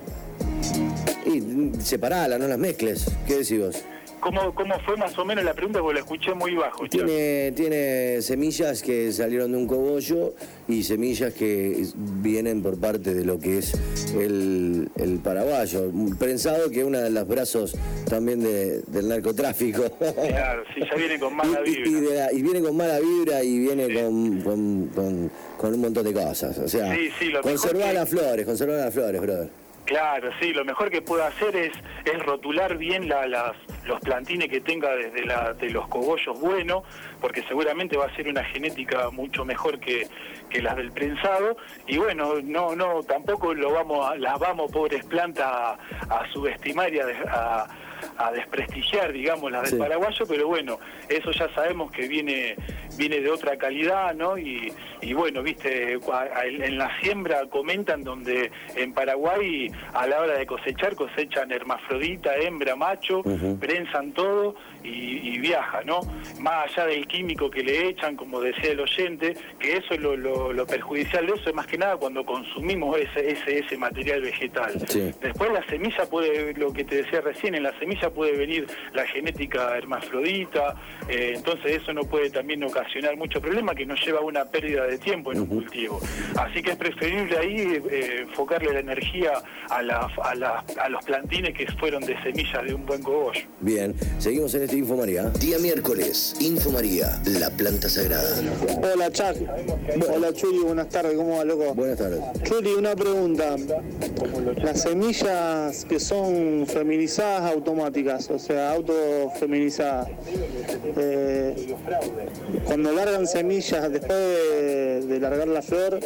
Y 1.26 1.42
mm, 1.42 1.82
separala, 1.82 2.38
no 2.38 2.48
las 2.48 2.58
mezcles. 2.58 3.06
¿Qué 3.26 3.38
decís 3.40 3.60
vos? 3.60 3.76
¿Cómo, 4.20 4.54
¿Cómo 4.54 4.78
fue 4.80 4.98
más 4.98 5.18
o 5.18 5.24
menos 5.26 5.44
la 5.46 5.54
pregunta? 5.54 5.80
Porque 5.80 5.94
la 5.96 6.00
escuché 6.02 6.34
muy 6.34 6.56
bajo. 6.56 6.88
Tiene, 6.90 7.52
tiene 7.54 8.22
semillas 8.22 8.82
que 8.82 9.12
salieron 9.14 9.52
de 9.52 9.58
un 9.58 9.68
cogollo 9.68 10.34
y 10.68 10.84
semillas 10.84 11.34
que 11.34 11.86
vienen 11.96 12.62
por 12.62 12.78
parte 12.80 13.14
de 13.14 13.24
lo 13.24 13.40
que 13.40 13.60
es 13.60 13.74
el, 14.14 14.90
el 14.96 15.20
paraguayo. 15.20 15.84
Un 15.84 16.16
Prensado 16.18 16.70
que 16.70 16.80
es 16.80 16.86
uno 16.86 17.00
de 17.00 17.10
los 17.10 17.28
brazos 17.28 17.76
también 18.10 18.42
de- 18.42 18.82
del 18.88 19.08
narcotráfico. 19.08 19.84
Claro, 20.00 20.64
sí, 20.74 20.82
ya 20.90 20.96
viene 20.98 21.20
con 21.20 21.36
mala 21.36 21.62
Y- 21.66 21.70
y- 21.70 21.74
y, 21.74 21.84
vibra. 21.84 22.10
de 22.10 22.16
la- 22.16 22.34
y 22.34 22.42
viene 22.42 22.62
con 22.62 22.76
mala 22.76 23.00
vibra 23.00 23.44
y 23.44 23.60
viene 23.60 23.94
con, 23.94 24.42
con, 24.42 24.88
con- 24.96 25.32
con 25.58 25.74
un 25.74 25.80
montón 25.82 26.04
de 26.04 26.14
cosas. 26.14 26.58
O 26.58 26.68
sea, 26.68 26.94
Sí, 26.96 27.10
sí, 27.20 27.32
conservar 27.42 27.94
las 27.94 28.10
flores, 28.10 28.46
conservar 28.46 28.78
las 28.80 28.94
flores, 28.94 29.22
brother. 29.22 29.50
Claro, 29.88 30.30
sí, 30.42 30.52
lo 30.54 30.66
mejor 30.66 30.90
que 30.92 31.02
puedo 31.02 31.24
hacer 31.24 31.56
es, 31.56 31.72
es 32.04 32.20
rotular 32.26 32.78
bien 32.78 33.08
la- 33.08 33.26
las, 33.26 33.54
los 33.86 34.02
plantines 34.02 34.50
que 34.50 34.60
tenga 34.60 34.94
desde 34.94 35.22
de 35.22 35.70
los 35.70 35.88
cogollos 35.88 36.38
buenos, 36.42 36.84
porque 37.22 37.42
seguramente 37.44 37.96
va 37.96 38.08
a 38.08 38.16
ser 38.18 38.28
una 38.28 38.44
genética 38.44 39.10
mucho 39.12 39.46
mejor 39.46 39.80
que, 39.80 40.06
que 40.50 40.62
las 40.62 40.76
del 40.76 40.92
prensado. 40.92 41.56
Y 41.88 41.98
bueno, 42.00 42.34
no, 42.44 42.76
no, 42.76 43.02
tampoco 43.04 43.54
lo 43.54 43.72
vamos 43.72 44.12
a, 44.12 44.16
las 44.18 44.38
vamos, 44.40 44.70
pobres 44.74 45.06
plantas, 45.06 45.48
a, 46.10 46.26
subestimar 46.34 46.94
y 46.94 47.00
a- 47.00 47.68
a 48.18 48.32
desprestigiar, 48.32 49.12
digamos, 49.14 49.52
las 49.52 49.64
del 49.64 49.72
Sí. 49.72 49.78
paraguayo, 49.78 50.26
pero 50.28 50.48
bueno, 50.48 50.80
eso 51.10 51.32
ya 51.32 51.50
sabemos 51.54 51.92
que 51.92 52.08
viene 52.08 52.56
viene 52.98 53.20
de 53.22 53.30
otra 53.30 53.58
calidad, 53.58 54.16
¿no? 54.16 54.38
Y, 54.40 54.74
y 55.02 55.14
bueno, 55.14 55.44
viste, 55.44 55.94
en 55.94 56.78
la 56.78 56.90
siembra 57.00 57.46
comentan 57.48 58.04
donde 58.04 58.50
en 58.76 58.92
Paraguay 58.94 59.72
a 59.94 60.08
la 60.08 60.22
hora 60.22 60.34
de 60.38 60.46
cosechar 60.48 60.96
cosechan 60.96 61.52
hermafrodita, 61.52 62.36
hembra, 62.38 62.76
macho, 62.76 63.22
prensan 63.60 64.14
todo 64.14 64.56
y, 64.88 65.30
y 65.34 65.38
viaja, 65.40 65.82
¿no? 65.86 66.00
Más 66.40 66.66
allá 66.72 66.88
del 66.88 67.06
químico 67.08 67.50
que 67.50 67.64
le 67.64 67.90
echan, 67.90 68.16
como 68.16 68.40
decía 68.42 68.72
el 68.72 68.80
oyente, 68.80 69.36
que 69.60 69.74
eso 69.78 69.94
es 69.94 70.00
lo, 70.00 70.16
lo- 70.16 70.54
lo 70.54 70.66
perjudicial 70.66 71.26
de 71.28 71.34
eso, 71.34 71.50
es 71.50 71.56
más 71.56 71.68
que 71.68 71.78
nada 71.78 71.98
cuando 71.98 72.24
consumimos 72.26 72.98
ese, 72.98 73.32
ese, 73.32 73.60
ese 73.60 73.78
material 73.78 74.22
vegetal. 74.22 74.74
Sí. 74.88 75.12
Después 75.22 75.52
la 75.52 75.66
semilla 75.68 76.06
puede, 76.10 76.54
lo 76.54 76.72
que 76.74 76.84
te 76.84 77.04
decía 77.04 77.22
recién, 77.22 77.56
en 77.56 77.64
la 77.64 77.78
semilla 77.80 78.10
puede 78.10 78.38
venir 78.38 78.68
la 78.94 79.06
genética 79.08 79.78
hermafrodita, 79.78 80.76
eh, 81.10 81.34
entonces 81.36 81.82
eso 81.82 81.94
no 81.94 82.02
puede 82.04 82.30
también 82.30 82.64
ocasionar 82.64 83.16
mucho 83.18 83.42
problema 83.42 83.76
que 83.76 83.86
nos 83.86 84.04
lleva 84.06 84.20
a 84.20 84.24
una 84.24 84.46
pérdida 84.46 84.86
de 84.86 84.98
tiempo 84.98 85.32
en 85.32 85.42
un 85.42 85.48
cultivo. 85.48 86.00
Así 86.40 86.62
que 86.62 86.72
es 86.72 86.78
preferible 86.78 87.38
ahí 87.38 87.82
eh, 87.92 88.20
enfocarle 88.22 88.74
la 88.74 88.80
energía 88.80 89.34
a, 89.70 89.82
la- 89.82 90.10
a, 90.24 90.36
la- 90.36 90.64
a 90.82 90.90
los 90.90 91.04
plantines 91.06 91.54
que 91.54 91.68
fueron 91.74 92.04
de 92.06 92.22
semillas 92.24 92.64
de 92.64 92.74
un 92.74 92.86
buen 92.86 93.02
cogollo. 93.04 93.42
Bien, 93.60 93.94
seguimos 94.20 94.54
en 94.56 94.64
este 94.64 94.77
Info 94.78 94.96
María. 94.96 95.24
Día 95.40 95.58
miércoles, 95.58 96.36
Info 96.40 96.70
María, 96.70 97.20
la 97.26 97.50
planta 97.50 97.90
sagrada. 97.90 98.30
Hola, 98.94 99.12
Chuck. 99.12 99.36
Hola, 100.14 100.32
Chuli, 100.34 100.60
buenas 100.60 100.90
tardes, 100.90 101.16
¿cómo 101.16 101.38
va, 101.38 101.44
loco? 101.44 101.74
Buenas 101.74 101.98
tardes. 101.98 102.22
Chuli, 102.44 102.74
una 102.74 102.96
pregunta. 102.96 103.56
Las 104.58 104.82
semillas 104.84 105.84
que 105.86 106.00
son 106.00 106.68
feminizadas 106.68 107.52
automáticas, 107.52 108.30
o 108.30 108.38
sea, 108.38 108.74
autofeminizadas, 108.74 110.10
eh, 110.96 111.76
cuando 112.66 112.92
largan 112.92 113.26
semillas 113.26 113.92
después 113.92 114.20
de, 114.20 115.02
de 115.08 115.20
largar 115.20 115.48
la 115.48 115.64
flor, 115.64 116.00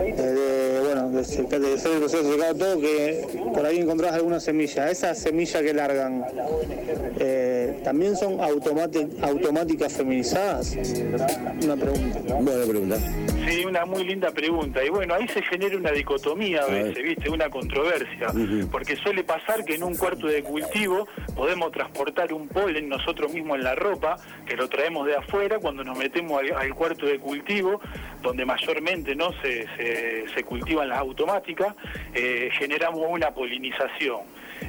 eh, 0.00 0.12
de, 0.14 0.80
bueno, 0.84 1.08
de, 1.08 1.22
de 1.58 1.74
hacer 1.74 1.92
el 1.92 1.98
proceso 2.00 2.30
secado 2.32 2.54
todo, 2.54 2.80
que 2.80 3.26
por 3.54 3.64
ahí 3.64 3.78
encontrás 3.78 4.12
alguna 4.12 4.40
semilla. 4.40 4.90
Esas 4.90 5.16
semillas 5.16 5.62
que 5.62 5.72
largan, 5.72 6.24
eh, 7.18 7.80
¿también 7.84 8.16
son 8.16 8.38
automáti- 8.38 9.22
automáticas 9.22 9.92
feminizadas? 9.92 10.76
Una 11.62 11.76
pregunta. 11.76 12.20
Buena 12.40 12.64
pregunta. 12.66 12.96
Sí, 13.46 13.64
una 13.64 13.84
muy 13.84 14.04
linda 14.04 14.30
pregunta. 14.30 14.82
Y 14.84 14.88
bueno, 14.88 15.14
ahí 15.14 15.28
se 15.28 15.42
genera 15.42 15.76
una 15.76 15.92
dicotomía 15.92 16.62
a 16.62 16.66
veces, 16.66 17.02
¿viste? 17.04 17.28
Una 17.30 17.48
controversia. 17.50 18.28
Porque 18.72 18.96
suele 18.96 19.22
pasar 19.22 19.64
que 19.64 19.74
en 19.74 19.84
un 19.84 19.94
cuarto 19.96 20.26
de 20.26 20.42
cultivo 20.42 21.06
podemos 21.36 21.70
transportar 21.70 22.32
un 22.32 22.48
polen 22.48 22.88
nosotros 22.88 23.32
mismos 23.32 23.58
en 23.58 23.64
la 23.64 23.74
ropa, 23.74 24.16
que 24.46 24.56
lo 24.56 24.68
traemos 24.68 25.06
de 25.06 25.16
afuera, 25.16 25.58
cuando 25.58 25.84
nos 25.84 25.96
metemos 25.98 26.40
al, 26.40 26.52
al 26.56 26.74
cuarto 26.74 27.06
de 27.06 27.18
cultivo, 27.18 27.80
donde 28.22 28.44
mayormente 28.46 29.14
no 29.14 29.30
se, 29.42 29.66
se, 29.76 30.24
se 30.34 30.42
cultivan 30.44 30.88
las 30.88 30.98
automáticas, 30.98 31.74
eh, 32.14 32.48
generamos 32.58 33.02
una 33.08 33.30
polinización. 33.34 34.22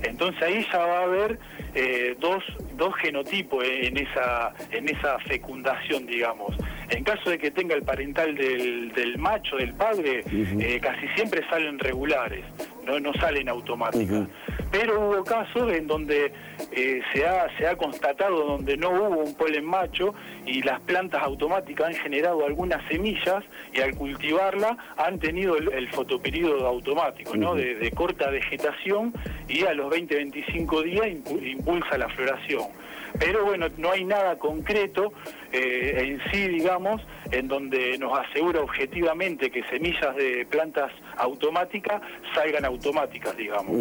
Entonces 0.03 0.41
ahí 0.41 0.65
ya 0.71 0.79
va 0.79 0.99
a 0.99 1.03
haber 1.03 1.39
eh, 1.73 2.15
dos, 2.19 2.43
dos 2.75 2.93
genotipos 2.95 3.63
en 3.63 3.97
esa, 3.97 4.53
en 4.71 4.89
esa 4.89 5.19
fecundación, 5.19 6.05
digamos. 6.05 6.55
En 6.89 7.03
caso 7.03 7.29
de 7.29 7.37
que 7.37 7.51
tenga 7.51 7.75
el 7.75 7.83
parental 7.83 8.35
del, 8.35 8.91
del 8.93 9.17
macho, 9.17 9.57
del 9.57 9.73
padre, 9.73 10.23
eh, 10.25 10.79
casi 10.81 11.07
siempre 11.15 11.41
salen 11.49 11.79
regulares, 11.79 12.45
no, 12.85 12.99
no 12.99 13.11
salen 13.13 13.49
automáticas. 13.49 14.27
Pero 14.71 14.99
hubo 15.09 15.23
casos 15.23 15.71
en 15.71 15.87
donde 15.87 16.31
eh, 16.71 17.01
se, 17.13 17.25
ha, 17.25 17.47
se 17.57 17.67
ha 17.67 17.75
constatado 17.77 18.45
donde 18.45 18.75
no 18.77 18.89
hubo 18.89 19.19
un 19.19 19.35
polen 19.35 19.65
macho 19.65 20.13
y 20.45 20.61
las 20.63 20.79
plantas 20.81 21.23
automáticas 21.23 21.87
han 21.87 21.93
generado 21.95 22.45
algunas 22.45 22.85
semillas 22.89 23.43
y 23.73 23.79
al 23.81 23.95
cultivarla 23.95 24.77
han 24.97 25.19
tenido 25.19 25.57
el, 25.57 25.71
el 25.71 25.89
fotoperíodo 25.89 26.67
automático, 26.67 27.35
¿no? 27.37 27.55
de, 27.55 27.75
de 27.75 27.91
corta 27.91 28.29
vegetación 28.29 29.13
y 29.47 29.63
a 29.65 29.73
los 29.73 29.91
20-25 29.93 30.83
días 30.83 31.05
impu- 31.07 31.51
impulsa 31.51 31.97
la 31.97 32.09
floración. 32.09 32.63
Pero 33.17 33.45
bueno, 33.45 33.67
no 33.77 33.91
hay 33.91 34.03
nada 34.03 34.37
concreto 34.37 35.13
eh, 35.53 35.93
en 35.99 36.21
sí, 36.31 36.49
digamos, 36.49 37.01
en 37.31 37.47
donde 37.47 37.97
nos 37.97 38.17
asegura 38.19 38.59
objetivamente 38.59 39.49
que 39.49 39.63
semillas 39.69 40.13
de 40.17 40.45
plantas 40.49 40.91
automáticas 41.15 42.01
salgan 42.33 42.65
automáticas, 42.65 43.37
digamos. 43.37 43.73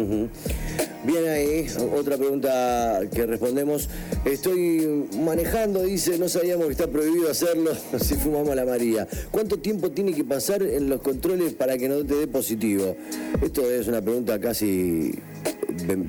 Bien 1.05 1.27
ahí, 1.27 1.67
otra 1.95 2.17
pregunta 2.17 3.01
que 3.13 3.27
respondemos. 3.27 3.89
Estoy 4.25 5.07
manejando, 5.19 5.83
dice, 5.83 6.17
no 6.17 6.27
sabíamos 6.27 6.65
que 6.65 6.71
está 6.71 6.87
prohibido 6.87 7.29
hacerlo 7.29 7.71
si 8.01 8.15
fumamos 8.15 8.55
la 8.55 8.65
María. 8.65 9.07
¿Cuánto 9.29 9.59
tiempo 9.59 9.91
tiene 9.91 10.13
que 10.13 10.23
pasar 10.23 10.63
en 10.63 10.89
los 10.89 11.01
controles 11.01 11.53
para 11.53 11.77
que 11.77 11.87
no 11.87 12.03
te 12.03 12.15
dé 12.15 12.27
positivo? 12.27 12.95
Esto 13.39 13.69
es 13.69 13.87
una 13.87 14.01
pregunta 14.01 14.39
casi 14.39 15.13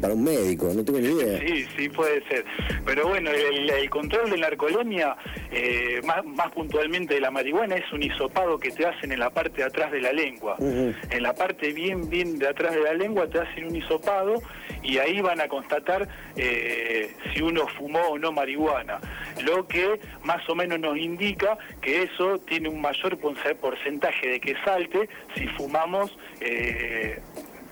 para 0.01 0.15
un 0.15 0.25
médico, 0.25 0.73
no 0.75 0.85
tengo 0.85 0.99
ni 0.99 1.09
idea. 1.09 1.39
Sí, 1.41 1.67
sí, 1.77 1.89
puede 1.89 2.23
ser. 2.29 2.45
Pero 2.85 3.09
bueno, 3.09 3.31
el, 3.31 3.69
el 3.71 3.91
control 3.91 4.31
de 4.31 4.37
la 4.39 4.47
narcolemia, 4.49 5.17
eh, 5.51 6.01
más, 6.05 6.25
más 6.25 6.51
puntualmente 6.53 7.15
de 7.15 7.21
la 7.21 7.31
marihuana, 7.31 7.77
es 7.77 7.93
un 7.93 8.03
hisopado 8.03 8.59
que 8.59 8.71
te 8.71 8.87
hacen 8.87 9.13
en 9.13 9.19
la 9.19 9.31
parte 9.31 9.59
de 9.59 9.65
atrás 9.65 9.91
de 9.91 10.01
la 10.01 10.13
lengua. 10.13 10.57
En 10.59 11.23
la 11.23 11.35
parte 11.35 11.73
bien, 11.73 12.09
bien 12.09 12.39
de 12.39 12.49
atrás 12.49 12.75
de 12.75 12.81
la 12.81 12.95
lengua 12.95 13.29
te 13.29 13.41
hacen 13.41 13.67
un 13.67 13.77
hisopado 13.77 14.35
y 14.83 14.99
ahí 14.99 15.21
van 15.21 15.41
a 15.41 15.49
constatar 15.49 16.09
eh, 16.37 17.13
si 17.35 17.43
uno 17.43 17.67
fumó 17.77 18.01
o 18.11 18.19
no 18.19 18.31
marihuana. 18.33 19.01
Lo 19.45 19.67
que 19.67 19.99
más 20.23 20.49
o 20.49 20.55
menos 20.55 20.79
nos 20.79 20.97
indica 20.97 21.59
que 21.83 22.05
eso 22.05 22.39
tiene 22.39 22.69
un 22.69 22.81
mayor 22.81 23.19
porcentaje 23.19 24.29
de 24.29 24.41
que 24.41 24.55
salte 24.65 25.09
si 25.35 25.47
fumamos... 25.49 26.17
eh, 26.41 27.21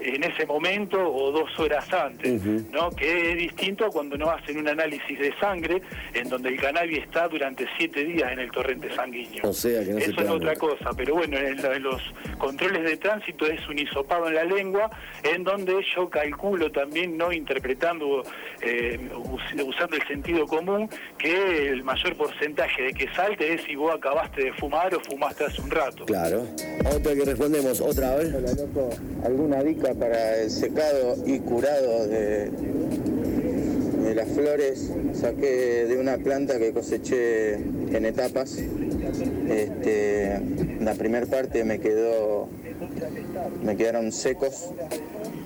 en 0.05 0.23
ese 0.23 0.45
momento 0.47 0.99
o 1.01 1.33
dos 1.33 1.59
horas 1.59 1.91
antes, 1.93 2.43
¿no? 2.71 2.91
Que 2.91 3.33
es 3.33 3.39
distinto 3.39 3.87
a 3.87 3.91
cuando 3.91 4.17
nos 4.19 4.29
hacen 4.29 4.59
un 4.59 4.69
análisis 4.69 5.19
de 5.19 5.33
sangre 5.39 5.81
en 6.13 6.29
donde 6.29 6.51
el 6.51 6.61
cannabis 6.61 6.99
está 6.99 7.27
durante 7.29 7.67
siete 7.79 8.05
días 8.05 8.31
en 8.33 8.41
el 8.41 8.51
torrente 8.51 8.95
sanguíneo. 8.95 9.49
O 9.49 9.53
sea 9.53 9.83
que 9.83 9.91
no 9.93 9.99
se 10.01 10.11
Eso 10.11 10.21
es 10.21 10.29
otra 10.31 10.55
cosa, 10.57 10.91
pero 10.97 11.15
bueno, 11.15 11.39
en, 11.39 11.61
la- 11.63 11.75
en 11.75 11.83
los 11.83 12.03
controles 12.39 12.85
de 12.85 12.97
tránsito 12.99 13.47
es 13.47 13.67
un 13.69 13.79
hisopado 13.79 14.29
en 14.29 14.35
la 14.35 14.45
lengua, 14.45 14.91
en 15.23 15.43
donde 15.45 15.75
yo 15.97 16.09
calculo 16.11 16.71
también, 16.71 17.17
no 17.17 17.33
interpretando, 17.33 18.23
eh, 18.63 18.99
us- 19.17 19.63
usando 19.67 19.97
el 19.97 20.07
sentido 20.07 20.47
común, 20.47 20.89
que 21.19 21.69
el 21.69 21.83
mayor 21.83 22.15
porcentaje 22.17 22.83
de 22.83 22.93
que 22.93 23.09
salte 23.15 23.55
es 23.55 23.63
si 23.63 23.75
vos 23.75 23.95
acabaste 23.95 24.45
de 24.45 24.53
fumar 24.53 24.95
o 24.95 25.01
fumaste 25.01 25.45
hace 25.45 25.61
un 25.63 25.71
rato. 25.71 26.05
Claro. 26.05 26.45
Otra 26.95 27.15
que 27.15 27.25
respondemos, 27.25 27.81
otra 27.81 28.17
vez. 28.17 28.35
¿Alguna 29.25 29.63
dica 29.63 29.94
para 29.99 30.41
el 30.41 30.51
secado 30.51 31.17
y 31.27 31.39
curado 31.41 32.07
de, 32.07 32.51
las 34.15 34.29
flores? 34.29 34.93
Saqué 35.13 35.87
de 35.87 35.99
una 35.99 36.19
planta 36.19 36.59
que 36.59 36.73
coseché 36.73 37.55
en 37.55 38.07
etapas. 38.07 38.59
Este, 39.49 40.41
la 40.81 40.95
primera 40.95 41.27
parte 41.27 41.65
me 41.65 41.81
quedó, 41.81 42.49
me 43.63 43.77
quedaron 43.77 44.13
secos 44.13 44.71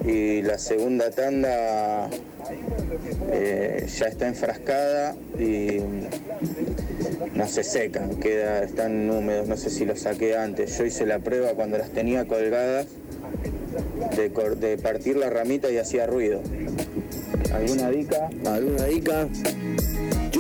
y 0.05 0.43
la 0.43 0.59
segunda 0.59 1.11
tanda 1.11 2.09
eh, 3.33 3.87
ya 3.89 4.07
está 4.07 4.29
enfrascada 4.29 5.17
y 5.39 5.81
no 7.35 7.47
se 7.47 7.65
secan, 7.65 8.17
queda, 8.17 8.63
están 8.63 9.11
húmedos, 9.11 9.49
no 9.49 9.57
sé 9.57 9.71
si 9.71 9.85
los 9.85 10.01
saqué 10.01 10.37
antes. 10.37 10.77
Yo 10.79 10.85
hice 10.85 11.07
la 11.07 11.19
prueba 11.19 11.55
cuando 11.55 11.79
las 11.79 11.91
tenía 11.91 12.27
colgadas 12.27 12.87
de, 14.17 14.29
de 14.57 14.79
partir 14.79 15.17
la 15.17 15.31
ramita 15.31 15.71
y 15.71 15.79
hacía 15.79 16.07
ruido. 16.07 16.41
¿Alguna 17.53 17.91
dica? 17.91 18.29
¿Alguna 18.45 18.85
dica? 18.85 19.29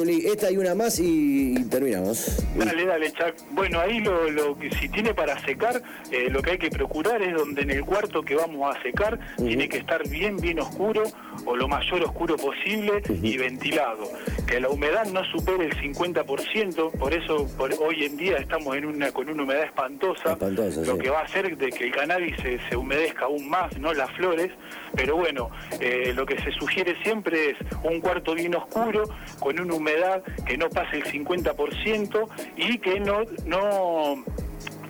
Esta 0.08 0.50
y 0.50 0.56
una 0.56 0.74
más 0.74 0.98
y, 0.98 1.56
y 1.58 1.64
terminamos. 1.64 2.42
Dale, 2.56 2.84
dale, 2.86 3.12
Chuck. 3.12 3.34
Bueno, 3.52 3.80
ahí 3.80 4.00
lo, 4.00 4.30
lo 4.30 4.58
que 4.58 4.70
si 4.72 4.88
tiene 4.88 5.14
para 5.14 5.38
secar, 5.44 5.82
eh, 6.10 6.28
lo 6.30 6.42
que 6.42 6.52
hay 6.52 6.58
que 6.58 6.70
procurar 6.70 7.20
es 7.22 7.34
donde 7.34 7.62
en 7.62 7.70
el 7.70 7.84
cuarto 7.84 8.22
que 8.22 8.34
vamos 8.34 8.74
a 8.74 8.82
secar 8.82 9.18
tiene 9.36 9.68
que 9.68 9.78
estar 9.78 10.06
bien, 10.08 10.36
bien 10.38 10.60
oscuro 10.60 11.02
o 11.44 11.56
lo 11.56 11.68
mayor 11.68 12.02
oscuro 12.02 12.36
posible 12.36 13.02
y 13.22 13.36
ventilado. 13.36 14.10
Que 14.46 14.60
la 14.60 14.68
humedad 14.70 15.06
no 15.06 15.24
supere 15.24 15.66
el 15.66 15.74
50%, 15.76 16.90
por 16.92 17.12
eso 17.12 17.46
por- 17.56 17.72
hoy 17.80 18.04
en 18.04 18.16
día 18.16 18.36
estamos 18.38 18.76
en 18.76 18.86
una 18.86 19.12
con 19.12 19.28
una 19.28 19.42
humedad 19.42 19.64
espantosa, 19.64 20.32
Espantosa, 20.32 20.80
lo 20.82 20.94
sí. 20.94 20.98
que 21.00 21.10
va 21.10 21.20
a 21.20 21.24
hacer 21.24 21.56
de 21.56 21.70
que 21.70 21.84
el 21.84 21.92
cannabis 21.92 22.34
se, 22.42 22.58
se 22.68 22.76
humedezca 22.76 23.26
aún 23.26 23.48
más, 23.48 23.76
no 23.78 23.92
las 23.92 24.10
flores. 24.12 24.50
Pero 24.94 25.16
bueno, 25.16 25.50
eh, 25.80 26.12
lo 26.14 26.26
que 26.26 26.38
se 26.40 26.50
sugiere 26.52 26.96
siempre 27.02 27.50
es 27.50 27.56
un 27.82 28.00
cuarto 28.00 28.34
bien 28.34 28.54
oscuro, 28.54 29.04
con 29.38 29.58
una 29.60 29.74
humedad 29.74 30.22
que 30.46 30.56
no 30.56 30.68
pase 30.68 30.98
el 30.98 31.04
50% 31.04 32.28
y 32.56 32.78
que 32.78 33.00
no, 33.00 33.24
no, 33.44 34.24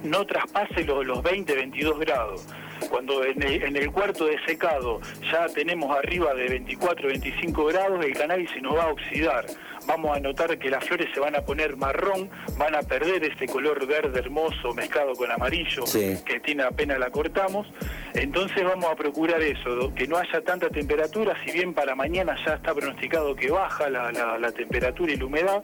no 0.03 0.27
traspase 0.27 0.85
los, 0.85 1.05
los 1.07 1.23
20, 1.23 1.55
22 1.55 1.99
grados. 2.01 2.47
Cuando 2.91 3.25
en 3.25 3.43
el, 3.77 3.91
cuarto 3.91 4.27
de 4.27 4.39
secado 4.47 5.01
ya 5.31 5.47
tenemos 5.49 5.95
arriba 5.97 6.33
de 6.35 6.49
24, 6.49 7.09
25 7.09 7.65
grados, 7.67 8.05
el 8.05 8.13
cannabis 8.15 8.51
se 8.51 8.61
nos 8.61 8.77
va 8.77 8.85
a 8.85 8.89
oxidar. 8.89 9.47
Vamos 9.89 10.15
a 10.15 10.21
notar 10.21 10.59
que 10.59 10.69
las 10.69 10.85
flores 10.85 11.09
se 11.15 11.19
van 11.19 11.35
a 11.35 11.41
poner 11.41 11.75
marrón, 11.79 12.29
van 12.59 12.75
a 12.75 12.83
perder 12.83 13.25
este 13.25 13.47
color 13.47 13.87
verde 13.87 14.19
hermoso 14.21 14.75
mezclado 14.75 15.15
con 15.15 15.31
amarillo 15.33 15.87
Sí. 15.87 16.15
que 16.27 16.41
tiene 16.41 16.63
apenas 16.65 16.99
la 16.99 17.09
cortamos. 17.11 17.67
Entonces 18.13 18.63
vamos 18.65 18.85
a 18.91 18.95
procurar 18.97 19.41
eso, 19.41 19.93
que 19.95 20.07
no 20.07 20.19
haya 20.19 20.43
tanta 20.43 20.69
temperatura, 20.69 21.35
si 21.43 21.53
bien 21.53 21.73
para 21.73 21.95
mañana 21.95 22.37
ya 22.45 22.55
está 22.57 22.75
pronosticado 22.75 23.35
que 23.35 23.51
baja 23.51 23.89
la, 23.89 24.13
la- 24.13 24.37
la 24.39 24.53
temperatura 24.53 25.11
y 25.13 25.17
la 25.17 25.25
humedad, 25.25 25.63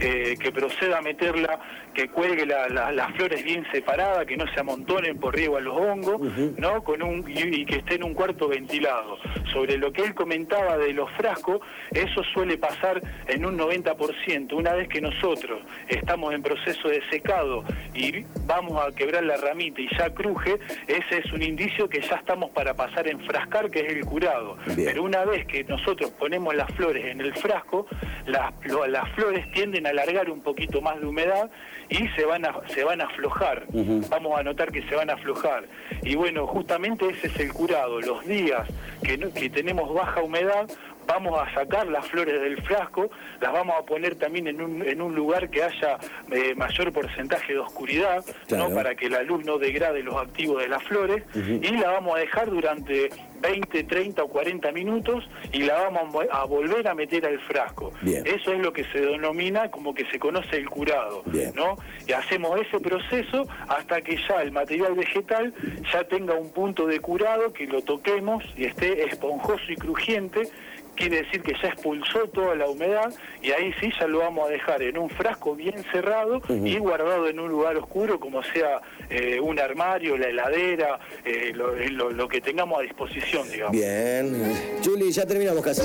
eh, 0.00 0.36
que 0.40 0.50
proceda 0.52 0.98
a 0.98 1.02
meterla, 1.02 1.58
que 1.92 2.08
cuelgue 2.08 2.46
la- 2.46 2.68
la- 2.68 2.92
las 2.92 3.12
flores 3.12 3.44
bien 3.44 3.66
separadas, 3.72 4.24
que 4.24 4.36
no 4.38 4.44
se 4.54 4.60
amontonen 4.60 5.18
por 5.18 5.34
arriba 5.34 5.60
los 5.60 5.76
hongos, 5.76 6.20
¿no? 6.56 6.82
Con 6.82 7.02
un, 7.02 7.24
y, 7.30 7.40
y 7.60 7.66
que 7.66 7.76
esté 7.76 7.96
en 7.96 8.04
un 8.04 8.14
cuarto 8.14 8.48
ventilado. 8.48 9.18
Sobre 9.52 9.76
lo 9.76 9.92
que 9.92 10.02
él 10.02 10.14
comentaba 10.14 10.78
de 10.78 10.92
los 10.94 11.10
frascos, 11.12 11.60
eso 11.90 12.22
suele 12.32 12.56
pasar 12.56 13.02
en 13.26 13.44
un 13.44 13.56
90%. 13.70 14.52
Una 14.54 14.74
vez 14.74 14.88
que 14.88 15.00
nosotros 15.00 15.60
estamos 15.88 16.32
en 16.34 16.42
proceso 16.42 16.88
de 16.88 17.02
secado 17.10 17.64
y 17.94 18.24
vamos 18.46 18.80
a 18.84 18.94
quebrar 18.94 19.24
la 19.24 19.36
ramita 19.36 19.80
y 19.80 19.88
ya 19.96 20.10
cruje, 20.14 20.58
ese 20.86 21.18
es 21.18 21.32
un 21.32 21.42
indicio 21.42 21.88
que 21.88 22.00
ya 22.00 22.16
estamos 22.16 22.50
para 22.50 22.74
pasar 22.74 23.06
a 23.06 23.10
enfrascar, 23.10 23.70
que 23.70 23.80
es 23.80 23.92
el 23.92 24.04
curado. 24.04 24.56
Bien. 24.74 24.88
Pero 24.88 25.02
una 25.02 25.24
vez 25.24 25.46
que 25.46 25.64
nosotros 25.64 26.10
ponemos 26.12 26.54
las 26.54 26.70
flores 26.74 27.04
en 27.06 27.20
el 27.20 27.34
frasco, 27.34 27.86
las, 28.26 28.52
lo- 28.64 28.86
las 28.86 29.08
flores 29.14 29.50
tienden 29.52 29.86
a 29.86 29.90
alargar 29.90 30.30
un 30.30 30.40
poquito 30.42 30.80
más 30.80 31.00
de 31.00 31.06
humedad 31.06 31.50
y 31.88 32.08
se 32.08 32.24
van 32.24 32.44
a, 32.44 32.60
se 32.68 32.84
van 32.84 33.00
a 33.00 33.04
aflojar. 33.04 33.64
Vamos 34.10 34.38
a 34.38 34.42
notar 34.42 34.72
que 34.72 34.82
se 34.88 34.94
van 34.94 35.10
a 35.10 35.14
aflojar. 35.14 35.64
Y 36.02 36.14
bueno, 36.16 36.46
justamente 36.46 37.08
ese 37.08 37.28
es 37.28 37.40
el 37.40 37.52
curado. 37.52 38.00
Los 38.00 38.24
días 38.26 38.66
que, 39.02 39.16
no- 39.18 39.32
que 39.32 39.48
tenemos 39.50 39.92
baja 39.94 40.22
humedad, 40.22 40.68
vamos 41.06 41.38
a 41.40 41.52
sacar 41.54 41.86
las 41.86 42.06
flores 42.08 42.40
del 42.40 42.60
frasco, 42.62 43.10
las 43.40 43.52
vamos 43.52 43.76
a 43.78 43.84
poner 43.84 44.16
también 44.16 44.48
en 44.48 44.60
un, 44.60 44.82
en 44.82 45.00
un 45.00 45.14
lugar 45.14 45.48
que 45.50 45.62
haya 45.62 45.98
eh, 46.30 46.54
mayor 46.54 46.92
porcentaje 46.92 47.52
de 47.52 47.58
oscuridad, 47.60 48.24
Claro. 48.48 48.68
¿no? 48.68 48.74
para 48.74 48.94
que 48.94 49.08
la 49.08 49.22
luz 49.22 49.44
no 49.44 49.58
degrade 49.58 50.02
los 50.02 50.16
activos 50.16 50.62
de 50.62 50.68
las 50.68 50.82
flores, 50.84 51.22
y 51.34 51.70
la 51.76 51.90
vamos 51.92 52.16
a 52.16 52.18
dejar 52.20 52.50
durante 52.50 53.08
20, 53.40 53.84
30 53.84 54.22
o 54.22 54.28
40 54.28 54.72
minutos 54.72 55.28
y 55.52 55.60
la 55.62 55.74
vamos 55.74 56.00
a 56.02 56.04
mo- 56.04 56.22
a 56.30 56.44
volver 56.44 56.88
a 56.88 56.94
meter 56.94 57.26
al 57.26 57.38
frasco. 57.40 57.92
Bien. 58.02 58.26
Eso 58.26 58.52
es 58.52 58.58
lo 58.60 58.72
que 58.72 58.84
se 58.84 59.00
denomina 59.00 59.70
como 59.70 59.94
que 59.94 60.04
se 60.10 60.18
conoce 60.18 60.56
el 60.56 60.68
curado, 60.68 61.22
Bien. 61.26 61.52
¿no? 61.54 61.76
Y 62.06 62.12
hacemos 62.12 62.58
ese 62.60 62.80
proceso 62.80 63.46
hasta 63.68 64.00
que 64.00 64.16
ya 64.28 64.42
el 64.42 64.52
material 64.52 64.94
vegetal 64.94 65.52
ya 65.92 66.04
tenga 66.04 66.34
un 66.34 66.50
punto 66.52 66.86
de 66.86 66.98
curado, 67.00 67.52
que 67.52 67.66
lo 67.66 67.82
toquemos 67.82 68.42
y 68.56 68.64
esté 68.64 69.04
esponjoso 69.04 69.64
y 69.70 69.76
crujiente, 69.76 70.48
quiere 70.96 71.22
decir 71.22 71.42
que 71.42 71.52
ya 71.62 71.68
expulsó 71.68 72.26
toda 72.28 72.54
la 72.56 72.66
humedad 72.68 73.12
y 73.42 73.52
ahí 73.52 73.72
sí 73.80 73.90
ya 74.00 74.06
lo 74.08 74.18
vamos 74.18 74.48
a 74.48 74.50
dejar 74.50 74.82
en 74.82 74.98
un 74.98 75.08
frasco 75.10 75.54
bien 75.54 75.84
cerrado 75.92 76.40
y 76.48 76.76
guardado 76.78 77.28
en 77.28 77.38
un 77.38 77.48
lugar 77.50 77.76
oscuro 77.76 78.18
como 78.18 78.42
sea 78.42 78.80
eh, 79.10 79.38
un 79.40 79.58
armario, 79.60 80.16
la 80.16 80.28
heladera, 80.28 80.98
eh, 81.24 81.52
lo, 81.54 81.74
lo- 81.74 82.10
lo 82.10 82.28
que 82.28 82.40
tengamos 82.40 82.78
a 82.80 82.82
disposición, 82.82 83.48
digamos. 83.50 83.72
Bien. 83.72 84.52
Juli, 84.84 85.12
ya 85.12 85.26
terminamos 85.26 85.62
casi. 85.62 85.82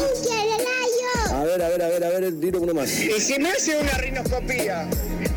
A 1.33 1.43
ver, 1.43 1.61
a 1.61 1.69
ver, 1.69 1.81
a 1.81 1.87
ver, 1.87 2.03
a 2.03 2.09
ver, 2.09 2.39
tiro 2.39 2.59
uno 2.59 2.73
más. 2.73 2.89
Y 3.01 3.19
si 3.19 3.39
me 3.39 3.49
hace 3.49 3.77
una 3.77 3.91
rinoscopía, 3.93 4.87
¿cómo 4.89 5.30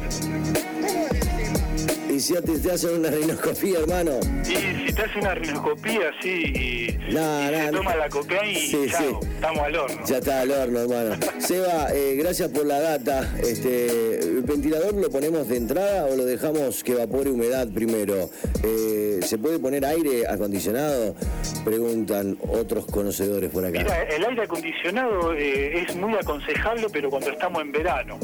si 2.25 2.33
te, 2.35 2.59
te 2.59 2.73
hacen 2.73 3.01
una 3.01 3.11
rinoscopía, 3.11 3.81
hermano. 3.81 4.19
Y 4.49 4.87
si 4.89 4.95
te 4.95 5.03
hace 5.03 5.19
una 5.19 5.35
rinoscopía, 5.35 6.11
sí, 6.23 6.31
y, 6.55 7.13
No, 7.13 7.21
y 7.21 7.53
no, 7.53 7.59
se 7.59 7.71
no. 7.73 7.79
toma 7.79 7.97
la 7.97 8.09
cocaína 8.09 8.59
y 8.59 8.67
Sí, 8.69 8.87
chao, 8.91 9.21
sí. 9.23 9.29
estamos 9.35 9.59
al 9.61 9.77
horno. 9.77 10.07
Ya 10.07 10.19
está 10.19 10.41
al 10.41 10.51
horno, 10.51 10.81
hermano. 10.81 11.17
Seba, 11.39 11.89
eh, 11.93 12.15
gracias 12.17 12.49
por 12.49 12.65
la 12.65 12.81
data. 12.81 13.31
Este, 13.43 14.19
¿El 14.21 14.41
ventilador 14.43 14.95
lo 14.95 15.11
ponemos 15.11 15.49
de 15.49 15.57
entrada 15.59 16.07
o 16.07 16.17
lo 16.17 16.25
dejamos 16.25 16.83
que 16.83 16.93
evapore 16.93 17.29
humedad 17.31 17.69
primero? 17.69 18.31
Eh, 18.63 19.21
¿Se 19.23 19.37
puede 19.37 19.59
poner 19.59 19.85
aire 19.85 20.27
acondicionado? 20.27 21.15
Preguntan 21.63 22.39
otros 22.49 22.87
conocedores 22.87 23.51
por 23.51 23.67
acá. 23.67 23.81
Mira, 23.83 24.03
el 24.05 24.25
aire 24.25 24.43
acondicionado 24.45 25.35
eh, 25.35 25.85
es 25.87 25.95
muy 25.97 26.15
aconsejable, 26.15 26.87
pero 26.91 27.11
cuando 27.11 27.29
estamos 27.31 27.61
en 27.61 27.71
verano. 27.73 28.19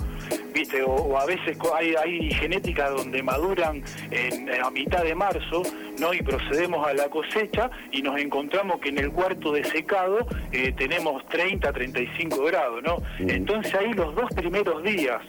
¿Viste? 0.53 0.83
O, 0.83 0.91
o 0.95 1.19
a 1.19 1.27
veces 1.27 1.57
hay, 1.77 1.95
hay 1.95 2.31
genéticas 2.33 2.91
donde 2.91 3.23
maduran 3.23 3.83
en- 4.11 4.51
a 4.63 4.71
mitad 4.71 5.03
de 5.05 5.15
marzo, 5.15 5.63
¿no? 5.99 6.13
Y 6.13 6.23
procedemos 6.23 6.87
a 6.87 6.93
la 6.95 7.09
cosecha 7.09 7.71
y 7.93 8.03
nos 8.03 8.19
encontramos 8.21 8.81
que 8.81 8.89
en 8.91 8.99
el 8.99 9.11
cuarto 9.13 9.53
de 9.53 9.65
secado 9.65 10.27
eh, 10.53 10.73
tenemos 10.77 11.25
30, 11.29 11.73
35 11.73 12.45
grados, 12.45 12.83
¿no? 12.83 12.97
Entonces 13.19 13.75
ahí 13.75 13.93
los 13.93 14.15
dos 14.15 14.29
primeros 14.35 14.83
días, 14.83 15.21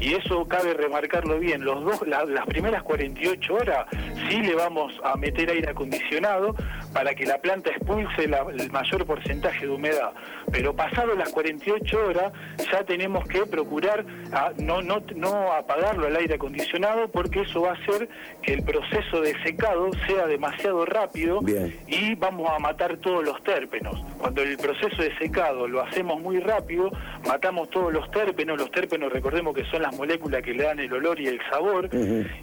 y 0.00 0.14
eso 0.14 0.46
cabe 0.46 0.74
remarcarlo 0.74 1.38
bien, 1.38 1.64
los 1.64 1.82
dos, 1.84 2.06
la- 2.06 2.24
las 2.24 2.46
primeras 2.46 2.82
48 2.82 3.54
horas 3.54 3.86
sí 4.28 4.40
le 4.40 4.54
vamos 4.54 4.92
a 5.04 5.16
meter 5.16 5.50
aire 5.50 5.70
acondicionado 5.70 6.54
para 6.92 7.14
que 7.14 7.26
la 7.26 7.38
planta 7.38 7.70
expulse 7.70 8.26
la- 8.28 8.46
el 8.50 8.70
mayor 8.70 9.04
porcentaje 9.06 9.66
de 9.66 9.72
humedad. 9.72 10.12
Pero 10.50 10.74
pasado 10.74 11.14
las 11.14 11.30
48 11.30 11.98
horas 12.06 12.32
ya 12.72 12.82
tenemos 12.84 13.26
que 13.28 13.44
procurar 13.46 14.04
a- 14.32 14.52
no, 14.58 14.82
no, 14.82 15.02
no 15.14 15.52
apagarlo 15.52 16.06
al 16.06 16.16
aire 16.16 16.34
acondicionado 16.36 17.08
porque 17.08 17.42
eso 17.42 17.62
va 17.62 17.70
a 17.70 17.74
hacer 17.74 18.08
que 18.42 18.54
el 18.54 18.62
proceso 18.64 19.20
de 19.20 19.34
secado 19.42 19.90
sea 20.06 20.26
demasiado 20.26 20.84
rápido 20.86 21.40
Bien. 21.40 21.74
y 21.86 22.14
vamos 22.14 22.48
a 22.50 22.58
matar 22.58 22.96
todos 22.98 23.24
los 23.24 23.42
térpenos. 23.42 24.02
Cuando 24.18 24.42
el 24.42 24.56
proceso 24.56 25.02
de 25.02 25.16
secado 25.18 25.68
lo 25.68 25.80
hacemos 25.82 26.20
muy 26.20 26.40
rápido, 26.40 26.90
matamos 27.26 27.70
todos 27.70 27.92
los 27.92 28.10
térpenos. 28.10 28.58
Los 28.58 28.70
térpenos, 28.70 29.12
recordemos 29.12 29.54
que 29.54 29.64
son 29.66 29.82
las 29.82 29.94
moléculas 29.96 30.42
que 30.42 30.54
le 30.54 30.64
dan 30.64 30.80
el 30.80 30.92
olor 30.92 31.20
y 31.20 31.26
el 31.28 31.40
sabor. 31.50 31.88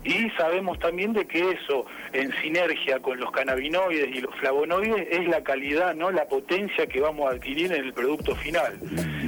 Y 0.03 0.29
sabemos 0.37 0.79
también 0.79 1.13
de 1.13 1.25
que 1.25 1.51
eso, 1.51 1.85
en 2.13 2.31
sinergia 2.41 2.99
con 2.99 3.19
los 3.19 3.31
cannabinoides 3.31 4.15
y 4.15 4.21
los 4.21 4.33
flavonoides, 4.49 5.07
es 5.09 5.27
la 5.27 5.41
calidad, 5.43 5.95
no 5.95 6.11
la 6.11 6.25
potencia 6.27 6.85
que 6.85 6.99
vamos 7.01 7.27
a 7.31 7.35
adquirir 7.35 7.71
en 7.73 7.83
el 7.85 7.93
producto 7.93 8.35
final. 8.35 8.77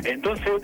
Entonces, 0.05 0.61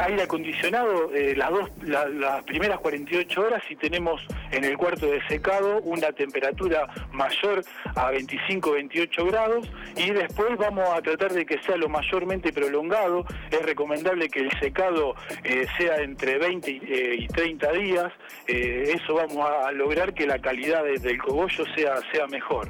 aire 0.00 0.22
acondicionado, 0.22 1.12
eh, 1.14 1.34
las 1.36 1.50
dos, 1.50 1.70
la- 1.82 2.06
las 2.08 2.42
primeras 2.44 2.78
48 2.78 3.42
horas, 3.42 3.62
si 3.68 3.76
tenemos 3.76 4.20
en 4.50 4.64
el 4.64 4.76
cuarto 4.78 5.06
de 5.06 5.20
secado 5.28 5.80
una 5.82 6.12
temperatura 6.12 6.86
mayor 7.12 7.62
a 7.96 8.10
25-28 8.12 9.26
grados 9.26 9.68
y 9.96 10.10
después 10.10 10.56
vamos 10.56 10.88
a 10.90 11.02
tratar 11.02 11.32
de 11.32 11.44
que 11.44 11.58
sea 11.62 11.76
lo 11.76 11.88
mayormente 11.88 12.52
prolongado. 12.52 13.26
Es 13.50 13.60
recomendable 13.62 14.28
que 14.30 14.40
el 14.40 14.50
secado 14.60 15.14
eh, 15.42 15.66
sea 15.76 15.96
entre 15.98 16.38
20 16.38 16.70
y, 16.70 16.80
eh, 16.86 17.16
y 17.20 17.26
30 17.28 17.72
días. 17.72 18.12
Eh, 18.46 18.94
eso 18.94 19.14
vamos 19.14 19.46
a, 19.50 19.70
lograr 19.72 20.14
que 20.14 20.26
la 20.26 20.38
calidad 20.38 20.84
de- 20.84 20.98
del 20.98 21.18
cogollo 21.18 21.64
sea, 21.74 21.96
sea 22.12 22.26
mejor. 22.28 22.68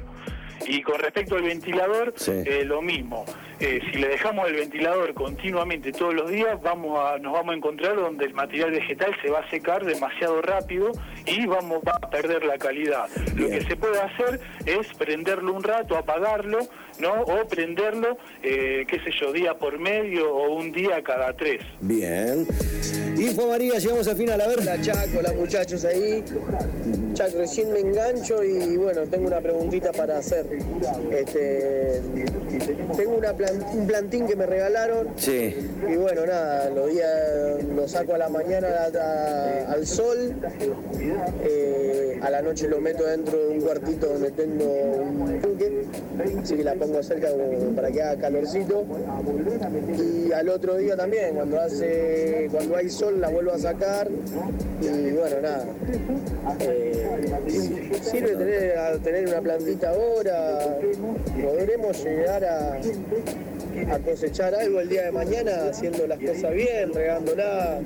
Y 0.67 0.81
con 0.81 0.99
respecto 0.99 1.35
al 1.35 1.43
ventilador, 1.43 2.13
Sí. 2.15 2.31
eh, 2.45 2.63
lo 2.65 2.81
mismo. 2.81 3.25
Eh, 3.59 3.79
si 3.91 3.97
le 3.99 4.09
dejamos 4.09 4.47
el 4.49 4.55
ventilador 4.55 5.13
continuamente 5.13 5.91
todos 5.93 6.13
los 6.13 6.29
días, 6.29 6.61
vamos 6.61 6.99
a, 6.99 7.17
nos 7.19 7.31
vamos 7.33 7.53
a 7.53 7.57
encontrar 7.57 7.95
donde 7.95 8.25
el 8.25 8.33
material 8.33 8.71
vegetal 8.71 9.15
se 9.21 9.29
va 9.29 9.39
a 9.39 9.49
secar 9.49 9.85
demasiado 9.85 10.41
rápido 10.41 10.91
y 11.25 11.45
vamos 11.45 11.81
va 11.87 11.93
a 12.01 12.09
perder 12.09 12.43
la 12.45 12.57
calidad. 12.57 13.07
Lo 13.35 13.47
que 13.47 13.61
se 13.61 13.75
puede 13.77 13.99
hacer 14.01 14.41
es 14.65 14.93
prenderlo 14.95 15.53
un 15.53 15.63
rato, 15.63 15.95
apagarlo, 15.97 16.59
¿no? 16.99 17.21
O 17.23 17.47
prenderlo, 17.47 18.17
eh, 18.43 18.85
qué 18.87 18.97
sé 18.99 19.11
yo, 19.19 19.31
día 19.33 19.53
por 19.57 19.79
medio 19.79 20.33
o 20.33 20.55
un 20.55 20.71
día 20.71 21.01
cada 21.03 21.33
tres. 21.35 21.61
Bien. 21.81 22.47
Info 23.17 23.47
María, 23.47 23.77
llegamos 23.79 24.07
al 24.07 24.17
final. 24.17 24.41
A 24.41 24.47
ver. 24.47 24.59
Hola 24.59 24.81
Chaco, 24.81 25.19
hola 25.19 25.33
muchachos 25.33 25.85
ahí. 25.85 26.23
Chaco, 27.13 27.37
recién 27.37 27.71
me 27.71 27.79
engancho 27.79 28.43
y 28.43 28.75
bueno, 28.77 29.01
tengo 29.03 29.27
una 29.27 29.39
preguntita 29.39 29.91
para 29.93 30.17
hacer. 30.17 30.45
Este, 31.11 32.01
tengo 32.97 33.15
una 33.17 33.33
plan- 33.33 33.63
un 33.73 33.87
plantín 33.87 34.27
que 34.27 34.35
me 34.35 34.45
regalaron 34.45 35.07
Sí. 35.15 35.55
y 35.89 35.95
bueno, 35.95 36.25
nada, 36.25 36.69
lo, 36.69 36.87
di 36.87 36.99
a- 36.99 37.57
lo 37.75 37.87
saco 37.87 38.13
a 38.15 38.17
la 38.17 38.29
mañana 38.29 38.67
a- 38.67 38.99
a- 39.67 39.71
al 39.73 39.85
sol, 39.87 40.35
eh, 41.43 42.19
a 42.21 42.29
la 42.29 42.41
noche 42.41 42.67
lo 42.67 42.81
meto 42.81 43.05
dentro 43.05 43.37
de 43.37 43.47
un 43.47 43.61
cuartito 43.61 44.07
donde 44.07 44.31
tengo 44.31 44.65
un 44.65 45.39
tanque, 45.41 45.85
así 46.43 46.55
que 46.55 46.63
la 46.63 46.75
pongo 46.85 47.03
cerca 47.03 47.29
para 47.75 47.91
que 47.91 48.01
haga 48.01 48.21
calorcito. 48.21 48.85
Y 49.97 50.31
al 50.31 50.49
otro 50.49 50.77
día 50.77 50.95
también, 50.95 51.35
cuando 51.35 51.59
hace, 51.59 52.47
cuando 52.51 52.75
hay 52.75 52.89
sol 52.89 53.19
la 53.19 53.29
vuelvo 53.29 53.51
a 53.51 53.59
sacar 53.59 54.07
y 54.81 55.11
bueno, 55.11 55.41
nada. 55.41 55.65
Eh, 56.59 57.07
sirve 58.01 58.35
tener, 58.35 58.77
a 58.77 58.97
tener 58.97 59.27
una 59.27 59.41
plantita 59.41 59.89
ahora, 59.89 60.77
podremos 61.41 62.03
llegar 62.03 62.45
a, 62.45 62.73
a 63.91 63.99
cosechar 63.99 64.53
algo 64.55 64.79
el 64.79 64.89
día 64.89 65.05
de 65.05 65.11
mañana 65.11 65.69
haciendo 65.69 66.05
las 66.07 66.19
cosas 66.19 66.53
bien, 66.53 66.93
regándola, 66.93 67.79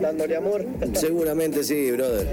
dándole 0.00 0.36
amor. 0.36 0.66
Seguramente 0.94 1.64
sí, 1.64 1.90
brother. 1.92 2.26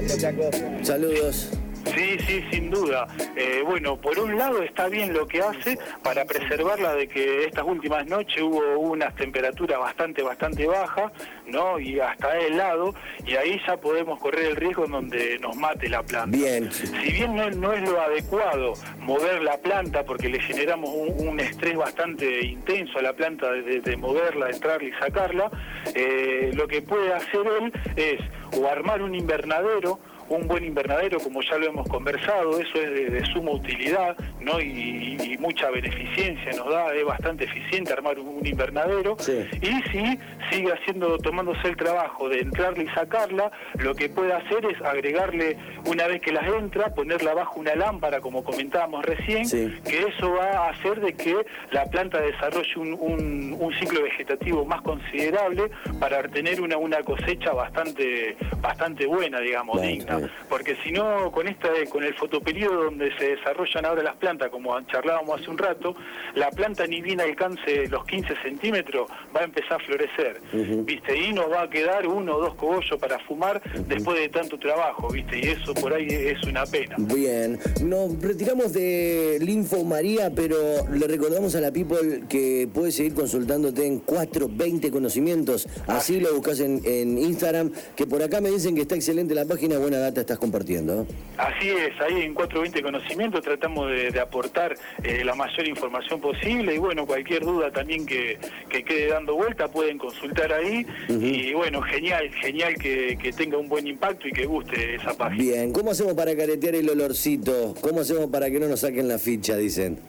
Saludos. 0.84 1.50
Sí, 1.86 2.18
sí, 2.20 2.44
sin 2.52 2.70
duda. 2.70 3.08
Eh, 3.36 3.62
bueno, 3.66 3.98
por 3.98 4.18
un 4.20 4.38
lado 4.38 4.62
está 4.64 4.88
bien 4.88 5.14
lo 5.14 5.28
que 5.28 5.42
hace 5.42 5.78
para 6.04 6.26
preservarla 6.26 6.94
de 6.96 7.08
que 7.08 7.46
estas 7.46 7.66
últimas 7.66 8.06
noches 8.08 8.42
hubo 8.42 8.80
unas 8.80 9.16
temperaturas 9.16 9.80
bastante, 9.80 10.22
bastante 10.22 10.66
bajas, 10.68 11.12
¿no? 11.48 11.80
Y 11.80 12.00
hasta 12.00 12.38
helado, 12.38 12.94
y 13.26 13.36
ahí 13.36 13.60
ya 13.68 13.78
podemos 13.78 14.20
correr 14.20 14.46
el 14.48 14.56
riesgo 14.56 14.86
en 14.86 14.92
donde 14.92 15.38
nos 15.40 15.56
mate 15.56 15.90
la 15.90 16.04
planta. 16.04 16.38
Bien. 16.38 16.72
Si 16.72 17.12
bien 17.12 17.36
no, 17.36 17.50
no 17.52 17.74
es 17.74 17.82
lo 17.90 18.00
adecuado 18.02 18.74
mover 19.00 19.42
la 19.42 19.58
planta 19.58 20.04
porque 20.04 20.30
le 20.30 20.40
generamos 20.40 20.90
un, 20.94 21.28
un 21.28 21.40
estrés 21.40 21.76
bastante 21.76 22.46
intenso 22.46 23.00
a 23.00 23.02
la 23.02 23.14
planta 23.14 23.52
de, 23.52 23.62
de- 23.64 23.82
de 23.82 23.98
moverla, 23.98 24.50
entrarla 24.50 24.88
y 24.88 24.92
sacarla, 24.94 25.50
eh, 25.96 26.52
lo 26.54 26.68
que 26.68 26.82
puede 26.82 27.14
hacer 27.14 27.42
él 27.60 27.74
es 27.96 28.20
o 28.58 28.68
armar 28.68 29.02
un 29.02 29.16
invernadero, 29.16 30.00
un 30.36 30.48
buen 30.48 30.64
invernadero, 30.64 31.20
como 31.20 31.42
ya 31.42 31.58
lo 31.58 31.68
hemos 31.68 31.88
conversado, 31.88 32.60
eso 32.60 32.76
es 32.82 32.90
de, 32.92 33.10
de 33.10 33.26
suma 33.28 33.52
utilidad 33.52 34.16
¿no? 34.40 34.60
y, 34.60 35.18
y 35.22 35.38
mucha 35.40 35.70
beneficencia 35.70 36.52
nos 36.58 36.70
da, 36.70 36.94
es 36.94 37.06
bastante 37.06 37.44
eficiente 37.46 37.94
armar 37.94 38.18
un, 38.20 38.28
un 38.40 38.46
invernadero. 38.46 39.16
Sí. 39.20 39.46
Y 39.62 39.82
si 39.92 40.20
sigue 40.52 40.72
haciendo, 40.74 41.18
tomándose 41.18 41.68
el 41.68 41.76
trabajo 41.78 42.30
de 42.30 42.40
entrarla 42.40 42.84
y 42.84 42.88
sacarla, 42.90 43.52
lo 43.76 43.96
que 43.96 44.10
puede 44.10 44.34
hacer 44.34 44.66
es 44.66 44.82
agregarle, 44.82 45.58
una 45.86 46.08
vez 46.08 46.22
que 46.22 46.32
las 46.32 46.48
entra, 46.54 46.94
ponerla 46.94 47.34
bajo 47.34 47.60
una 47.60 47.76
lámpara, 47.76 48.20
como 48.22 48.44
comentábamos 48.44 49.04
recién, 49.06 49.46
Sí. 49.46 49.74
que 49.88 50.00
eso 50.08 50.32
va 50.34 50.68
a 50.68 50.70
hacer 50.70 51.00
de 51.02 51.14
que 51.14 51.36
la 51.72 51.86
planta 51.86 52.20
desarrolle 52.22 52.74
un, 52.78 52.94
un- 53.00 53.58
un 53.60 53.74
ciclo 53.76 54.02
vegetativo 54.04 54.66
más 54.66 54.82
considerable 54.82 55.72
para 56.00 56.22
tener 56.24 56.62
una, 56.62 56.78
una 56.78 57.02
cosecha 57.04 57.52
bastante, 57.54 58.36
bastante 58.62 59.06
buena, 59.06 59.40
digamos, 59.40 59.82
digna. 59.82 60.21
Porque 60.50 60.76
si 60.84 60.92
no, 60.92 61.32
con 61.32 61.48
esta, 61.48 61.70
con 61.90 62.04
el 62.04 62.14
fotoperiodo 62.16 62.86
donde 62.86 63.16
se 63.18 63.36
desarrollan 63.36 63.86
ahora 63.86 64.04
las 64.04 64.16
plantas, 64.16 64.50
como 64.50 64.80
charlábamos 64.88 65.42
hace 65.42 65.50
un 65.50 65.58
rato, 65.58 65.96
la 66.36 66.50
planta 66.52 66.86
ni 66.88 67.02
bien 67.02 67.22
alcance 67.22 67.88
los 67.88 68.06
15 68.06 68.36
centímetros, 68.44 69.10
va 69.36 69.42
a 69.42 69.44
empezar 69.46 69.74
a 69.74 69.86
florecer, 69.86 70.42
¿viste? 70.86 71.18
Y 71.18 71.34
nos 71.34 71.50
va 71.50 71.64
a 71.64 71.70
quedar 71.70 72.06
uno 72.08 72.36
o 72.36 72.42
dos 72.42 72.56
cogollos 72.56 73.00
para 73.00 73.20
fumar 73.20 73.62
después 73.88 74.20
de 74.20 74.30
tanto 74.30 74.58
trabajo, 74.58 75.10
¿viste? 75.10 75.40
Y 75.40 75.50
eso 75.50 75.74
por 75.74 75.94
ahí 75.94 76.08
es 76.10 76.44
una 76.44 76.66
pena. 76.66 76.96
Bien, 76.98 77.60
nos 77.84 78.22
retiramos 78.22 78.74
de 78.74 79.38
Linfo 79.42 79.84
María, 79.84 80.32
pero 80.36 80.58
le 80.92 81.08
recordamos 81.08 81.56
a 81.56 81.62
la 81.62 81.72
people 81.72 82.24
que 82.28 82.68
puede 82.74 82.92
seguir 82.92 83.14
consultándote 83.14 83.86
en 83.86 84.00
420 84.00 84.92
conocimientos. 84.92 85.68
Así 85.88 86.20
lo 86.20 86.34
buscas 86.34 86.60
en, 86.60 86.82
en 86.86 87.18
Instagram, 87.18 87.72
que 87.96 88.06
por 88.06 88.22
acá 88.22 88.42
me 88.42 88.50
dicen 88.50 88.76
que 88.76 88.82
está 88.82 88.96
excelente 88.96 89.34
la 89.34 89.46
página, 89.46 89.78
buena 89.78 89.98
data 89.98 90.11
estás 90.20 90.38
compartiendo. 90.38 91.08
Así 91.38 91.70
es, 91.70 91.92
ahí 92.02 92.24
en 92.24 92.34
420 92.34 92.82
Conocimiento 92.84 93.42
tratamos 93.42 93.90
de, 93.90 94.12
de 94.12 94.20
aportar 94.20 94.76
eh, 95.04 95.24
la 95.24 95.34
mayor 95.34 95.66
información 95.68 96.20
posible 96.20 96.76
y 96.76 96.78
bueno, 96.78 97.06
cualquier 97.06 97.44
duda 97.46 97.72
también 97.72 98.06
que, 98.06 98.38
que 98.70 98.84
quede 98.84 99.08
dando 99.08 99.36
vuelta 99.36 99.70
pueden 99.70 99.98
consultar 99.98 100.52
ahí 100.52 100.86
y 101.08 101.54
bueno, 101.54 101.82
genial, 101.82 102.30
genial 102.42 102.76
que, 102.76 103.18
que 103.22 103.32
tenga 103.32 103.58
un 103.58 103.70
buen 103.70 103.88
impacto 103.88 104.28
y 104.28 104.32
que 104.34 104.46
guste 104.46 104.96
esa 104.96 105.14
página. 105.14 105.42
Bien, 105.42 105.72
¿cómo 105.72 105.92
hacemos 105.92 106.14
para 106.14 106.36
caretear 106.36 106.76
el 106.76 106.90
olorcito? 106.90 107.74
¿Cómo 107.82 108.02
hacemos 108.02 108.28
para 108.30 108.50
que 108.50 108.60
no 108.60 108.68
nos 108.68 108.82
saquen 108.82 109.08
la 109.08 109.18
ficha, 109.18 109.56
dicen? 109.56 110.00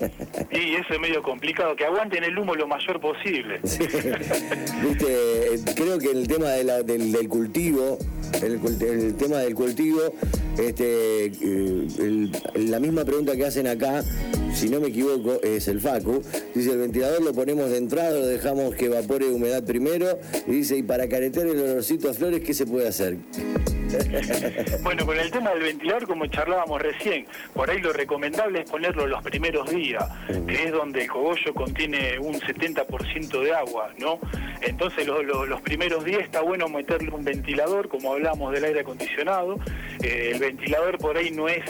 Y 0.50 0.74
eso 0.74 0.94
es 0.94 1.00
medio 1.00 1.22
complicado, 1.22 1.76
que 1.76 1.84
aguanten 1.84 2.24
el 2.24 2.36
humo 2.36 2.54
lo 2.54 2.66
mayor 2.66 3.00
posible. 3.00 3.60
Viste, 3.62 5.06
eh, 5.06 5.60
creo 5.76 5.98
que 5.98 6.10
el 6.10 6.26
tema 6.26 6.50
de 6.50 6.64
la- 6.64 6.82
del, 6.82 7.12
del 7.12 7.28
cultivo 7.28 7.98
el, 8.42 8.60
el 8.80 9.14
tema 9.16 9.38
del 9.38 9.54
cultivo, 9.54 9.91
este, 10.58 11.26
eh, 11.26 12.30
la 12.54 12.80
misma 12.80 13.04
pregunta 13.04 13.36
que 13.36 13.44
hacen 13.44 13.66
acá, 13.66 14.04
si 14.54 14.68
no 14.68 14.80
me 14.80 14.88
equivoco, 14.88 15.40
es 15.42 15.68
el 15.68 15.80
Facu. 15.80 16.22
Dice, 16.54 16.72
el 16.72 16.78
ventilador 16.78 17.22
lo 17.22 17.32
ponemos 17.32 17.70
de 17.70 17.78
entrada, 17.78 18.18
lo 18.18 18.26
dejamos 18.26 18.74
que 18.74 18.86
evapore 18.86 19.26
humedad 19.26 19.64
primero. 19.64 20.18
Y 20.46 20.52
dice, 20.52 20.76
y 20.76 20.82
para 20.82 21.08
caretear 21.08 21.46
el 21.46 21.58
olorcito 21.60 22.10
a 22.10 22.14
flores, 22.14 22.42
¿qué 22.42 22.54
se 22.54 22.66
puede 22.66 22.88
hacer? 22.88 23.18
Bueno, 24.82 25.06
con 25.06 25.18
el 25.18 25.30
tema 25.30 25.50
del 25.50 25.62
ventilador, 25.62 26.06
como 26.06 26.26
charlábamos 26.26 26.80
recién, 26.80 27.26
por 27.54 27.70
ahí 27.70 27.80
lo 27.80 27.92
recomendable 27.92 28.60
es 28.60 28.70
ponerlo 28.70 29.06
los 29.06 29.22
primeros 29.22 29.68
días, 29.70 30.04
que 30.46 30.64
es 30.64 30.72
donde 30.72 31.02
el 31.02 31.08
cogollo 31.08 31.54
contiene 31.54 32.18
un 32.18 32.34
70% 32.40 33.40
de 33.42 33.54
agua, 33.54 33.90
¿no? 33.98 34.18
Entonces 34.60 35.06
lo- 35.06 35.22
lo- 35.22 35.46
los 35.46 35.60
primeros 35.60 36.04
días 36.04 36.22
está 36.22 36.40
bueno 36.40 36.68
meterle 36.68 37.10
un 37.10 37.24
ventilador, 37.24 37.88
como 37.88 38.12
hablamos 38.12 38.52
del 38.52 38.64
aire 38.64 38.80
acondicionado. 38.80 39.56
Eh, 40.02 40.30
el 40.34 40.38
ventilador 40.40 40.98
por 40.98 41.16
ahí 41.16 41.30
no 41.30 41.48
es 41.48 41.62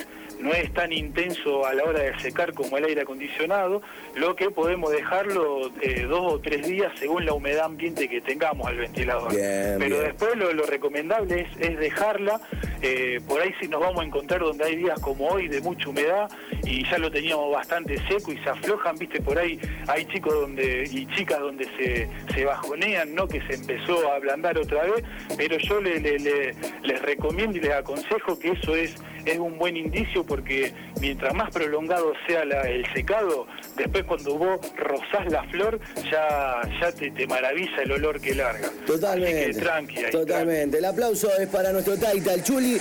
no 0.42 0.52
es 0.52 0.72
tan 0.74 0.92
intenso 0.92 1.64
a 1.64 1.72
la 1.74 1.84
hora 1.84 2.00
de 2.00 2.18
secar 2.20 2.52
como 2.52 2.76
el 2.78 2.84
aire 2.84 3.02
acondicionado, 3.02 3.80
lo 4.14 4.34
que 4.36 4.50
podemos 4.50 4.90
dejarlo 4.90 5.70
eh, 5.80 6.02
dos 6.08 6.34
o 6.34 6.40
tres 6.40 6.66
días 6.66 6.92
según 6.98 7.24
la 7.24 7.32
humedad 7.32 7.64
ambiente 7.66 8.08
que 8.08 8.20
tengamos 8.20 8.66
al 8.66 8.76
ventilador. 8.76 9.30
Bien, 9.32 9.76
Pero 9.78 9.96
bien. 9.96 10.02
después 10.08 10.36
lo, 10.36 10.52
lo 10.52 10.66
recomendable 10.66 11.42
es, 11.42 11.48
es 11.70 11.78
dejarla, 11.78 12.40
eh, 12.82 13.20
por 13.26 13.40
ahí 13.40 13.52
si 13.60 13.68
nos 13.68 13.80
vamos 13.80 14.00
a 14.02 14.04
encontrar 14.04 14.40
donde 14.40 14.64
hay 14.64 14.76
días 14.76 14.98
como 15.00 15.28
hoy 15.28 15.48
de 15.48 15.60
mucha 15.60 15.88
humedad 15.88 16.30
y 16.64 16.84
ya 16.90 16.98
lo 16.98 17.10
teníamos 17.10 17.52
bastante 17.52 17.96
seco 18.08 18.32
y 18.32 18.38
se 18.38 18.50
aflojan, 18.50 18.96
viste, 18.98 19.20
por 19.20 19.38
ahí 19.38 19.58
hay 19.88 20.04
chicos 20.06 20.34
donde 20.34 20.84
y 20.90 21.06
chicas 21.14 21.38
donde 21.40 21.64
se, 21.76 22.08
se 22.34 22.44
bajonean, 22.44 23.14
¿no? 23.14 23.26
Que 23.28 23.40
se 23.42 23.54
empezó 23.54 24.10
a 24.10 24.16
ablandar 24.16 24.58
otra 24.58 24.82
vez, 24.84 25.04
pero 25.36 25.56
yo 25.58 25.80
le- 25.80 26.00
le- 26.00 26.18
le- 26.18 26.54
les 26.82 27.02
recomiendo 27.02 27.56
y 27.58 27.60
les 27.60 27.72
aconsejo 27.72 28.38
que 28.38 28.50
eso 28.50 28.74
es, 28.74 28.96
es 29.24 29.38
un 29.38 29.56
buen 29.58 29.76
indicio 29.76 30.24
porque 30.32 30.72
mientras 30.98 31.34
más 31.34 31.50
prolongado 31.50 32.14
sea 32.26 32.46
la- 32.46 32.62
el 32.62 32.86
secado, 32.94 33.46
después 33.76 34.04
cuando 34.04 34.38
vos 34.38 34.60
rozás 34.78 35.30
la 35.30 35.42
flor, 35.50 35.78
ya, 36.10 36.62
ya 36.80 36.90
te, 36.90 37.10
te 37.10 37.26
maravilla 37.26 37.82
el 37.82 37.92
olor 37.92 38.18
que 38.18 38.34
larga. 38.34 38.70
Totalmente. 38.86 39.42
Así 39.42 39.52
que 39.52 39.58
tranqui 39.60 39.98
ahí, 39.98 40.10
Totalmente. 40.10 40.78
El 40.78 40.86
aplauso 40.86 41.28
es 41.38 41.48
para 41.48 41.70
nuestro 41.70 41.98
Taita, 41.98 42.32
el 42.32 42.42
Chuli. 42.42 42.78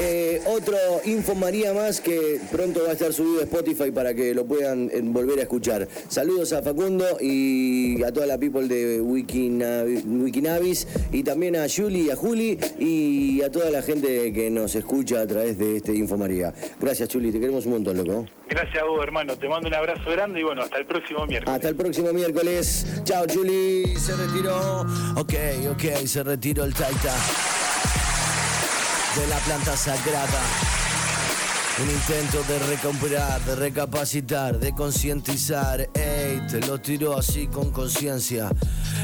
Eh, 0.00 0.40
otro 0.46 0.76
Info 1.04 1.36
María 1.36 1.72
más 1.72 2.00
que 2.00 2.40
pronto 2.50 2.82
va 2.82 2.90
a 2.90 2.92
estar 2.94 3.12
subido 3.12 3.42
a 3.42 3.44
Spotify 3.44 3.92
para 3.92 4.12
que 4.12 4.34
lo 4.34 4.44
puedan 4.44 4.90
eh, 4.92 5.00
volver 5.04 5.38
a 5.38 5.42
escuchar. 5.42 5.86
Saludos 6.08 6.52
a 6.52 6.62
Facundo 6.62 7.04
y 7.20 8.02
a 8.02 8.10
toda 8.12 8.26
la 8.26 8.38
people 8.38 8.66
de 8.66 9.00
Wikinavi- 9.00 10.02
Wikinavis 10.24 10.88
y 11.12 11.22
también 11.22 11.54
a 11.54 11.66
Juli 11.68 12.06
y 12.06 12.10
a 12.10 12.16
Juli 12.16 12.58
y 12.80 13.40
a 13.42 13.52
toda 13.52 13.70
la 13.70 13.82
gente 13.82 14.32
que 14.32 14.50
nos 14.50 14.74
escucha 14.74 15.20
a 15.20 15.26
través 15.28 15.58
de 15.58 15.76
este 15.76 15.94
Info 15.94 16.16
María. 16.18 16.52
Gracias, 16.80 16.87
Chuli. 16.94 17.32
Te 17.32 17.40
queremos 17.40 17.66
un 17.66 17.72
montón, 17.72 17.96
loco. 17.96 18.26
Gracias 18.48 18.82
a 18.82 18.86
vos, 18.86 19.02
hermano. 19.02 19.36
Te 19.36 19.48
mando 19.48 19.68
un 19.68 19.74
abrazo 19.74 20.10
grande 20.10 20.40
y 20.40 20.42
bueno, 20.42 20.62
hasta 20.62 20.78
el 20.78 20.86
próximo 20.86 21.26
miércoles. 21.26 21.54
Hasta 21.54 21.68
el 21.68 21.76
próximo 21.76 22.12
miércoles. 22.12 23.02
Chao, 23.04 23.24
Juli. 23.32 23.96
Se 23.96 24.16
retiró. 24.16 24.80
Ok, 25.16 25.34
ok, 25.70 26.06
se 26.06 26.22
retiró 26.22 26.64
el 26.64 26.74
Taita 26.74 27.14
de 29.16 29.26
la 29.26 29.38
planta 29.38 29.76
sagrada. 29.76 30.40
Un 31.82 31.90
intento 31.90 32.42
de 32.44 32.58
recuperar, 32.70 33.40
de 33.42 33.54
recapacitar, 33.56 34.58
de 34.58 34.72
concientizar. 34.74 35.88
Ey, 35.94 36.40
te 36.50 36.60
lo 36.66 36.78
tiró 36.78 37.16
así 37.16 37.46
con 37.46 37.70
conciencia. 37.70 38.50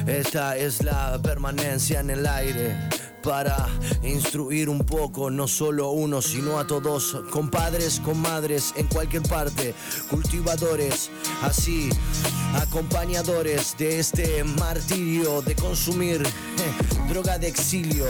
Esta 0.06 0.56
es 0.56 0.82
la 0.82 1.18
permanencia 1.22 2.00
en 2.00 2.10
el 2.10 2.26
aire. 2.26 2.76
Para 3.24 3.66
instruir 4.02 4.68
un 4.68 4.80
poco, 4.80 5.30
no 5.30 5.48
solo 5.48 5.90
uno, 5.90 6.20
sino 6.20 6.58
a 6.58 6.66
todos, 6.66 7.16
compadres, 7.30 8.00
comadres, 8.00 8.74
en 8.76 8.86
cualquier 8.86 9.22
parte, 9.22 9.74
cultivadores, 10.10 11.10
así, 11.42 11.88
acompañadores 12.54 13.76
de 13.78 13.98
este 13.98 14.44
martirio 14.44 15.42
de 15.42 15.54
consumir 15.54 16.22
eh, 16.22 17.08
droga 17.08 17.38
de 17.38 17.48
exilio, 17.48 18.04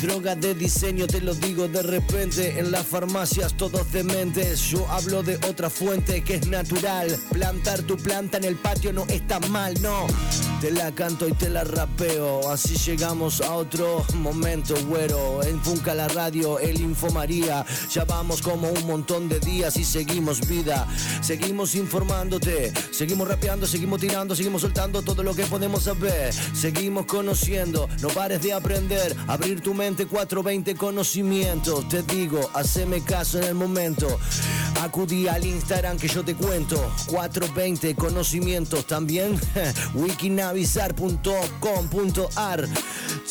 droga 0.00 0.34
de 0.34 0.54
diseño, 0.54 1.06
te 1.06 1.20
lo 1.20 1.34
digo 1.34 1.68
de 1.68 1.82
repente, 1.82 2.58
en 2.58 2.70
las 2.70 2.86
farmacias 2.86 3.56
todos 3.56 3.92
dementes, 3.92 4.60
yo 4.70 4.86
hablo 4.90 5.22
de 5.22 5.36
otra 5.48 5.70
fuente 5.70 6.22
que 6.22 6.34
es 6.34 6.48
natural, 6.48 7.16
plantar 7.30 7.82
tu 7.82 7.96
planta 7.96 8.38
en 8.38 8.44
el 8.44 8.56
patio 8.56 8.92
no 8.92 9.04
está 9.06 9.38
mal, 9.40 9.80
no, 9.80 10.06
te 10.60 10.70
la 10.70 10.92
canto 10.92 11.28
y 11.28 11.32
te 11.32 11.48
la 11.48 11.64
rapeo, 11.64 12.50
así 12.50 12.76
llegamos 12.76 13.40
a 13.40 13.54
otro 13.54 14.04
momento, 14.14 14.31
güero, 14.88 15.42
en 15.42 15.60
Funca 15.62 15.94
la 15.94 16.08
radio, 16.08 16.58
el 16.58 16.80
Info 16.80 17.10
María, 17.10 17.66
ya 17.90 18.04
vamos 18.04 18.40
como 18.40 18.70
un 18.70 18.86
montón 18.86 19.28
de 19.28 19.38
días 19.40 19.76
y 19.76 19.84
seguimos 19.84 20.48
vida, 20.48 20.88
seguimos 21.20 21.74
informándote, 21.74 22.72
seguimos 22.90 23.28
rapeando, 23.28 23.66
seguimos 23.66 24.00
tirando, 24.00 24.34
seguimos 24.34 24.62
soltando 24.62 25.02
todo 25.02 25.22
lo 25.22 25.34
que 25.34 25.44
podemos 25.44 25.82
saber, 25.84 26.32
seguimos 26.54 27.04
conociendo, 27.06 27.90
no 28.00 28.08
pares 28.08 28.40
de 28.42 28.54
aprender, 28.54 29.14
abrir 29.26 29.60
tu 29.60 29.74
mente 29.74 30.06
420 30.06 30.74
conocimientos, 30.76 31.86
te 31.88 32.02
digo, 32.02 32.50
haceme 32.54 33.02
caso 33.02 33.38
en 33.38 33.44
el 33.44 33.54
momento, 33.54 34.18
acudí 34.80 35.28
al 35.28 35.44
Instagram 35.44 35.98
que 35.98 36.08
yo 36.08 36.24
te 36.24 36.34
cuento, 36.34 36.90
420 37.08 37.94
conocimientos 37.94 38.86
también, 38.86 39.38
wikinavizar.com.ar, 39.94 42.68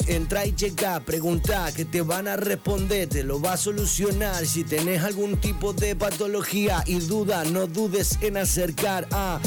entra 0.07 0.45
y 0.45 0.55
checa, 0.55 0.90
pregunta 0.99 1.71
que 1.73 1.85
te 1.85 2.01
van 2.01 2.27
a 2.27 2.35
responder, 2.35 3.07
te 3.07 3.23
lo 3.23 3.41
va 3.41 3.53
a 3.53 3.57
solucionar, 3.57 4.45
si 4.45 4.63
tenés 4.63 5.03
algún 5.03 5.37
tipo 5.37 5.73
de 5.73 5.95
patología 5.95 6.83
y 6.85 6.99
duda, 6.99 7.43
no 7.45 7.67
dudes 7.67 8.17
en 8.21 8.37
acercar 8.37 9.07
a 9.11 9.39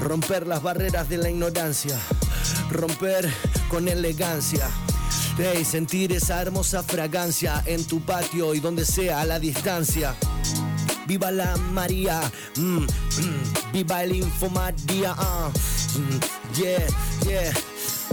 romper 0.00 0.46
las 0.46 0.62
barreras 0.62 1.08
de 1.08 1.18
la 1.18 1.30
ignorancia, 1.30 1.98
romper 2.70 3.28
con 3.68 3.88
elegancia. 3.88 4.68
Hey, 5.38 5.64
sentir 5.64 6.12
esa 6.12 6.40
hermosa 6.40 6.82
fragancia 6.82 7.62
en 7.66 7.84
tu 7.84 8.00
patio 8.00 8.54
y 8.54 8.60
donde 8.60 8.84
sea 8.84 9.22
a 9.22 9.24
la 9.24 9.38
distancia. 9.38 10.14
Viva 11.06 11.30
la 11.30 11.56
María, 11.56 12.20
mm, 12.56 12.78
mm, 12.78 13.72
viva 13.72 14.04
el 14.04 14.16
Infomaría, 14.16 15.14
ah, 15.16 15.50
mm, 15.96 16.54
yeah, 16.54 16.86
yeah. 17.26 17.71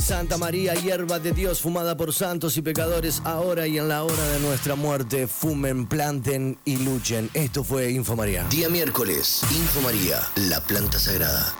Santa 0.09 0.39
María, 0.39 0.73
hierba 0.73 1.19
de 1.19 1.33
Dios, 1.33 1.61
fumada 1.61 1.95
por 1.95 2.15
santos 2.15 2.57
y 2.57 2.63
pecadores, 2.63 3.21
ahora 3.25 3.67
y 3.67 3.77
en 3.77 3.89
la 3.89 4.03
hora 4.03 4.23
de 4.29 4.39
nuestra 4.39 4.73
muerte, 4.73 5.27
fumen, 5.27 5.85
planten 5.85 6.57
y 6.65 6.77
luchen. 6.77 7.29
Esto 7.35 7.63
fue 7.63 7.91
Infomaría. 7.91 8.43
Día 8.45 8.69
miércoles, 8.69 9.41
Info 9.51 9.81
María, 9.81 10.19
la 10.49 10.61
planta 10.61 10.97
sagrada. 10.97 11.53